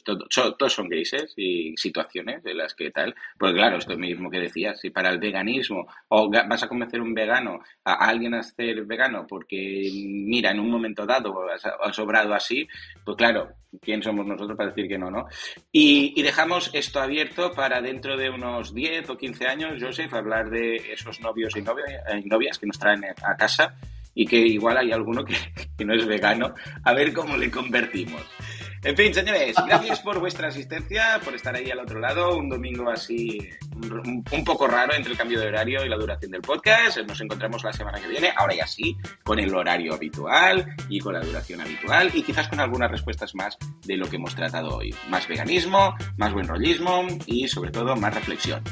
Todos 0.04 0.72
son 0.72 0.88
grises 0.88 1.34
y 1.36 1.74
situaciones 1.76 2.42
de 2.42 2.54
las 2.54 2.74
que 2.74 2.90
tal. 2.90 3.14
Porque 3.38 3.56
claro, 3.56 3.78
esto 3.78 3.96
mismo 3.96 4.30
que 4.30 4.38
decías, 4.38 4.80
si 4.80 4.90
para 4.90 5.10
el 5.10 5.18
veganismo 5.18 5.86
o 6.08 6.30
vas 6.30 6.62
a 6.62 6.68
convencer 6.68 7.00
un 7.00 7.14
vegano 7.14 7.60
a 7.84 8.08
alguien 8.08 8.34
a 8.34 8.42
ser 8.42 8.84
vegano 8.84 9.26
porque 9.26 9.90
mira, 9.92 10.50
en 10.50 10.60
un 10.60 10.70
momento 10.70 11.04
dado 11.04 11.34
ha 11.82 11.92
sobrado 11.92 12.34
así, 12.34 12.66
pues 13.04 13.16
claro, 13.16 13.48
¿quién 13.80 14.02
somos 14.02 14.26
nosotros 14.26 14.56
para 14.56 14.70
decir 14.70 14.88
que 14.88 14.98
no, 14.98 15.10
no? 15.10 15.26
Y, 15.72 16.12
y 16.16 16.22
dejamos 16.22 16.70
esto 16.74 17.00
abierto 17.00 17.52
para 17.52 17.80
dentro 17.80 18.16
de 18.16 18.30
unos 18.30 18.74
10 18.74 19.10
o 19.10 19.16
15 19.16 19.46
años, 19.46 19.82
Joseph, 19.82 20.12
hablar 20.14 20.50
de 20.50 20.73
esos 20.76 21.20
novios 21.20 21.56
y 21.56 21.62
novias, 21.62 21.88
y 22.22 22.28
novias 22.28 22.58
que 22.58 22.66
nos 22.66 22.78
traen 22.78 23.04
a 23.04 23.36
casa 23.36 23.74
y 24.14 24.26
que 24.26 24.36
igual 24.36 24.76
hay 24.78 24.92
alguno 24.92 25.24
que, 25.24 25.34
que, 25.76 25.84
no 25.84 25.94
es 25.94 26.06
vegano, 26.06 26.54
a 26.84 26.92
ver 26.92 27.12
cómo 27.12 27.36
le 27.36 27.50
convertimos. 27.50 28.22
En 28.82 28.94
fin, 28.94 29.14
señores, 29.14 29.56
gracias 29.66 30.00
por 30.00 30.20
vuestra 30.20 30.48
asistencia, 30.48 31.18
por 31.24 31.34
estar 31.34 31.54
ahí 31.54 31.70
al 31.70 31.78
otro 31.78 32.00
lado, 32.00 32.36
un 32.36 32.50
domingo 32.50 32.90
así 32.90 33.38
un, 33.76 34.22
un, 34.30 34.44
poco 34.44 34.66
raro 34.66 34.92
entre 34.94 35.12
el 35.12 35.18
cambio 35.18 35.40
de 35.40 35.46
horario 35.46 35.86
y 35.86 35.88
la 35.88 35.96
duración 35.96 36.30
del 36.30 36.42
podcast. 36.42 36.98
Nos 36.98 37.18
encontramos 37.22 37.64
la 37.64 37.72
semana 37.72 37.98
que 37.98 38.08
viene, 38.08 38.34
ahora 38.36 38.54
ya 38.54 38.66
sí, 38.66 38.94
con 39.22 39.38
el 39.38 39.54
horario 39.54 39.94
habitual 39.94 40.76
y 40.90 41.00
con 41.00 41.14
la 41.14 41.20
duración 41.20 41.62
habitual 41.62 42.10
y 42.12 42.22
quizás 42.22 42.46
con 42.48 42.60
algunas 42.60 42.90
respuestas 42.90 43.34
más 43.34 43.56
de 43.86 43.96
lo 43.96 44.06
que 44.06 44.16
hemos 44.16 44.34
tratado 44.34 44.76
hoy. 44.76 44.94
Más 45.08 45.26
veganismo, 45.26 45.94
más 46.18 46.34
buen 46.34 46.46
rollismo 46.46 47.06
y 47.24 47.48
sobre 47.48 47.70
todo 47.70 47.96
más 47.96 48.14
reflexión. 48.14 48.62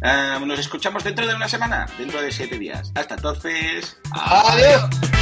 Nos 0.00 0.58
escuchamos 0.58 1.04
dentro 1.04 1.26
de 1.26 1.34
una 1.34 1.48
semana, 1.48 1.86
dentro 1.98 2.20
de 2.22 2.30
siete 2.30 2.58
días. 2.58 2.92
Hasta 2.94 3.14
entonces. 3.14 3.96
Adiós. 4.12 5.15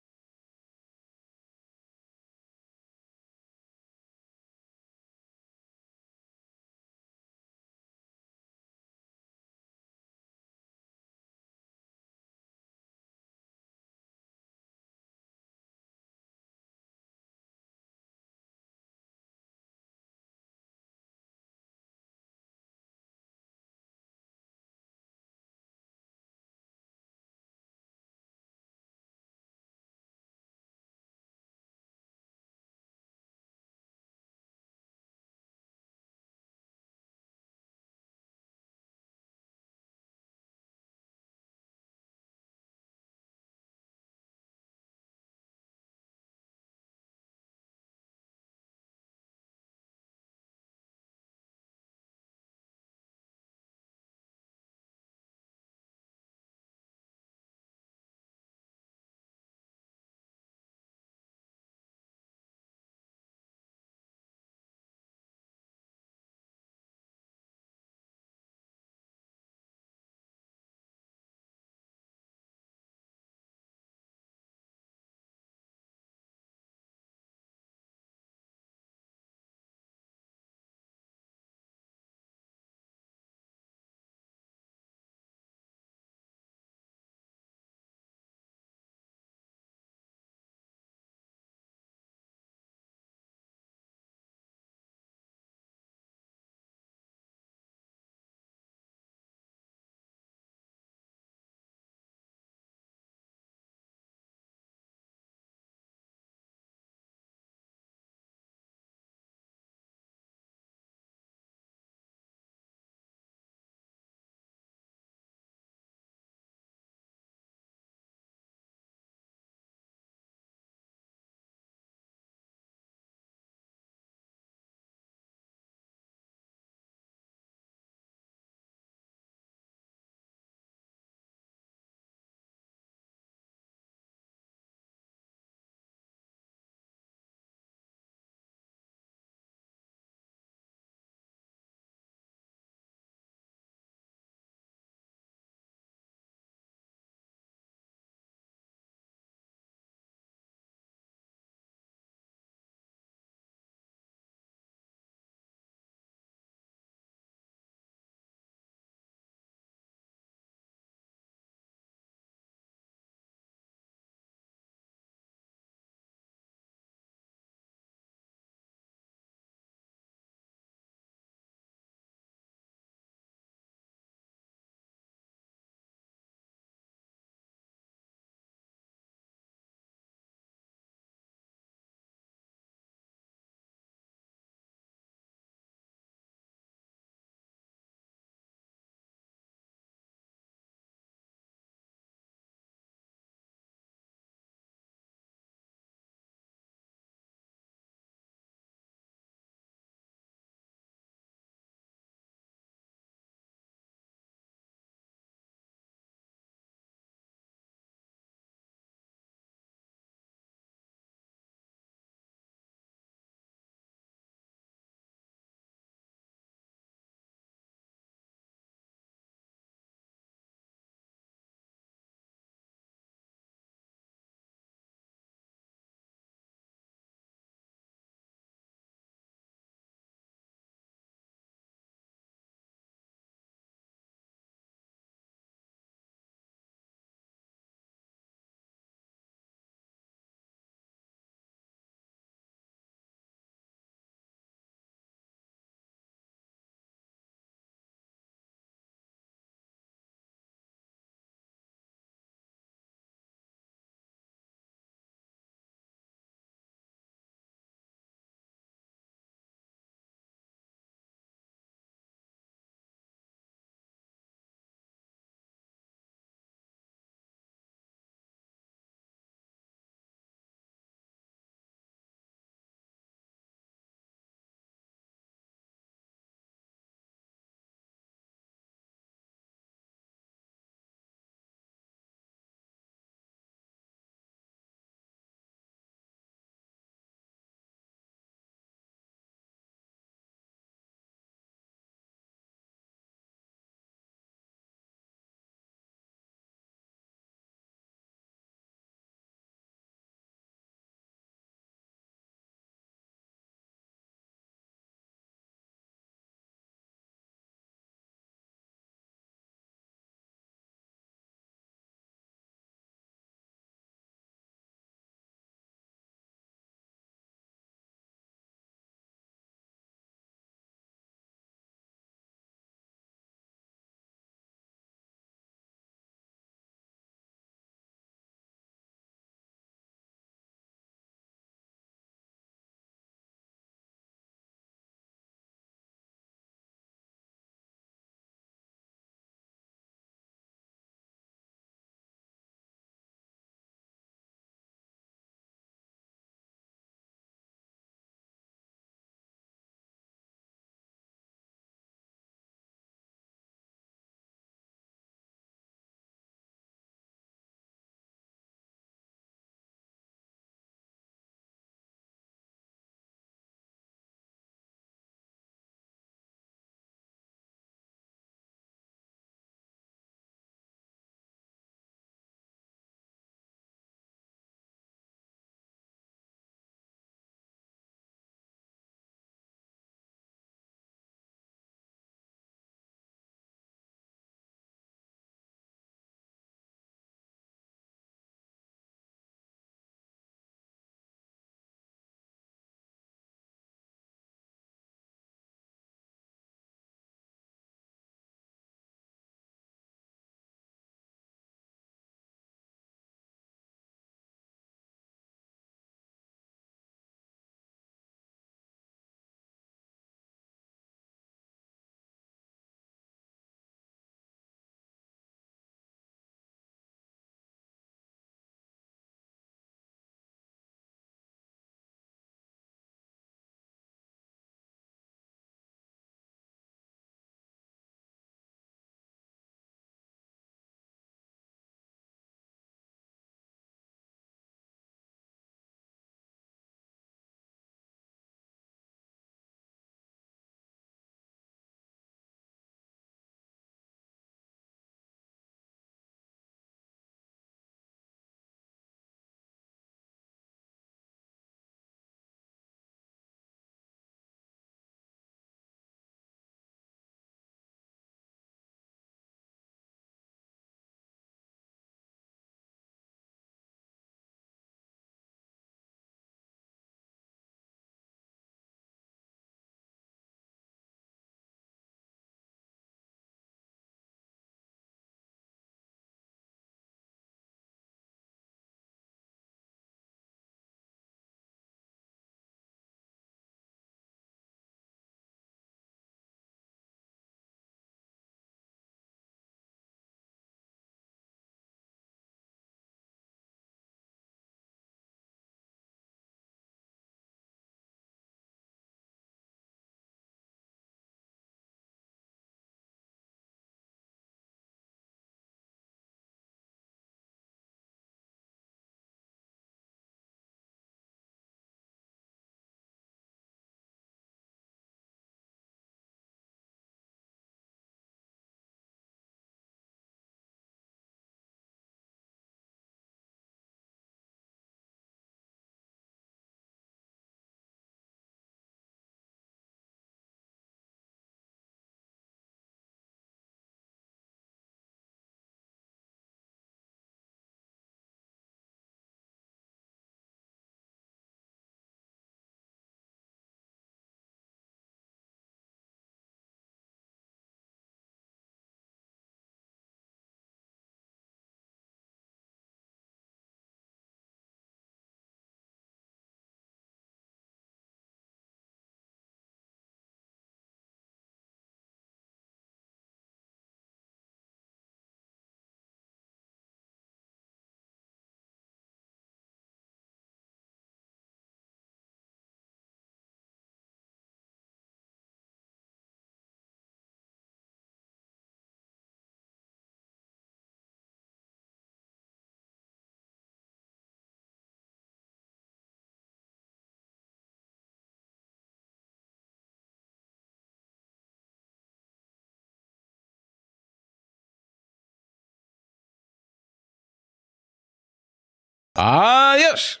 Ah, 598.96 599.52
Adiós. 599.52 600.00